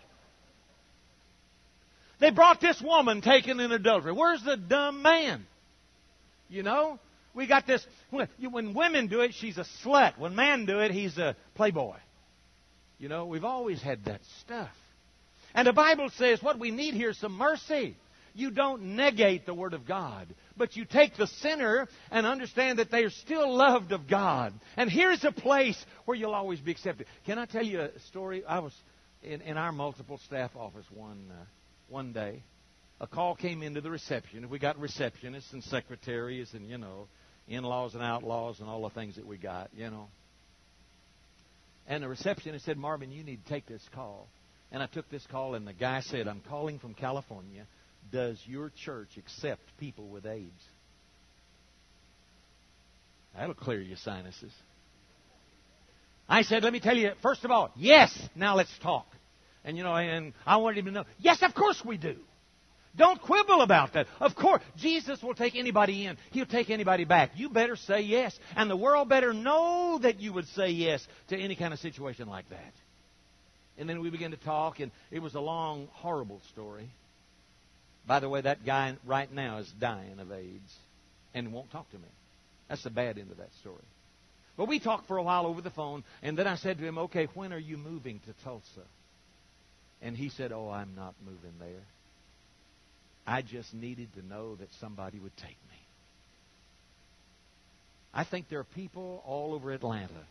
They 2.20 2.32
brought 2.32 2.60
this 2.60 2.82
woman 2.82 3.22
taken 3.22 3.60
in 3.60 3.72
adultery. 3.72 4.12
Where's 4.12 4.44
the 4.44 4.58
dumb 4.58 5.04
man? 5.04 5.46
You 6.50 6.64
know, 6.64 7.00
we 7.34 7.48
got 7.48 7.68
this. 7.68 7.86
When 8.10 8.74
women 8.74 9.08
do 9.08 9.22
it, 9.22 9.34
she's 9.34 9.58
a 9.58 9.66
slut. 9.84 10.18
When 10.18 10.36
men 10.36 10.66
do 10.66 10.80
it, 10.80 10.92
he's 10.92 11.18
a 11.18 11.36
playboy. 11.56 11.98
You 12.98 13.08
know, 13.08 13.26
we've 13.26 13.46
always 13.46 13.82
had 13.82 14.06
that 14.06 14.22
stuff. 14.42 14.70
And 15.54 15.68
the 15.68 15.74
Bible 15.74 16.10
says 16.16 16.44
what 16.44 16.60
we 16.60 16.72
need 16.72 16.94
here 16.94 17.12
is 17.12 17.18
some 17.18 17.34
mercy. 17.34 17.96
You 18.36 18.52
don't 18.52 18.96
negate 18.96 19.46
the 19.46 19.54
Word 19.54 19.74
of 19.74 19.88
God, 19.88 20.28
but 20.56 20.76
you 20.76 20.86
take 20.86 21.18
the 21.18 21.28
sinner 21.28 21.88
and 22.12 22.26
understand 22.26 22.80
that 22.80 22.92
they 22.92 23.04
are 23.04 23.10
still 23.10 23.56
loved 23.56 23.92
of 23.92 24.08
God. 24.08 24.54
And 24.78 24.90
here's 24.90 25.24
a 25.24 25.32
place 25.32 25.84
where 26.06 26.16
you'll 26.16 26.36
always 26.36 26.60
be 26.60 26.72
accepted. 26.72 27.08
Can 27.26 27.40
I 27.40 27.46
tell 27.46 27.64
you 27.64 27.82
a 27.82 28.00
story? 28.08 28.46
I 28.46 28.60
was 28.60 28.74
in, 29.24 29.42
in 29.42 29.58
our 29.58 29.72
multiple 29.72 30.20
staff 30.26 30.56
office 30.56 30.86
one 30.94 31.32
uh, 31.32 31.44
one 31.90 32.14
day. 32.14 32.44
A 33.02 33.08
call 33.08 33.36
came 33.36 33.64
into 33.64 33.82
the 33.82 33.90
reception. 33.90 34.50
We 34.50 34.60
got 34.60 34.78
receptionists 34.78 35.54
and 35.54 35.64
secretaries 35.64 36.54
and 36.54 36.70
you 36.70 36.78
know 36.78 37.08
in-laws 37.50 37.96
and 37.96 38.04
outlaws 38.04 38.60
and 38.60 38.70
all 38.70 38.84
the 38.84 38.90
things 38.92 39.16
that 39.16 39.26
we 39.26 39.38
got, 39.38 39.70
you 39.76 39.90
know. 39.90 40.08
And 41.88 42.04
the 42.04 42.08
receptionist 42.08 42.66
said, 42.66 42.78
Marvin, 42.78 43.12
you 43.12 43.24
need 43.24 43.44
to 43.44 43.50
take 43.50 43.66
this 43.66 43.82
call. 43.94 44.28
And 44.72 44.84
I 44.84 44.86
took 44.86 45.10
this 45.10 45.26
call, 45.26 45.56
and 45.56 45.68
the 45.68 45.74
guy 45.74 46.02
said, 46.02 46.28
I'm 46.28 46.42
calling 46.48 46.78
from 46.78 46.94
California. 46.94 47.66
Does 48.12 48.40
your 48.46 48.72
church 48.86 49.10
accept 49.18 49.62
people 49.80 50.08
with 50.08 50.26
AIDS? 50.26 50.52
That'll 53.36 53.56
clear 53.56 53.82
your 53.82 53.98
sinuses. 53.98 54.52
I 56.28 56.44
said, 56.44 56.64
let 56.64 56.72
me 56.72 56.80
tell 56.80 56.96
you, 56.96 57.12
first 57.24 57.44
of 57.44 57.52
all, 57.52 57.72
yes, 57.76 58.16
now 58.36 58.56
let's 58.56 58.72
talk. 58.84 59.08
And 59.66 59.76
you 59.76 59.84
know, 59.84 59.96
and 59.96 60.34
I 60.46 60.58
wanted 60.58 60.80
him 60.80 60.86
to 60.86 60.92
know, 60.92 61.06
yes, 61.20 61.42
of 61.42 61.56
course 61.56 61.82
we 61.84 61.98
do. 61.98 62.16
Don't 63.00 63.22
quibble 63.22 63.62
about 63.62 63.94
that. 63.94 64.08
Of 64.20 64.36
course, 64.36 64.62
Jesus 64.76 65.24
will 65.24 65.34
take 65.34 65.56
anybody 65.56 66.06
in. 66.06 66.18
He'll 66.32 66.46
take 66.46 66.70
anybody 66.70 67.06
back. 67.06 67.32
You 67.36 67.50
better 67.50 67.78
say 67.78 68.02
yes. 68.02 68.38
And 68.58 68.70
the 68.70 68.76
world 68.76 69.08
better 69.08 69.34
know 69.34 70.00
that 70.02 70.20
you 70.20 70.34
would 70.34 70.48
say 70.50 70.72
yes 70.72 71.08
to 71.30 71.38
any 71.38 71.56
kind 71.56 71.74
of 71.74 71.80
situation 71.80 72.28
like 72.28 72.50
that. 72.50 72.74
And 73.78 73.88
then 73.88 74.02
we 74.02 74.10
began 74.10 74.32
to 74.32 74.38
talk, 74.38 74.82
and 74.82 74.92
it 75.12 75.20
was 75.20 75.34
a 75.34 75.40
long, 75.40 75.88
horrible 75.94 76.42
story. 76.52 76.90
By 78.06 78.20
the 78.20 78.28
way, 78.28 78.42
that 78.42 78.66
guy 78.66 78.98
right 79.06 79.32
now 79.32 79.60
is 79.60 79.72
dying 79.80 80.20
of 80.20 80.30
AIDS 80.34 80.76
and 81.34 81.54
won't 81.54 81.72
talk 81.72 81.90
to 81.92 81.98
me. 81.98 82.10
That's 82.68 82.84
the 82.84 82.90
bad 82.90 83.18
end 83.18 83.32
of 83.32 83.38
that 83.38 83.54
story. 83.62 83.78
But 84.58 84.68
we 84.68 84.82
talked 84.82 85.08
for 85.08 85.16
a 85.16 85.24
while 85.24 85.46
over 85.46 85.62
the 85.62 85.70
phone, 85.70 86.04
and 86.22 86.38
then 86.38 86.48
I 86.48 86.58
said 86.58 86.78
to 86.80 86.84
him, 86.84 86.98
Okay, 86.98 87.30
when 87.34 87.54
are 87.54 87.58
you 87.58 87.78
moving 87.78 88.20
to 88.26 88.44
Tulsa? 88.44 88.86
And 90.02 90.18
he 90.18 90.28
said, 90.28 90.52
Oh, 90.52 90.70
I'm 90.70 90.96
not 90.98 91.14
moving 91.26 91.54
there. 91.62 91.86
I 93.30 93.44
just 93.44 93.76
needed 93.76 94.12
to 94.16 94.26
know 94.26 94.56
that 94.56 94.70
somebody 94.80 95.20
would 95.20 95.38
take 95.38 95.50
me. 95.50 95.78
I 98.12 98.24
think 98.24 98.50
there 98.50 98.60
are 98.60 98.64
people 98.64 99.22
all 99.24 99.54
over 99.54 99.72
Atlanta 99.72 100.26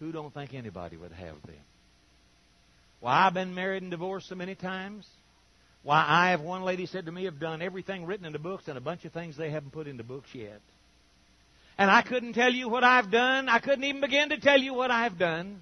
who 0.00 0.12
don't 0.12 0.32
think 0.32 0.54
anybody 0.54 0.96
would 0.96 1.12
have 1.12 1.42
them. 1.42 1.54
Why, 3.00 3.26
I've 3.26 3.34
been 3.34 3.54
married 3.54 3.82
and 3.82 3.90
divorced 3.90 4.30
so 4.30 4.34
many 4.34 4.54
times. 4.54 5.06
Why, 5.82 6.02
I 6.08 6.30
have 6.30 6.40
one 6.40 6.62
lady 6.62 6.86
said 6.86 7.04
to 7.04 7.12
me, 7.12 7.24
have 7.24 7.38
done 7.38 7.60
everything 7.60 8.06
written 8.06 8.24
in 8.24 8.32
the 8.32 8.38
books 8.38 8.66
and 8.66 8.78
a 8.78 8.80
bunch 8.80 9.04
of 9.04 9.12
things 9.12 9.36
they 9.36 9.50
haven't 9.50 9.72
put 9.72 9.86
in 9.86 9.98
the 9.98 10.04
books 10.04 10.30
yet. 10.32 10.60
And 11.76 11.90
I 11.90 12.00
couldn't 12.00 12.32
tell 12.32 12.52
you 12.52 12.70
what 12.70 12.82
I've 12.82 13.10
done. 13.10 13.50
I 13.50 13.58
couldn't 13.58 13.84
even 13.84 14.00
begin 14.00 14.30
to 14.30 14.40
tell 14.40 14.58
you 14.58 14.72
what 14.72 14.90
I've 14.90 15.18
done. 15.18 15.60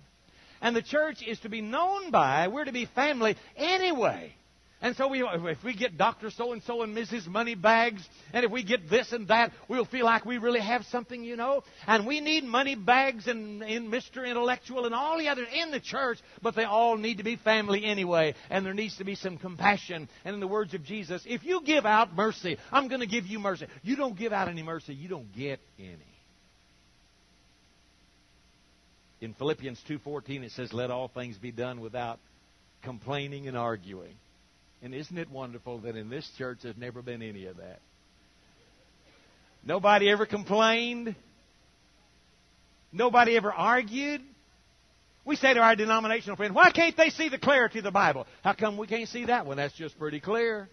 And 0.60 0.76
the 0.76 0.82
church 0.82 1.20
is 1.26 1.40
to 1.40 1.48
be 1.48 1.62
known 1.62 2.12
by, 2.12 2.46
we're 2.46 2.64
to 2.64 2.72
be 2.72 2.86
family 2.86 3.36
anyway. 3.56 4.34
And 4.82 4.96
so 4.96 5.08
we, 5.08 5.22
if 5.22 5.62
we 5.62 5.74
get 5.74 5.98
Dr. 5.98 6.30
So 6.30 6.52
and 6.52 6.62
so 6.62 6.82
and 6.82 6.96
Mrs. 6.96 7.26
Moneybags, 7.26 8.02
and 8.32 8.46
if 8.46 8.50
we 8.50 8.62
get 8.62 8.88
this 8.88 9.12
and 9.12 9.28
that, 9.28 9.52
we'll 9.68 9.84
feel 9.84 10.06
like 10.06 10.24
we 10.24 10.38
really 10.38 10.60
have 10.60 10.84
something, 10.86 11.22
you 11.22 11.36
know. 11.36 11.64
And 11.86 12.06
we 12.06 12.20
need 12.20 12.44
Moneybags 12.44 13.26
and, 13.26 13.62
and 13.62 13.92
Mr. 13.92 14.26
Intellectual 14.26 14.86
and 14.86 14.94
all 14.94 15.18
the 15.18 15.28
others 15.28 15.48
in 15.54 15.70
the 15.70 15.80
church, 15.80 16.18
but 16.40 16.56
they 16.56 16.64
all 16.64 16.96
need 16.96 17.18
to 17.18 17.24
be 17.24 17.36
family 17.36 17.84
anyway. 17.84 18.34
And 18.48 18.64
there 18.64 18.72
needs 18.72 18.96
to 18.96 19.04
be 19.04 19.16
some 19.16 19.36
compassion. 19.36 20.08
And 20.24 20.32
in 20.32 20.40
the 20.40 20.48
words 20.48 20.72
of 20.72 20.82
Jesus, 20.82 21.22
if 21.26 21.44
you 21.44 21.60
give 21.62 21.84
out 21.84 22.16
mercy, 22.16 22.56
I'm 22.72 22.88
going 22.88 23.00
to 23.00 23.06
give 23.06 23.26
you 23.26 23.38
mercy. 23.38 23.66
You 23.82 23.96
don't 23.96 24.16
give 24.16 24.32
out 24.32 24.48
any 24.48 24.62
mercy, 24.62 24.94
you 24.94 25.08
don't 25.10 25.30
get 25.34 25.60
any. 25.78 25.98
In 29.20 29.34
Philippians 29.34 29.82
2:14 29.86 30.44
it 30.44 30.52
says 30.52 30.72
let 30.72 30.90
all 30.90 31.08
things 31.08 31.36
be 31.36 31.52
done 31.52 31.80
without 31.80 32.18
complaining 32.82 33.46
and 33.48 33.58
arguing. 33.58 34.14
And 34.82 34.94
isn't 34.94 35.16
it 35.16 35.30
wonderful 35.30 35.78
that 35.80 35.96
in 35.96 36.08
this 36.08 36.28
church 36.38 36.58
there's 36.62 36.76
never 36.76 37.02
been 37.02 37.22
any 37.22 37.46
of 37.46 37.58
that? 37.58 37.80
Nobody 39.64 40.08
ever 40.10 40.24
complained. 40.24 41.14
Nobody 42.92 43.36
ever 43.36 43.52
argued. 43.52 44.22
We 45.24 45.36
say 45.36 45.52
to 45.52 45.60
our 45.60 45.76
denominational 45.76 46.36
friends, 46.36 46.54
why 46.54 46.70
can't 46.70 46.96
they 46.96 47.10
see 47.10 47.28
the 47.28 47.38
clarity 47.38 47.78
of 47.78 47.84
the 47.84 47.90
Bible? 47.90 48.26
How 48.42 48.54
come 48.54 48.78
we 48.78 48.86
can't 48.86 49.08
see 49.08 49.26
that 49.26 49.44
one? 49.44 49.58
That's 49.58 49.74
just 49.74 49.98
pretty 49.98 50.18
clear. 50.18 50.68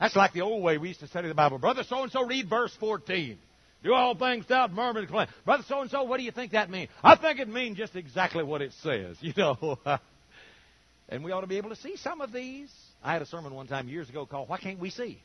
That's 0.00 0.16
like 0.16 0.32
the 0.32 0.40
old 0.40 0.62
way 0.62 0.78
we 0.78 0.88
used 0.88 1.00
to 1.00 1.06
study 1.06 1.28
the 1.28 1.34
Bible. 1.34 1.58
Brother 1.58 1.84
so 1.86 2.02
and 2.02 2.10
so, 2.10 2.24
read 2.24 2.48
verse 2.48 2.74
14. 2.80 3.38
Do 3.82 3.94
all 3.94 4.14
things 4.14 4.44
without 4.44 4.72
murmuring 4.72 5.04
and 5.04 5.06
complaining. 5.08 5.34
Brother 5.44 5.64
so 5.68 5.82
and 5.82 5.90
so, 5.90 6.02
what 6.04 6.16
do 6.16 6.22
you 6.22 6.32
think 6.32 6.52
that 6.52 6.70
means? 6.70 6.90
I 7.02 7.16
think 7.16 7.38
it 7.38 7.48
means 7.48 7.76
just 7.76 7.96
exactly 7.96 8.42
what 8.42 8.62
it 8.62 8.72
says, 8.82 9.18
you 9.20 9.34
know. 9.36 9.78
and 11.08 11.22
we 11.22 11.32
ought 11.32 11.42
to 11.42 11.46
be 11.46 11.58
able 11.58 11.70
to 11.70 11.76
see 11.76 11.96
some 11.96 12.22
of 12.22 12.32
these. 12.32 12.70
I 13.02 13.12
had 13.12 13.22
a 13.22 13.26
sermon 13.26 13.54
one 13.54 13.66
time 13.66 13.88
years 13.88 14.08
ago 14.08 14.26
called 14.26 14.48
Why 14.48 14.58
Can't 14.58 14.78
We 14.78 14.90
See? 14.90 15.22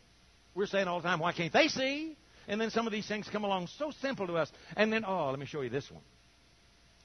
We're 0.54 0.68
saying 0.68 0.88
all 0.88 1.02
the 1.02 1.08
time, 1.08 1.20
Why 1.20 1.34
can't 1.34 1.52
they 1.52 1.68
see? 1.68 2.16
And 2.48 2.62
then 2.62 2.70
some 2.70 2.86
of 2.86 2.94
these 2.94 3.08
things 3.08 3.28
come 3.32 3.44
along 3.44 3.68
so 3.78 3.92
simple 4.02 4.28
to 4.28 4.36
us. 4.36 4.52
And 4.78 4.94
then, 4.94 5.04
oh, 5.06 5.30
let 5.30 5.40
me 5.40 5.46
show 5.46 5.62
you 5.62 5.70
this 5.70 5.90
one. 5.90 6.04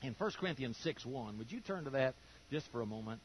In 0.03 0.15
1 0.17 0.31
Corinthians 0.39 0.77
6 0.83 1.05
1, 1.05 1.39
would 1.39 1.51
you 1.51 1.61
turn 1.61 1.85
to 1.85 1.91
that 1.91 2.15
just 2.51 2.71
for 2.73 2.81
a 2.81 2.87
moment? 2.87 3.21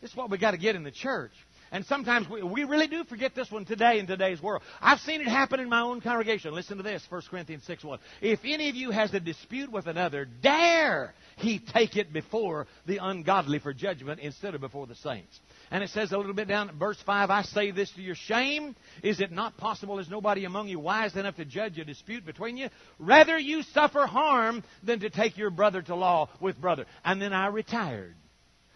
This 0.00 0.10
is 0.10 0.16
what 0.16 0.30
we 0.30 0.36
got 0.36 0.50
to 0.50 0.58
get 0.58 0.76
in 0.76 0.82
the 0.82 0.90
church. 0.90 1.32
And 1.72 1.84
sometimes 1.86 2.28
we, 2.28 2.42
we 2.42 2.64
really 2.64 2.88
do 2.88 3.04
forget 3.04 3.34
this 3.34 3.50
one 3.50 3.64
today 3.64 3.98
in 3.98 4.06
today's 4.06 4.40
world. 4.40 4.62
I've 4.80 5.00
seen 5.00 5.22
it 5.22 5.26
happen 5.26 5.60
in 5.60 5.68
my 5.70 5.80
own 5.80 6.02
congregation. 6.02 6.52
Listen 6.54 6.76
to 6.76 6.82
this, 6.82 7.02
1 7.08 7.22
Corinthians 7.30 7.64
6 7.64 7.82
1. 7.82 7.98
If 8.20 8.40
any 8.44 8.68
of 8.68 8.74
you 8.74 8.90
has 8.90 9.12
a 9.14 9.20
dispute 9.20 9.72
with 9.72 9.86
another, 9.86 10.26
dare 10.42 11.14
he 11.36 11.58
take 11.58 11.96
it 11.96 12.12
before 12.12 12.66
the 12.86 12.98
ungodly 12.98 13.58
for 13.58 13.72
judgment 13.72 14.20
instead 14.20 14.54
of 14.54 14.60
before 14.60 14.86
the 14.86 14.94
saints. 14.96 15.40
And 15.74 15.82
it 15.82 15.90
says 15.90 16.12
a 16.12 16.16
little 16.16 16.34
bit 16.34 16.46
down 16.46 16.68
at 16.68 16.76
verse 16.76 17.02
5, 17.04 17.30
I 17.30 17.42
say 17.42 17.72
this 17.72 17.90
to 17.94 18.00
your 18.00 18.14
shame. 18.14 18.76
Is 19.02 19.18
it 19.18 19.32
not 19.32 19.56
possible, 19.56 19.98
is 19.98 20.08
nobody 20.08 20.44
among 20.44 20.68
you 20.68 20.78
wise 20.78 21.16
enough 21.16 21.34
to 21.34 21.44
judge 21.44 21.80
a 21.80 21.84
dispute 21.84 22.24
between 22.24 22.56
you? 22.56 22.68
Rather 23.00 23.36
you 23.36 23.62
suffer 23.62 24.06
harm 24.06 24.62
than 24.84 25.00
to 25.00 25.10
take 25.10 25.36
your 25.36 25.50
brother 25.50 25.82
to 25.82 25.96
law 25.96 26.28
with 26.40 26.60
brother. 26.60 26.86
And 27.04 27.20
then 27.20 27.32
I 27.32 27.48
retired. 27.48 28.14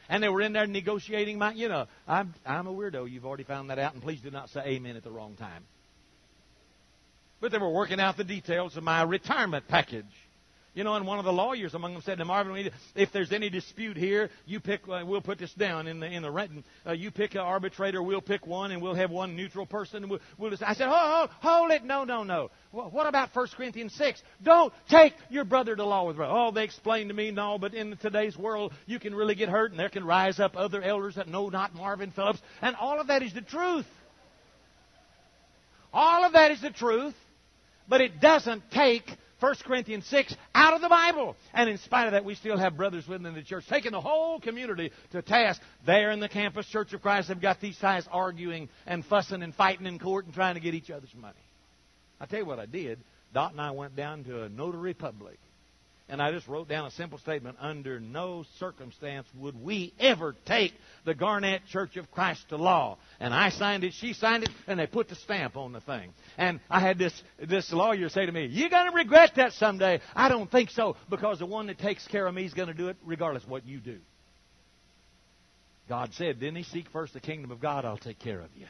And 0.08 0.24
they 0.24 0.28
were 0.28 0.40
in 0.40 0.52
there 0.52 0.66
negotiating 0.66 1.38
my, 1.38 1.52
you 1.52 1.68
know, 1.68 1.86
I'm, 2.08 2.34
I'm 2.44 2.66
a 2.66 2.74
weirdo. 2.74 3.08
You've 3.08 3.26
already 3.26 3.44
found 3.44 3.70
that 3.70 3.78
out. 3.78 3.94
And 3.94 4.02
please 4.02 4.20
do 4.20 4.32
not 4.32 4.48
say 4.48 4.62
amen 4.66 4.96
at 4.96 5.04
the 5.04 5.12
wrong 5.12 5.36
time. 5.36 5.62
But 7.40 7.52
they 7.52 7.58
were 7.58 7.70
working 7.70 8.00
out 8.00 8.16
the 8.16 8.24
details 8.24 8.76
of 8.76 8.82
my 8.82 9.02
retirement 9.02 9.68
package. 9.68 10.04
You 10.78 10.84
know, 10.84 10.94
and 10.94 11.04
one 11.04 11.18
of 11.18 11.24
the 11.24 11.32
lawyers 11.32 11.74
among 11.74 11.94
them 11.94 12.02
said 12.02 12.18
to 12.18 12.24
Marvin, 12.24 12.70
if 12.94 13.10
there's 13.12 13.32
any 13.32 13.50
dispute 13.50 13.96
here, 13.96 14.30
you 14.46 14.60
pick, 14.60 14.82
uh, 14.88 15.02
we'll 15.04 15.20
put 15.20 15.40
this 15.40 15.52
down 15.54 15.88
in 15.88 15.98
the, 15.98 16.06
in 16.06 16.22
the 16.22 16.30
written, 16.30 16.62
uh, 16.86 16.92
you 16.92 17.10
pick 17.10 17.34
an 17.34 17.40
arbitrator, 17.40 18.00
we'll 18.00 18.20
pick 18.20 18.46
one, 18.46 18.70
and 18.70 18.80
we'll 18.80 18.94
have 18.94 19.10
one 19.10 19.34
neutral 19.34 19.66
person. 19.66 20.04
And 20.04 20.10
we'll, 20.12 20.20
we'll 20.38 20.50
just, 20.50 20.62
I 20.62 20.74
said, 20.74 20.86
hold, 20.88 21.30
hold, 21.40 21.72
it. 21.72 21.82
No, 21.82 22.04
no, 22.04 22.22
no. 22.22 22.52
What 22.70 23.08
about 23.08 23.34
1 23.34 23.48
Corinthians 23.56 23.92
6? 23.94 24.22
Don't 24.44 24.72
take 24.88 25.14
your 25.30 25.42
brother 25.42 25.74
to 25.74 25.84
law 25.84 26.06
with 26.06 26.14
brother. 26.14 26.32
Oh, 26.32 26.52
they 26.52 26.62
explained 26.62 27.08
to 27.08 27.14
me, 27.14 27.32
no, 27.32 27.58
but 27.58 27.74
in 27.74 27.96
today's 27.96 28.36
world, 28.36 28.72
you 28.86 29.00
can 29.00 29.16
really 29.16 29.34
get 29.34 29.48
hurt, 29.48 29.72
and 29.72 29.80
there 29.80 29.88
can 29.88 30.04
rise 30.04 30.38
up 30.38 30.56
other 30.56 30.80
elders 30.80 31.16
that 31.16 31.26
know 31.26 31.48
not 31.48 31.74
Marvin 31.74 32.12
Phillips. 32.12 32.38
And 32.62 32.76
all 32.76 33.00
of 33.00 33.08
that 33.08 33.24
is 33.24 33.34
the 33.34 33.40
truth. 33.40 33.86
All 35.92 36.24
of 36.24 36.34
that 36.34 36.52
is 36.52 36.62
the 36.62 36.70
truth, 36.70 37.16
but 37.88 38.00
it 38.00 38.20
doesn't 38.20 38.62
take 38.70 39.10
1 39.40 39.54
Corinthians 39.64 40.06
6 40.06 40.34
out 40.54 40.74
of 40.74 40.80
the 40.80 40.88
Bible. 40.88 41.36
And 41.54 41.70
in 41.70 41.78
spite 41.78 42.06
of 42.06 42.12
that, 42.12 42.24
we 42.24 42.34
still 42.34 42.56
have 42.56 42.76
brothers 42.76 43.06
within 43.06 43.34
the 43.34 43.42
church 43.42 43.64
taking 43.68 43.92
the 43.92 44.00
whole 44.00 44.40
community 44.40 44.90
to 45.12 45.22
task. 45.22 45.60
There 45.86 46.10
in 46.10 46.20
the 46.20 46.28
campus 46.28 46.66
Church 46.66 46.92
of 46.92 47.02
Christ, 47.02 47.28
they've 47.28 47.40
got 47.40 47.60
these 47.60 47.78
guys 47.78 48.06
arguing 48.10 48.68
and 48.86 49.04
fussing 49.04 49.42
and 49.42 49.54
fighting 49.54 49.86
in 49.86 49.98
court 49.98 50.24
and 50.24 50.34
trying 50.34 50.54
to 50.54 50.60
get 50.60 50.74
each 50.74 50.90
other's 50.90 51.14
money. 51.14 51.34
I 52.20 52.26
tell 52.26 52.40
you 52.40 52.46
what 52.46 52.58
I 52.58 52.66
did. 52.66 52.98
Dot 53.32 53.52
and 53.52 53.60
I 53.60 53.70
went 53.70 53.94
down 53.94 54.24
to 54.24 54.42
a 54.42 54.48
notary 54.48 54.94
public 54.94 55.38
and 56.08 56.22
I 56.22 56.32
just 56.32 56.48
wrote 56.48 56.68
down 56.68 56.86
a 56.86 56.90
simple 56.90 57.18
statement. 57.18 57.58
Under 57.60 58.00
no 58.00 58.44
circumstance 58.58 59.26
would 59.36 59.60
we 59.62 59.92
ever 59.98 60.34
take 60.46 60.72
the 61.04 61.14
Garnett 61.14 61.66
Church 61.66 61.96
of 61.96 62.10
Christ 62.10 62.48
to 62.48 62.56
law. 62.56 62.98
And 63.20 63.34
I 63.34 63.50
signed 63.50 63.84
it, 63.84 63.92
she 63.92 64.14
signed 64.14 64.44
it, 64.44 64.50
and 64.66 64.80
they 64.80 64.86
put 64.86 65.08
the 65.08 65.16
stamp 65.16 65.56
on 65.56 65.72
the 65.72 65.80
thing. 65.80 66.12
And 66.38 66.60
I 66.70 66.80
had 66.80 66.98
this, 66.98 67.22
this 67.38 67.72
lawyer 67.72 68.08
say 68.08 68.24
to 68.24 68.32
me, 68.32 68.46
You're 68.46 68.70
going 68.70 68.90
to 68.90 68.96
regret 68.96 69.32
that 69.36 69.52
someday. 69.52 70.00
I 70.14 70.28
don't 70.28 70.50
think 70.50 70.70
so, 70.70 70.96
because 71.10 71.40
the 71.40 71.46
one 71.46 71.66
that 71.66 71.78
takes 71.78 72.06
care 72.06 72.26
of 72.26 72.34
me 72.34 72.44
is 72.44 72.54
going 72.54 72.68
to 72.68 72.74
do 72.74 72.88
it 72.88 72.96
regardless 73.04 73.44
of 73.44 73.50
what 73.50 73.66
you 73.66 73.78
do. 73.78 73.98
God 75.88 76.14
said, 76.14 76.40
Didn't 76.40 76.56
He 76.56 76.64
seek 76.64 76.88
first 76.90 77.12
the 77.12 77.20
kingdom 77.20 77.50
of 77.50 77.60
God? 77.60 77.84
I'll 77.84 77.98
take 77.98 78.18
care 78.18 78.40
of 78.40 78.48
you. 78.56 78.66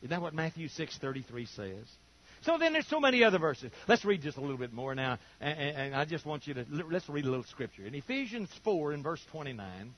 Isn't 0.00 0.10
that 0.10 0.22
what 0.22 0.34
Matthew 0.34 0.68
6.33 0.68 1.48
says? 1.54 1.86
So 2.42 2.58
then 2.58 2.72
there's 2.72 2.86
so 2.86 3.00
many 3.00 3.24
other 3.24 3.38
verses. 3.38 3.70
Let's 3.88 4.04
read 4.04 4.22
just 4.22 4.36
a 4.36 4.40
little 4.40 4.58
bit 4.58 4.72
more 4.72 4.94
now. 4.94 5.18
And, 5.40 5.58
and, 5.58 5.94
I 5.94 6.04
just 6.04 6.26
want 6.26 6.46
you 6.46 6.54
to, 6.54 6.66
let's 6.90 7.08
read 7.08 7.24
a 7.24 7.28
little 7.28 7.44
scripture. 7.44 7.84
In 7.84 7.94
Ephesians 7.94 8.48
4 8.64 8.92
in 8.92 9.02
verse 9.02 9.24
29 9.30 9.92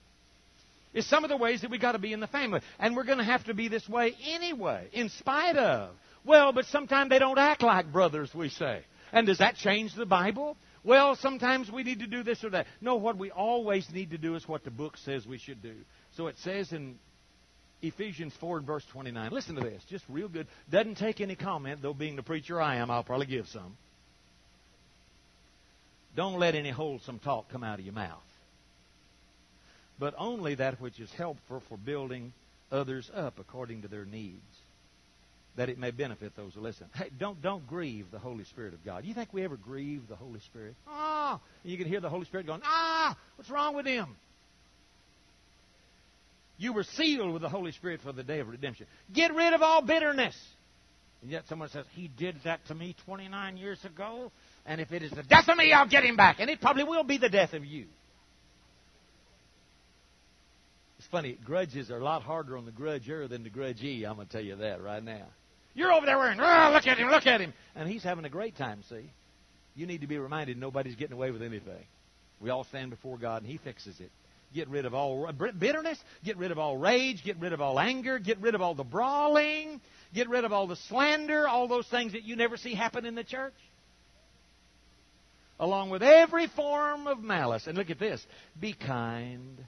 is 0.94 1.06
some 1.06 1.24
of 1.24 1.30
the 1.30 1.36
ways 1.36 1.62
that 1.62 1.70
we 1.70 1.78
got 1.78 1.92
to 1.92 1.98
be 1.98 2.12
in 2.12 2.20
the 2.20 2.26
family. 2.26 2.60
And 2.78 2.96
we're 2.96 3.04
going 3.04 3.18
to 3.18 3.24
have 3.24 3.44
to 3.44 3.54
be 3.54 3.68
this 3.68 3.88
way 3.88 4.14
anyway, 4.26 4.88
in 4.92 5.08
spite 5.10 5.56
of. 5.56 5.90
Well, 6.24 6.52
but 6.52 6.66
sometimes 6.66 7.10
they 7.10 7.18
don't 7.18 7.38
act 7.38 7.62
like 7.62 7.92
brothers, 7.92 8.34
we 8.34 8.48
say. 8.48 8.82
And 9.12 9.26
does 9.26 9.38
that 9.38 9.56
change 9.56 9.94
the 9.94 10.06
Bible? 10.06 10.56
Well, 10.84 11.16
sometimes 11.16 11.70
we 11.70 11.82
need 11.82 12.00
to 12.00 12.06
do 12.06 12.22
this 12.22 12.42
or 12.44 12.50
that. 12.50 12.66
No, 12.80 12.96
what 12.96 13.18
we 13.18 13.30
always 13.30 13.88
need 13.92 14.10
to 14.10 14.18
do 14.18 14.36
is 14.36 14.46
what 14.48 14.64
the 14.64 14.70
book 14.70 14.96
says 14.96 15.26
we 15.26 15.38
should 15.38 15.62
do. 15.62 15.74
So 16.16 16.28
it 16.28 16.36
says 16.38 16.72
in 16.72 16.98
Ephesians 17.80 18.34
4 18.40 18.58
and 18.58 18.66
verse 18.66 18.84
29. 18.92 19.30
Listen 19.30 19.54
to 19.54 19.60
this, 19.60 19.82
just 19.84 20.04
real 20.08 20.28
good. 20.28 20.46
Doesn't 20.70 20.96
take 20.96 21.20
any 21.20 21.36
comment, 21.36 21.80
though 21.80 21.94
being 21.94 22.16
the 22.16 22.22
preacher 22.22 22.60
I 22.60 22.76
am, 22.76 22.90
I'll 22.90 23.04
probably 23.04 23.26
give 23.26 23.46
some. 23.48 23.76
Don't 26.16 26.38
let 26.40 26.56
any 26.56 26.70
wholesome 26.70 27.20
talk 27.20 27.48
come 27.50 27.62
out 27.62 27.78
of 27.78 27.84
your 27.84 27.94
mouth, 27.94 28.18
but 29.98 30.14
only 30.18 30.56
that 30.56 30.80
which 30.80 30.98
is 30.98 31.12
helpful 31.12 31.62
for 31.68 31.76
building 31.78 32.32
others 32.72 33.08
up 33.14 33.38
according 33.38 33.82
to 33.82 33.88
their 33.88 34.04
needs, 34.04 34.42
that 35.54 35.68
it 35.68 35.78
may 35.78 35.92
benefit 35.92 36.34
those 36.34 36.54
who 36.54 36.60
listen. 36.60 36.88
Hey, 36.96 37.10
don't 37.16 37.40
don't 37.40 37.64
grieve 37.68 38.10
the 38.10 38.18
Holy 38.18 38.42
Spirit 38.44 38.74
of 38.74 38.84
God. 38.84 39.04
You 39.04 39.14
think 39.14 39.32
we 39.32 39.44
ever 39.44 39.56
grieve 39.56 40.08
the 40.08 40.16
Holy 40.16 40.40
Spirit? 40.40 40.74
Ah, 40.88 41.38
you 41.62 41.76
can 41.76 41.86
hear 41.86 42.00
the 42.00 42.10
Holy 42.10 42.24
Spirit 42.24 42.46
going, 42.46 42.62
ah, 42.64 43.16
what's 43.36 43.50
wrong 43.50 43.76
with 43.76 43.86
him? 43.86 44.16
You 46.58 46.72
were 46.72 46.82
sealed 46.82 47.32
with 47.32 47.42
the 47.42 47.48
Holy 47.48 47.72
Spirit 47.72 48.00
for 48.02 48.12
the 48.12 48.22
day 48.22 48.40
of 48.40 48.48
redemption. 48.48 48.86
Get 49.12 49.34
rid 49.34 49.52
of 49.52 49.62
all 49.62 49.80
bitterness. 49.80 50.36
And 51.22 51.30
yet 51.30 51.44
someone 51.48 51.68
says, 51.68 51.86
He 51.94 52.08
did 52.08 52.36
that 52.44 52.60
to 52.66 52.74
me 52.74 52.94
29 53.04 53.56
years 53.56 53.84
ago, 53.84 54.30
and 54.66 54.80
if 54.80 54.92
it 54.92 55.02
is 55.02 55.10
the 55.10 55.22
death 55.22 55.48
of 55.48 55.56
me, 55.56 55.72
I'll 55.72 55.88
get 55.88 56.04
him 56.04 56.16
back. 56.16 56.36
And 56.40 56.50
it 56.50 56.60
probably 56.60 56.84
will 56.84 57.04
be 57.04 57.18
the 57.18 57.28
death 57.28 57.54
of 57.54 57.64
you. 57.64 57.86
It's 60.98 61.08
funny, 61.08 61.38
grudges 61.44 61.90
are 61.90 61.98
a 61.98 62.04
lot 62.04 62.22
harder 62.22 62.56
on 62.56 62.64
the 62.64 62.72
grudger 62.72 63.28
than 63.28 63.44
the 63.44 63.50
grudgee. 63.50 64.04
I'm 64.04 64.16
going 64.16 64.26
to 64.26 64.32
tell 64.32 64.44
you 64.44 64.56
that 64.56 64.82
right 64.82 65.02
now. 65.02 65.26
You're 65.74 65.92
over 65.92 66.06
there 66.06 66.18
wearing, 66.18 66.40
oh, 66.40 66.70
look 66.72 66.88
at 66.88 66.98
him, 66.98 67.08
look 67.08 67.26
at 67.26 67.40
him. 67.40 67.52
And 67.76 67.88
he's 67.88 68.02
having 68.02 68.24
a 68.24 68.28
great 68.28 68.56
time, 68.56 68.82
see? 68.88 69.10
You 69.76 69.86
need 69.86 70.00
to 70.00 70.08
be 70.08 70.18
reminded 70.18 70.58
nobody's 70.58 70.96
getting 70.96 71.14
away 71.14 71.30
with 71.30 71.40
anything. 71.40 71.84
We 72.40 72.50
all 72.50 72.64
stand 72.64 72.90
before 72.90 73.16
God, 73.16 73.42
and 73.42 73.50
He 73.50 73.58
fixes 73.58 74.00
it. 74.00 74.10
Get 74.54 74.68
rid 74.68 74.86
of 74.86 74.94
all 74.94 75.30
bitterness. 75.32 75.98
Get 76.24 76.36
rid 76.38 76.50
of 76.50 76.58
all 76.58 76.76
rage. 76.76 77.22
Get 77.24 77.38
rid 77.38 77.52
of 77.52 77.60
all 77.60 77.78
anger. 77.78 78.18
Get 78.18 78.40
rid 78.40 78.54
of 78.54 78.62
all 78.62 78.74
the 78.74 78.84
brawling. 78.84 79.80
Get 80.14 80.28
rid 80.28 80.44
of 80.44 80.52
all 80.52 80.66
the 80.66 80.76
slander. 80.88 81.46
All 81.46 81.68
those 81.68 81.86
things 81.88 82.12
that 82.12 82.22
you 82.24 82.36
never 82.36 82.56
see 82.56 82.74
happen 82.74 83.04
in 83.04 83.14
the 83.14 83.24
church. 83.24 83.54
Along 85.60 85.90
with 85.90 86.02
every 86.02 86.46
form 86.46 87.06
of 87.06 87.20
malice. 87.20 87.66
And 87.66 87.76
look 87.76 87.90
at 87.90 87.98
this 87.98 88.24
be 88.58 88.72
kind 88.72 89.58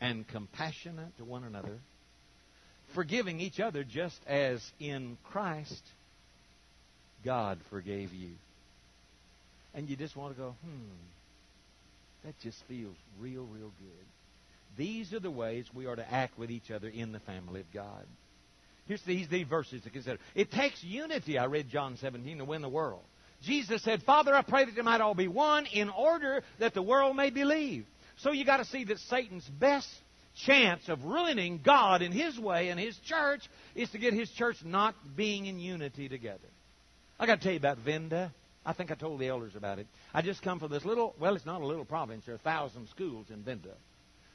and 0.00 0.26
compassionate 0.28 1.16
to 1.18 1.24
one 1.24 1.44
another, 1.44 1.78
forgiving 2.94 3.40
each 3.40 3.60
other 3.60 3.84
just 3.84 4.18
as 4.26 4.62
in 4.78 5.18
Christ 5.24 5.82
God 7.24 7.58
forgave 7.70 8.12
you. 8.12 8.30
And 9.74 9.88
you 9.88 9.96
just 9.96 10.16
want 10.16 10.34
to 10.34 10.40
go, 10.40 10.54
hmm, 10.64 10.90
that 12.24 12.38
just 12.40 12.62
feels 12.68 12.96
real, 13.18 13.44
real 13.44 13.72
good. 13.78 14.06
These 14.76 15.12
are 15.12 15.20
the 15.20 15.30
ways 15.30 15.66
we 15.74 15.86
are 15.86 15.96
to 15.96 16.12
act 16.12 16.38
with 16.38 16.50
each 16.50 16.70
other 16.70 16.88
in 16.88 17.12
the 17.12 17.20
family 17.20 17.60
of 17.60 17.72
God. 17.72 18.06
Here's 18.86 19.02
these, 19.02 19.28
these 19.28 19.46
verses 19.46 19.82
to 19.82 19.90
consider. 19.90 20.18
It 20.34 20.50
takes 20.50 20.82
unity, 20.82 21.38
I 21.38 21.46
read 21.46 21.68
John 21.68 21.96
17, 21.96 22.38
to 22.38 22.44
win 22.44 22.62
the 22.62 22.68
world. 22.68 23.02
Jesus 23.42 23.82
said, 23.82 24.02
Father, 24.02 24.34
I 24.34 24.42
pray 24.42 24.64
that 24.64 24.74
they 24.74 24.82
might 24.82 25.00
all 25.00 25.14
be 25.14 25.28
one 25.28 25.66
in 25.66 25.88
order 25.88 26.42
that 26.58 26.74
the 26.74 26.82
world 26.82 27.16
may 27.16 27.30
believe. 27.30 27.86
So 28.18 28.32
you 28.32 28.44
got 28.44 28.58
to 28.58 28.64
see 28.64 28.84
that 28.84 28.98
Satan's 28.98 29.48
best 29.48 29.88
chance 30.44 30.88
of 30.88 31.04
ruining 31.04 31.60
God 31.64 32.02
in 32.02 32.12
his 32.12 32.38
way 32.38 32.68
and 32.68 32.78
his 32.78 32.96
church 33.06 33.40
is 33.74 33.90
to 33.90 33.98
get 33.98 34.12
his 34.12 34.30
church 34.30 34.56
not 34.64 34.94
being 35.16 35.46
in 35.46 35.58
unity 35.58 36.08
together. 36.08 36.38
I 37.18 37.26
got 37.26 37.36
to 37.36 37.42
tell 37.42 37.52
you 37.52 37.58
about 37.58 37.78
Venda. 37.78 38.32
I 38.64 38.72
think 38.74 38.90
I 38.90 38.94
told 38.94 39.20
the 39.20 39.28
elders 39.28 39.56
about 39.56 39.78
it. 39.78 39.86
I 40.12 40.22
just 40.22 40.42
come 40.42 40.58
from 40.58 40.70
this 40.70 40.84
little, 40.84 41.14
well, 41.18 41.34
it's 41.34 41.46
not 41.46 41.62
a 41.62 41.66
little 41.66 41.84
province. 41.84 42.24
There 42.26 42.34
are 42.34 42.36
a 42.36 42.40
thousand 42.40 42.88
schools 42.88 43.26
in 43.30 43.42
Venda. 43.42 43.74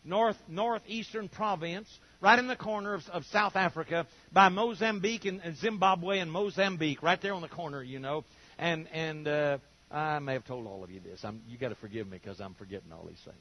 North, 0.04 0.38
northeastern 0.48 1.30
province, 1.30 1.88
right 2.22 2.38
in 2.38 2.48
the 2.48 2.56
corner 2.56 2.94
of, 2.94 3.02
of 3.12 3.26
South 3.26 3.56
Africa, 3.56 4.06
by 4.32 4.50
Mozambique 4.50 5.26
and, 5.26 5.42
and, 5.44 5.58
Zimbabwe 5.58 6.20
and 6.20 6.32
Mozambique, 6.32 7.02
right 7.02 7.20
there 7.22 7.34
on 7.34 7.42
the 7.42 7.48
corner, 7.48 7.82
you 7.82 8.00
know. 8.00 8.24
And, 8.58 8.88
and 8.94 9.28
uh, 9.28 9.58
I 9.92 10.20
may 10.20 10.34
have 10.34 10.46
told 10.46 10.68
all 10.68 10.84
of 10.84 10.92
you 10.92 11.00
this. 11.00 11.24
I'm, 11.24 11.42
you 11.48 11.58
got 11.58 11.70
to 11.70 11.76
forgive 11.76 12.08
me 12.08 12.20
because 12.22 12.40
I'm 12.40 12.54
forgetting 12.54 12.92
all 12.92 13.06
these 13.08 13.22
things. 13.24 13.38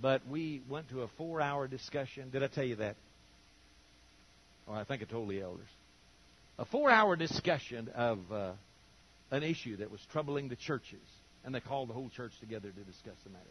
But 0.00 0.26
we 0.28 0.60
went 0.68 0.88
to 0.90 1.02
a 1.02 1.08
four 1.16 1.40
hour 1.40 1.68
discussion. 1.68 2.30
Did 2.30 2.42
I 2.42 2.48
tell 2.48 2.64
you 2.64 2.76
that? 2.76 2.96
Or 4.66 4.74
oh, 4.74 4.78
I 4.78 4.84
think 4.84 5.02
I 5.02 5.04
told 5.04 5.28
the 5.28 5.40
elders. 5.40 5.68
A 6.58 6.64
four 6.64 6.90
hour 6.90 7.16
discussion 7.16 7.90
of. 7.94 8.18
Uh, 8.30 8.52
an 9.30 9.42
issue 9.42 9.76
that 9.76 9.90
was 9.90 10.00
troubling 10.12 10.48
the 10.48 10.56
churches, 10.56 11.00
and 11.44 11.54
they 11.54 11.60
called 11.60 11.88
the 11.88 11.94
whole 11.94 12.10
church 12.10 12.32
together 12.40 12.70
to 12.70 12.80
discuss 12.80 13.16
the 13.24 13.30
matter. 13.30 13.44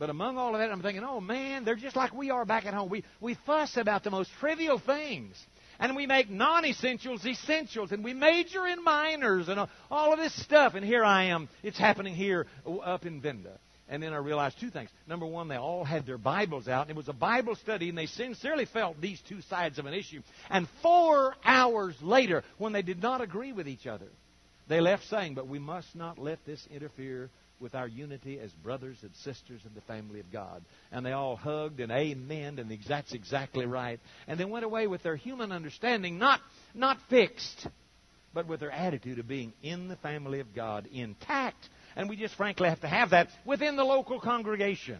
But 0.00 0.08
among 0.08 0.38
all 0.38 0.54
of 0.54 0.60
that, 0.60 0.72
I'm 0.72 0.80
thinking, 0.80 1.04
oh 1.04 1.20
man, 1.20 1.64
they're 1.66 1.76
just 1.76 1.94
like 1.94 2.14
we 2.14 2.30
are 2.30 2.46
back 2.46 2.64
at 2.64 2.72
home. 2.72 2.88
We, 2.88 3.04
we 3.20 3.36
fuss 3.44 3.76
about 3.76 4.02
the 4.02 4.10
most 4.10 4.30
trivial 4.40 4.78
things. 4.78 5.36
And 5.78 5.94
we 5.94 6.06
make 6.06 6.30
non 6.30 6.64
essentials 6.64 7.24
essentials. 7.26 7.92
And 7.92 8.02
we 8.02 8.14
major 8.14 8.66
in 8.66 8.82
minors 8.82 9.48
and 9.48 9.60
all 9.90 10.12
of 10.12 10.18
this 10.18 10.34
stuff. 10.42 10.74
And 10.74 10.84
here 10.84 11.04
I 11.04 11.24
am. 11.24 11.50
It's 11.62 11.78
happening 11.78 12.14
here 12.14 12.46
up 12.82 13.04
in 13.04 13.20
Venda. 13.20 13.58
And 13.90 14.02
then 14.02 14.14
I 14.14 14.18
realized 14.18 14.58
two 14.58 14.70
things. 14.70 14.88
Number 15.06 15.26
one, 15.26 15.48
they 15.48 15.56
all 15.56 15.84
had 15.84 16.06
their 16.06 16.16
Bibles 16.16 16.68
out, 16.68 16.82
and 16.82 16.90
it 16.90 16.96
was 16.96 17.08
a 17.08 17.12
Bible 17.12 17.56
study, 17.56 17.88
and 17.88 17.98
they 17.98 18.06
sincerely 18.06 18.64
felt 18.64 19.00
these 19.00 19.20
two 19.28 19.42
sides 19.42 19.80
of 19.80 19.86
an 19.86 19.94
issue. 19.94 20.22
And 20.48 20.68
four 20.80 21.34
hours 21.44 21.96
later, 22.00 22.44
when 22.56 22.72
they 22.72 22.82
did 22.82 23.02
not 23.02 23.20
agree 23.20 23.52
with 23.52 23.66
each 23.66 23.88
other, 23.88 24.06
they 24.70 24.80
left 24.80 25.04
saying, 25.08 25.34
But 25.34 25.48
we 25.48 25.58
must 25.58 25.94
not 25.96 26.18
let 26.18 26.44
this 26.46 26.66
interfere 26.70 27.30
with 27.60 27.74
our 27.74 27.88
unity 27.88 28.38
as 28.38 28.50
brothers 28.52 28.96
and 29.02 29.14
sisters 29.16 29.60
in 29.66 29.74
the 29.74 29.80
family 29.82 30.20
of 30.20 30.32
God. 30.32 30.62
And 30.90 31.04
they 31.04 31.12
all 31.12 31.36
hugged 31.36 31.80
and 31.80 31.92
amened, 31.92 32.58
and 32.58 32.78
that's 32.88 33.12
exactly 33.12 33.66
right. 33.66 34.00
And 34.26 34.40
they 34.40 34.44
went 34.44 34.64
away 34.64 34.86
with 34.86 35.02
their 35.02 35.16
human 35.16 35.52
understanding, 35.52 36.18
not, 36.18 36.40
not 36.74 36.98
fixed, 37.10 37.66
but 38.32 38.46
with 38.46 38.60
their 38.60 38.70
attitude 38.70 39.18
of 39.18 39.28
being 39.28 39.52
in 39.62 39.88
the 39.88 39.96
family 39.96 40.40
of 40.40 40.54
God 40.54 40.88
intact. 40.92 41.68
And 41.96 42.08
we 42.08 42.16
just 42.16 42.36
frankly 42.36 42.68
have 42.68 42.80
to 42.80 42.88
have 42.88 43.10
that 43.10 43.28
within 43.44 43.76
the 43.76 43.84
local 43.84 44.20
congregation. 44.20 44.98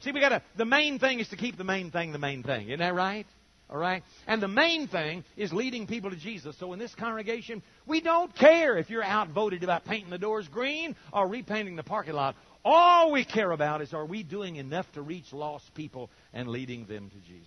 See, 0.00 0.12
we 0.12 0.20
got 0.20 0.28
to, 0.28 0.42
the 0.56 0.66
main 0.66 0.98
thing 0.98 1.20
is 1.20 1.28
to 1.28 1.36
keep 1.36 1.56
the 1.56 1.64
main 1.64 1.90
thing 1.90 2.12
the 2.12 2.18
main 2.18 2.42
thing. 2.42 2.68
Isn't 2.68 2.80
that 2.80 2.94
right? 2.94 3.26
All 3.68 3.76
right? 3.76 4.04
And 4.26 4.40
the 4.40 4.48
main 4.48 4.86
thing 4.86 5.24
is 5.36 5.52
leading 5.52 5.86
people 5.86 6.10
to 6.10 6.16
Jesus. 6.16 6.56
So 6.58 6.72
in 6.72 6.78
this 6.78 6.94
congregation, 6.94 7.62
we 7.86 8.00
don't 8.00 8.34
care 8.36 8.78
if 8.78 8.90
you're 8.90 9.04
outvoted 9.04 9.64
about 9.64 9.84
painting 9.84 10.10
the 10.10 10.18
doors 10.18 10.46
green 10.48 10.94
or 11.12 11.26
repainting 11.26 11.74
the 11.74 11.82
parking 11.82 12.14
lot. 12.14 12.36
All 12.64 13.10
we 13.10 13.24
care 13.24 13.50
about 13.50 13.82
is 13.82 13.92
are 13.92 14.04
we 14.04 14.22
doing 14.22 14.56
enough 14.56 14.90
to 14.92 15.02
reach 15.02 15.32
lost 15.32 15.74
people 15.74 16.10
and 16.32 16.48
leading 16.48 16.86
them 16.86 17.10
to 17.10 17.16
Jesus? 17.16 17.46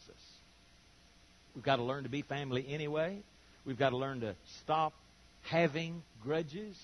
We've 1.56 1.64
got 1.64 1.78
to 1.78 1.84
learn 1.84 2.04
to 2.04 2.10
be 2.10 2.22
family 2.22 2.66
anyway. 2.70 3.18
We've 3.66 3.78
got 3.78 3.90
to 3.90 3.98
learn 3.98 4.22
to 4.22 4.36
stop 4.64 4.94
having 5.44 6.04
grudges 6.24 6.78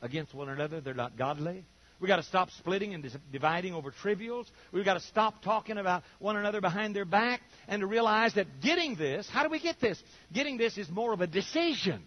against 0.00 0.34
one 0.34 0.48
another. 0.48 0.80
They're 0.80 0.94
not 0.94 1.16
godly. 1.16 1.64
We've 2.02 2.08
got 2.08 2.16
to 2.16 2.24
stop 2.24 2.50
splitting 2.58 2.94
and 2.94 3.08
dividing 3.30 3.74
over 3.74 3.92
trivials. 3.92 4.50
We've 4.72 4.84
got 4.84 4.94
to 4.94 5.00
stop 5.00 5.40
talking 5.40 5.78
about 5.78 6.02
one 6.18 6.36
another 6.36 6.60
behind 6.60 6.96
their 6.96 7.04
back 7.04 7.42
and 7.68 7.78
to 7.78 7.86
realize 7.86 8.34
that 8.34 8.60
getting 8.60 8.96
this, 8.96 9.28
how 9.30 9.44
do 9.44 9.48
we 9.48 9.60
get 9.60 9.80
this? 9.80 10.02
Getting 10.32 10.58
this 10.58 10.76
is 10.76 10.90
more 10.90 11.12
of 11.12 11.20
a 11.20 11.28
decision 11.28 12.02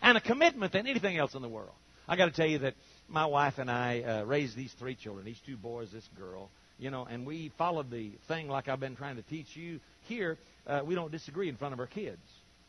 and 0.00 0.16
a 0.16 0.20
commitment 0.20 0.72
than 0.72 0.86
anything 0.86 1.16
else 1.16 1.34
in 1.34 1.42
the 1.42 1.48
world. 1.48 1.74
I 2.06 2.16
got 2.16 2.26
to 2.26 2.30
tell 2.30 2.46
you 2.46 2.60
that 2.60 2.74
my 3.08 3.26
wife 3.26 3.54
and 3.58 3.68
I 3.68 4.02
uh, 4.02 4.22
raised 4.22 4.56
these 4.56 4.72
three 4.78 4.94
children, 4.94 5.26
these 5.26 5.40
two 5.44 5.56
boys, 5.56 5.90
this 5.92 6.08
girl, 6.16 6.48
you 6.78 6.92
know, 6.92 7.04
and 7.04 7.26
we 7.26 7.50
followed 7.58 7.90
the 7.90 8.12
thing 8.28 8.46
like 8.46 8.68
I've 8.68 8.78
been 8.78 8.94
trying 8.94 9.16
to 9.16 9.22
teach 9.22 9.56
you 9.56 9.80
here. 10.02 10.38
Uh, 10.64 10.82
we 10.86 10.94
don't 10.94 11.10
disagree 11.10 11.48
in 11.48 11.56
front 11.56 11.74
of 11.74 11.80
our 11.80 11.88
kids, 11.88 12.22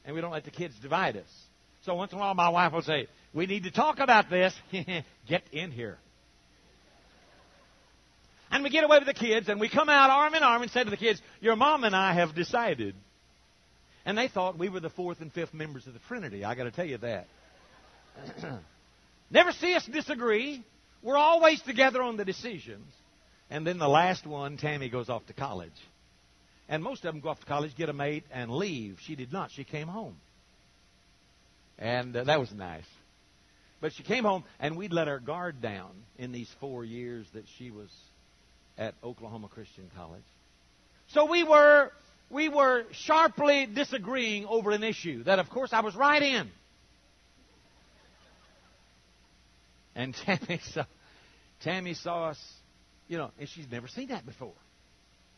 and 0.04 0.16
we 0.16 0.22
don't 0.22 0.32
let 0.32 0.46
the 0.46 0.52
kids 0.52 0.74
divide 0.82 1.16
us. 1.16 1.30
So 1.84 1.94
once 1.94 2.12
in 2.12 2.18
a 2.18 2.22
while, 2.22 2.34
my 2.34 2.50
wife 2.50 2.74
will 2.74 2.82
say, 2.82 3.06
We 3.36 3.46
need 3.46 3.66
to 3.66 3.72
talk 3.72 4.00
about 4.00 4.32
this. 4.32 4.56
Get 5.28 5.44
in 5.52 5.70
here. 5.70 6.00
And 8.56 8.64
we 8.64 8.70
get 8.70 8.86
away 8.86 9.00
with 9.00 9.08
the 9.08 9.14
kids, 9.14 9.50
and 9.50 9.60
we 9.60 9.68
come 9.68 9.90
out 9.90 10.10
arm 10.10 10.34
in 10.34 10.42
arm 10.42 10.62
and 10.62 10.72
say 10.72 10.82
to 10.82 10.90
the 10.90 10.96
kids, 10.96 11.22
Your 11.42 11.58
mom 11.58 11.84
and 11.84 11.94
I 11.94 12.14
have 12.14 12.34
decided. 12.34 12.96
And 14.06 14.18
they 14.18 14.30
thought 14.30 14.58
we 14.58 14.70
were 14.70 14.80
the 14.80 14.90
fourth 14.90 15.20
and 15.20 15.30
fifth 15.34 15.54
members 15.54 15.86
of 15.88 15.94
the 15.94 16.00
Trinity. 16.08 16.46
I 16.46 16.56
got 16.56 16.64
to 16.64 16.72
tell 16.72 16.86
you 16.86 16.98
that. 17.00 17.28
Never 19.30 19.52
see 19.52 19.74
us 19.74 19.86
disagree. 19.86 20.64
We're 21.04 21.18
always 21.18 21.62
together 21.64 22.02
on 22.02 22.16
the 22.16 22.24
decisions. 22.24 22.88
And 23.50 23.68
then 23.68 23.78
the 23.78 23.90
last 23.90 24.26
one, 24.26 24.56
Tammy 24.56 24.88
goes 24.88 25.10
off 25.10 25.26
to 25.26 25.34
college. 25.34 25.76
And 26.70 26.82
most 26.82 27.04
of 27.04 27.14
them 27.14 27.20
go 27.20 27.28
off 27.28 27.42
to 27.42 27.46
college, 27.46 27.76
get 27.76 27.90
a 27.90 27.94
mate, 27.94 28.24
and 28.32 28.50
leave. 28.50 29.00
She 29.02 29.18
did 29.18 29.34
not. 29.34 29.52
She 29.52 29.66
came 29.66 29.90
home. 29.90 30.16
And 31.78 32.16
uh, 32.16 32.24
that 32.24 32.40
was 32.40 32.54
nice. 32.54 32.88
But 33.82 33.92
she 33.92 34.04
came 34.04 34.24
home, 34.24 34.46
and 34.62 34.78
we'd 34.78 34.94
let 34.94 35.10
our 35.10 35.20
guard 35.20 35.62
down 35.62 35.92
in 36.18 36.32
these 36.32 36.50
four 36.62 36.86
years 36.86 37.28
that 37.34 37.44
she 37.58 37.70
was 37.70 37.90
at 38.78 38.96
Oklahoma 39.04 39.48
Christian 39.48 39.90
College. 39.96 40.24
So 41.08 41.26
we 41.26 41.44
were 41.44 41.92
we 42.30 42.50
were 42.50 42.86
sharply 42.92 43.68
disagreeing 43.68 44.46
over 44.46 44.72
an 44.72 44.84
issue 44.84 45.24
that 45.24 45.40
of 45.40 45.50
course 45.50 45.72
I 45.74 45.82
was 45.82 45.96
right 45.96 46.22
in. 46.22 46.50
And 49.96 50.14
Tammy 50.26 50.60
saw 50.74 50.86
Tammy 51.62 51.94
saw 51.94 52.30
us, 52.30 52.54
you 53.08 53.18
know, 53.18 53.32
and 53.40 53.48
she's 53.48 53.70
never 53.72 53.88
seen 53.88 54.10
that 54.10 54.26
before. 54.26 54.54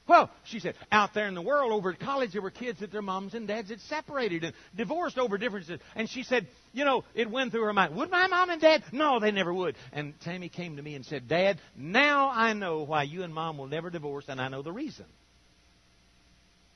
Well, 0.08 0.30
she 0.45 0.60
said, 0.60 0.76
out 0.91 1.14
there 1.14 1.28
in 1.28 1.36
the 1.36 1.41
world, 1.41 1.72
over 1.72 1.91
at 1.91 1.99
college, 1.99 2.32
there 2.32 2.41
were 2.41 2.49
kids 2.51 2.80
that 2.80 2.91
their 2.91 3.01
moms 3.01 3.34
and 3.34 3.47
dads 3.47 3.70
had 3.70 3.82
separated 3.82 4.43
and 4.45 4.53
divorced 4.76 5.18
over 5.18 5.38
differences. 5.38 5.80
And 5.95 6.10
she 6.10 6.24
said, 6.24 6.47
you 6.74 6.86
know, 6.86 7.03
it 7.14 7.30
went 7.30 7.51
through 7.51 7.64
her 7.64 7.74
mind, 7.74 7.95
would 7.95 8.10
my 8.10 8.28
mom 8.28 8.49
and 8.49 8.62
dad? 8.62 8.84
No, 8.93 9.20
they 9.20 9.32
never 9.32 9.53
would. 9.53 9.76
And 9.91 10.14
Tammy 10.22 10.47
came 10.47 10.78
to 10.78 10.82
me 10.82 10.95
and 10.95 11.05
said, 11.05 11.28
Dad, 11.28 11.60
now 11.76 12.30
I 12.30 12.53
know 12.53 12.84
why 12.84 13.03
you 13.03 13.24
and 13.24 13.34
mom 13.34 13.58
will 13.58 13.68
never 13.68 13.89
divorce, 13.89 14.26
and 14.30 14.39
I 14.39 14.47
know 14.47 14.62
the 14.62 14.72
reason. 14.72 15.05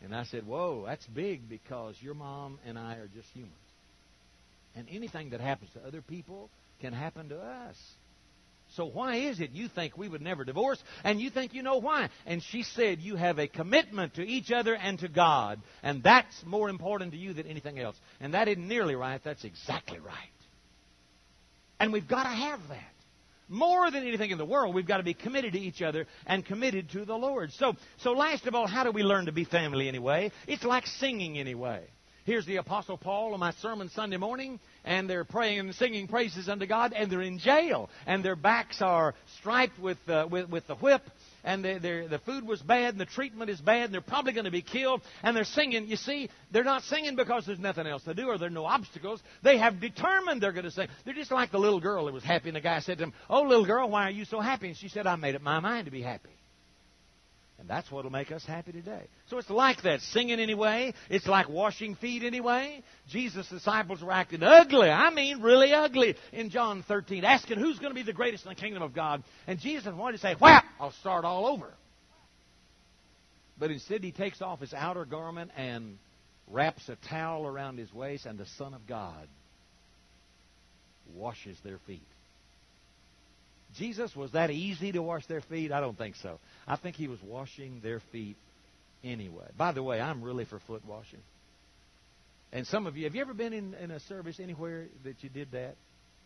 And 0.03 0.15
I 0.15 0.23
said, 0.23 0.45
Whoa, 0.45 0.83
that's 0.85 1.05
big 1.07 1.47
because 1.47 1.95
your 2.01 2.15
mom 2.15 2.59
and 2.65 2.77
I 2.77 2.95
are 2.95 3.07
just 3.07 3.29
humans. 3.29 3.53
And 4.75 4.87
anything 4.89 5.29
that 5.29 5.41
happens 5.41 5.71
to 5.73 5.85
other 5.85 6.01
people 6.01 6.49
can 6.79 6.93
happen 6.93 7.29
to 7.29 7.37
us. 7.37 7.77
So 8.75 8.85
why 8.85 9.17
is 9.17 9.39
it 9.39 9.51
you 9.51 9.67
think 9.67 9.97
we 9.97 10.07
would 10.07 10.21
never 10.21 10.45
divorce 10.45 10.81
and 11.03 11.19
you 11.19 11.29
think 11.29 11.53
you 11.53 11.61
know 11.61 11.77
why? 11.77 12.09
And 12.25 12.41
she 12.41 12.63
said 12.63 12.99
you 12.99 13.15
have 13.15 13.37
a 13.37 13.47
commitment 13.47 14.15
to 14.15 14.25
each 14.25 14.51
other 14.51 14.75
and 14.75 14.97
to 14.99 15.09
God, 15.09 15.61
and 15.83 16.01
that's 16.01 16.43
more 16.45 16.69
important 16.69 17.11
to 17.11 17.17
you 17.17 17.33
than 17.33 17.47
anything 17.47 17.79
else. 17.79 17.99
And 18.19 18.33
that 18.33 18.47
isn't 18.47 18.67
nearly 18.67 18.95
right, 18.95 19.21
that's 19.23 19.43
exactly 19.43 19.99
right. 19.99 20.15
And 21.79 21.91
we've 21.91 22.07
got 22.07 22.23
to 22.23 22.29
have 22.29 22.59
that. 22.69 22.85
More 23.49 23.91
than 23.91 24.07
anything 24.07 24.31
in 24.31 24.37
the 24.37 24.45
world, 24.45 24.73
we've 24.73 24.87
got 24.87 24.97
to 24.97 25.03
be 25.03 25.13
committed 25.13 25.53
to 25.53 25.59
each 25.59 25.81
other 25.81 26.07
and 26.25 26.45
committed 26.45 26.89
to 26.91 27.03
the 27.03 27.15
Lord. 27.15 27.51
So, 27.51 27.75
so 27.97 28.13
last 28.13 28.47
of 28.47 28.55
all, 28.55 28.65
how 28.65 28.85
do 28.85 28.91
we 28.91 29.03
learn 29.03 29.25
to 29.25 29.33
be 29.33 29.43
family 29.43 29.89
anyway? 29.89 30.31
It's 30.47 30.63
like 30.63 30.87
singing 30.87 31.37
anyway. 31.37 31.81
Here's 32.23 32.45
the 32.45 32.57
Apostle 32.57 32.97
Paul 32.97 33.33
on 33.33 33.39
my 33.39 33.51
sermon 33.53 33.89
Sunday 33.89 34.17
morning, 34.17 34.59
and 34.85 35.09
they're 35.09 35.23
praying 35.23 35.59
and 35.59 35.73
singing 35.73 36.07
praises 36.07 36.49
unto 36.49 36.67
God, 36.67 36.93
and 36.95 37.11
they're 37.11 37.23
in 37.23 37.39
jail, 37.39 37.89
and 38.05 38.23
their 38.23 38.35
backs 38.35 38.79
are 38.79 39.15
striped 39.39 39.79
with, 39.79 39.97
uh, 40.07 40.27
with, 40.29 40.47
with 40.47 40.67
the 40.67 40.75
whip, 40.75 41.01
and 41.43 41.65
they, 41.65 41.79
the 41.79 42.21
food 42.23 42.45
was 42.45 42.61
bad, 42.61 42.93
and 42.93 43.01
the 43.01 43.07
treatment 43.07 43.49
is 43.49 43.59
bad, 43.59 43.85
and 43.85 43.93
they're 43.93 44.01
probably 44.01 44.33
going 44.33 44.45
to 44.45 44.51
be 44.51 44.61
killed, 44.61 45.01
and 45.23 45.35
they're 45.35 45.43
singing. 45.43 45.87
You 45.87 45.95
see, 45.95 46.29
they're 46.51 46.63
not 46.63 46.83
singing 46.83 47.15
because 47.15 47.47
there's 47.47 47.57
nothing 47.57 47.87
else 47.87 48.03
to 48.03 48.13
do 48.13 48.27
or 48.27 48.37
there 48.37 48.49
are 48.49 48.51
no 48.51 48.65
obstacles. 48.65 49.19
They 49.41 49.57
have 49.57 49.79
determined 49.79 50.41
they're 50.41 50.51
going 50.51 50.65
to 50.65 50.71
sing. 50.71 50.89
They're 51.05 51.15
just 51.15 51.31
like 51.31 51.51
the 51.51 51.59
little 51.59 51.79
girl 51.79 52.05
that 52.05 52.13
was 52.13 52.23
happy, 52.23 52.49
and 52.49 52.55
the 52.55 52.61
guy 52.61 52.81
said 52.81 52.99
to 52.99 53.05
him, 53.05 53.13
Oh, 53.31 53.41
little 53.41 53.65
girl, 53.65 53.89
why 53.89 54.05
are 54.05 54.11
you 54.11 54.25
so 54.25 54.41
happy? 54.41 54.67
And 54.67 54.77
she 54.77 54.89
said, 54.89 55.07
I 55.07 55.15
made 55.15 55.33
up 55.33 55.41
my 55.41 55.59
mind 55.59 55.85
to 55.85 55.91
be 55.91 56.03
happy. 56.03 56.29
And 57.61 57.69
that's 57.69 57.91
what 57.91 58.03
will 58.03 58.11
make 58.11 58.31
us 58.31 58.43
happy 58.43 58.71
today. 58.71 59.03
So 59.27 59.37
it's 59.37 59.49
like 59.51 59.83
that. 59.83 60.01
Singing 60.01 60.39
anyway. 60.39 60.95
It's 61.11 61.27
like 61.27 61.47
washing 61.47 61.93
feet 61.93 62.23
anyway. 62.23 62.81
Jesus' 63.07 63.47
disciples 63.49 64.01
were 64.01 64.11
acting 64.11 64.41
ugly. 64.41 64.89
I 64.89 65.11
mean, 65.11 65.43
really 65.43 65.71
ugly 65.71 66.15
in 66.33 66.49
John 66.49 66.83
13, 66.87 67.23
asking 67.23 67.59
who's 67.59 67.77
going 67.77 67.91
to 67.91 67.95
be 67.95 68.01
the 68.01 68.13
greatest 68.13 68.45
in 68.45 68.49
the 68.49 68.55
kingdom 68.55 68.81
of 68.81 68.95
God. 68.95 69.23
And 69.45 69.59
Jesus 69.59 69.93
wanted 69.93 70.13
to 70.13 70.21
say, 70.23 70.33
Whap! 70.39 70.65
I'll 70.79 70.91
start 71.01 71.23
all 71.23 71.45
over. 71.45 71.71
But 73.59 73.69
instead, 73.69 74.03
he 74.03 74.11
takes 74.11 74.41
off 74.41 74.59
his 74.59 74.73
outer 74.73 75.05
garment 75.05 75.51
and 75.55 75.99
wraps 76.47 76.89
a 76.89 76.95
towel 77.09 77.45
around 77.45 77.77
his 77.77 77.93
waist, 77.93 78.25
and 78.25 78.39
the 78.39 78.47
Son 78.57 78.73
of 78.73 78.87
God 78.87 79.27
washes 81.13 81.59
their 81.63 81.77
feet. 81.85 82.01
Jesus, 83.77 84.15
was 84.15 84.31
that 84.31 84.51
easy 84.51 84.91
to 84.91 85.01
wash 85.01 85.25
their 85.27 85.41
feet? 85.41 85.71
I 85.71 85.79
don't 85.79 85.97
think 85.97 86.15
so. 86.17 86.39
I 86.67 86.75
think 86.75 86.95
he 86.95 87.07
was 87.07 87.19
washing 87.23 87.79
their 87.81 88.01
feet 88.11 88.35
anyway. 89.03 89.47
By 89.57 89.71
the 89.71 89.83
way, 89.83 90.01
I'm 90.01 90.21
really 90.21 90.45
for 90.45 90.59
foot 90.59 90.85
washing. 90.85 91.19
And 92.51 92.67
some 92.67 92.85
of 92.85 92.97
you, 92.97 93.05
have 93.05 93.15
you 93.15 93.21
ever 93.21 93.33
been 93.33 93.53
in, 93.53 93.73
in 93.75 93.91
a 93.91 93.99
service 94.01 94.39
anywhere 94.39 94.87
that 95.03 95.23
you 95.23 95.29
did 95.29 95.51
that? 95.51 95.75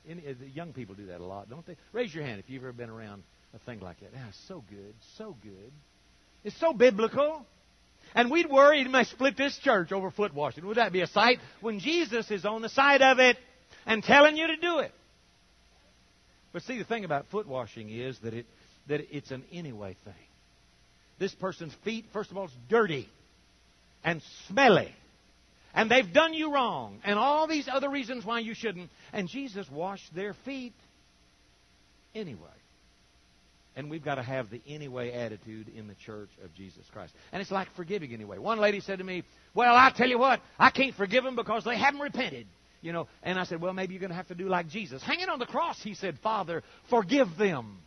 Any, 0.10 0.22
uh, 0.28 0.34
young 0.54 0.74
people 0.74 0.96
do 0.96 1.08
that 1.08 1.20
a 1.20 1.24
lot, 1.24 1.50
don't 1.50 1.66
they? 1.66 1.76
Raise 1.92 2.14
your 2.14 2.24
hand 2.24 2.40
if 2.40 2.50
you've 2.50 2.64
ever 2.64 2.74
been 2.74 2.90
around 2.90 3.24
a 3.54 3.60
thing 3.60 3.80
like 3.80 4.00
that. 4.00 4.10
Ah, 4.16 4.30
so 4.48 4.64
good, 4.70 4.94
so 5.18 5.36
good. 5.42 5.72
It's 6.44 6.60
so 6.60 6.74
biblical. 6.74 7.46
And 8.14 8.32
we'd 8.32 8.50
worry 8.50 8.84
he 8.84 8.90
might 8.90 9.08
split 9.08 9.36
this 9.36 9.58
church 9.58 9.92
over 9.92 10.12
foot 10.12 10.34
washing. 10.34 10.66
Would 10.66 10.78
that 10.78 10.94
be 10.94 11.02
a 11.02 11.08
sight? 11.08 11.40
When 11.62 11.80
Jesus 11.80 12.30
is 12.32 12.46
on 12.46 12.62
the 12.62 12.70
side 12.70 13.02
of 13.02 13.20
it 13.20 13.38
and 13.86 14.04
telling 14.04 14.38
you 14.38 14.48
to 14.48 14.56
do 14.58 14.80
it. 14.80 14.92
But 16.56 16.64
see, 16.64 16.78
the 16.78 16.86
thing 16.86 17.04
about 17.04 17.26
foot 17.32 17.50
washing 17.50 17.90
is 17.90 18.18
that 18.20 18.34
it 18.34 18.46
that 18.88 19.14
it's 19.14 19.30
an 19.30 19.44
anyway 19.52 19.98
thing. 20.06 20.14
This 21.20 21.36
person's 21.36 21.74
feet, 21.84 22.06
first 22.14 22.32
of 22.32 22.38
all, 22.38 22.46
is 22.46 22.52
dirty 22.70 23.10
and 24.06 24.22
smelly. 24.48 24.96
And 25.74 25.92
they've 25.92 26.14
done 26.14 26.34
you 26.34 26.54
wrong. 26.54 27.00
And 27.04 27.20
all 27.20 27.46
these 27.46 27.68
other 27.68 27.90
reasons 27.90 28.24
why 28.24 28.40
you 28.40 28.54
shouldn't. 28.54 28.90
And 29.12 29.28
Jesus 29.28 29.70
washed 29.70 30.16
their 30.16 30.34
feet 30.46 30.72
anyway. 32.16 32.40
And 33.76 33.90
we've 33.90 34.06
got 34.06 34.16
to 34.16 34.24
have 34.24 34.50
the 34.50 34.62
anyway 34.66 35.12
attitude 35.12 35.68
in 35.76 35.90
the 35.90 35.96
church 36.06 36.30
of 36.42 36.56
Jesus 36.56 36.86
Christ. 36.94 37.12
And 37.34 37.42
it's 37.42 37.52
like 37.52 37.68
forgiving 37.76 38.14
anyway. 38.14 38.38
One 38.38 38.60
lady 38.60 38.80
said 38.80 39.00
to 39.00 39.04
me, 39.04 39.26
Well, 39.54 39.76
I 39.76 39.92
tell 39.94 40.08
you 40.08 40.20
what, 40.20 40.40
I 40.58 40.70
can't 40.70 40.96
forgive 40.96 41.26
them 41.26 41.36
because 41.36 41.66
they 41.66 41.78
haven't 41.78 42.00
repented 42.00 42.48
you 42.86 42.94
know. 42.94 43.08
And 43.24 43.40
I 43.40 43.44
said, 43.44 43.62
well, 43.62 43.74
maybe 43.74 43.94
you're 43.94 44.00
going 44.00 44.12
to 44.12 44.16
have 44.16 44.28
to 44.28 44.36
do 44.36 44.48
like 44.48 44.70
Jesus. 44.70 45.02
Hanging 45.04 45.28
on 45.28 45.40
the 45.40 45.46
cross, 45.46 45.82
he 45.82 45.96
said, 45.96 46.18
Father, 46.22 46.64
forgive 46.90 47.28
them. 47.38 47.80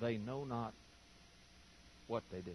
They 0.00 0.16
know 0.16 0.44
not 0.44 0.72
what 2.06 2.24
they 2.32 2.40
do. 2.40 2.52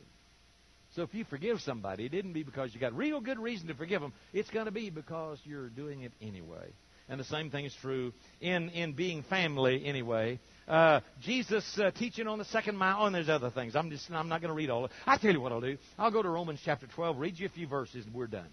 So 0.95 1.03
if 1.03 1.13
you 1.13 1.23
forgive 1.23 1.61
somebody, 1.61 2.05
it 2.05 2.11
didn't 2.11 2.33
be 2.33 2.43
because 2.43 2.73
you 2.73 2.79
got 2.79 2.93
real 2.93 3.21
good 3.21 3.39
reason 3.39 3.67
to 3.67 3.73
forgive 3.73 4.01
them. 4.01 4.11
It's 4.33 4.49
going 4.49 4.65
to 4.65 4.71
be 4.71 4.89
because 4.89 5.39
you're 5.45 5.69
doing 5.69 6.01
it 6.01 6.11
anyway. 6.21 6.73
And 7.07 7.19
the 7.19 7.25
same 7.25 7.49
thing 7.49 7.65
is 7.65 7.75
true 7.81 8.13
in, 8.39 8.69
in 8.69 8.93
being 8.93 9.23
family 9.23 9.83
anyway. 9.85 10.39
Uh, 10.67 11.01
Jesus 11.21 11.79
uh, 11.79 11.91
teaching 11.91 12.27
on 12.27 12.39
the 12.39 12.45
second 12.45 12.77
mile. 12.77 12.97
Oh, 12.99 13.05
and 13.05 13.15
there's 13.15 13.29
other 13.29 13.49
things. 13.49 13.75
I'm 13.75 13.89
just 13.89 14.09
I'm 14.11 14.29
not 14.29 14.41
going 14.41 14.49
to 14.49 14.55
read 14.55 14.69
all 14.69 14.85
of 14.85 14.91
it. 14.91 14.97
I 15.05 15.17
tell 15.17 15.31
you 15.31 15.41
what 15.41 15.51
I'll 15.51 15.61
do. 15.61 15.77
I'll 15.97 16.11
go 16.11 16.21
to 16.21 16.29
Romans 16.29 16.61
chapter 16.63 16.87
12, 16.87 17.17
read 17.17 17.39
you 17.39 17.47
a 17.47 17.49
few 17.49 17.67
verses, 17.67 18.05
and 18.05 18.13
we're 18.13 18.27
done 18.27 18.47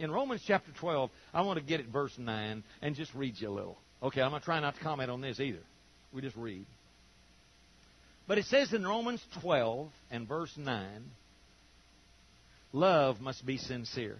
in 0.00 0.10
Romans 0.10 0.42
chapter 0.46 0.72
12, 0.80 1.10
I 1.32 1.42
want 1.42 1.58
to 1.58 1.64
get 1.64 1.78
at 1.78 1.86
verse 1.86 2.14
9 2.16 2.64
and 2.80 2.96
just 2.96 3.14
read 3.14 3.34
you 3.38 3.50
a 3.50 3.52
little. 3.52 3.78
Okay, 4.02 4.22
I'm 4.22 4.30
going 4.30 4.40
to 4.40 4.44
try 4.44 4.58
not 4.58 4.74
to 4.74 4.80
comment 4.80 5.10
on 5.10 5.20
this 5.20 5.38
either. 5.38 5.60
We 6.12 6.22
just 6.22 6.36
read. 6.36 6.64
But 8.26 8.38
it 8.38 8.46
says 8.46 8.72
in 8.72 8.86
Romans 8.86 9.22
12 9.42 9.90
and 10.10 10.26
verse 10.26 10.52
9, 10.56 11.02
love 12.72 13.20
must 13.20 13.44
be 13.44 13.58
sincere. 13.58 14.16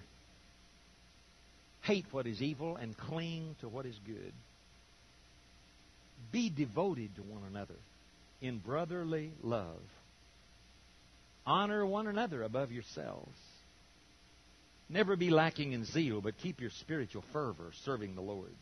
Hate 1.82 2.04
what 2.10 2.26
is 2.26 2.42
evil 2.42 2.76
and 2.76 2.94
cling 2.96 3.56
to 3.62 3.68
what 3.68 3.86
is 3.86 3.98
good. 4.04 4.32
Be 6.30 6.50
devoted 6.50 7.16
to 7.16 7.22
one 7.22 7.42
another 7.48 7.76
in 8.42 8.58
brotherly 8.58 9.32
love. 9.42 9.80
Honor 11.46 11.86
one 11.86 12.06
another 12.06 12.42
above 12.42 12.70
yourselves. 12.70 13.32
Never 14.90 15.14
be 15.14 15.30
lacking 15.30 15.72
in 15.72 15.84
zeal, 15.84 16.20
but 16.20 16.36
keep 16.38 16.60
your 16.60 16.70
spiritual 16.70 17.22
fervor 17.32 17.70
serving 17.84 18.16
the 18.16 18.22
Lord. 18.22 18.54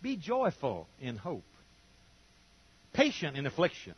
Be 0.00 0.16
joyful 0.16 0.86
in 1.00 1.16
hope, 1.16 1.44
patient 2.92 3.36
in 3.36 3.44
affliction 3.44 3.94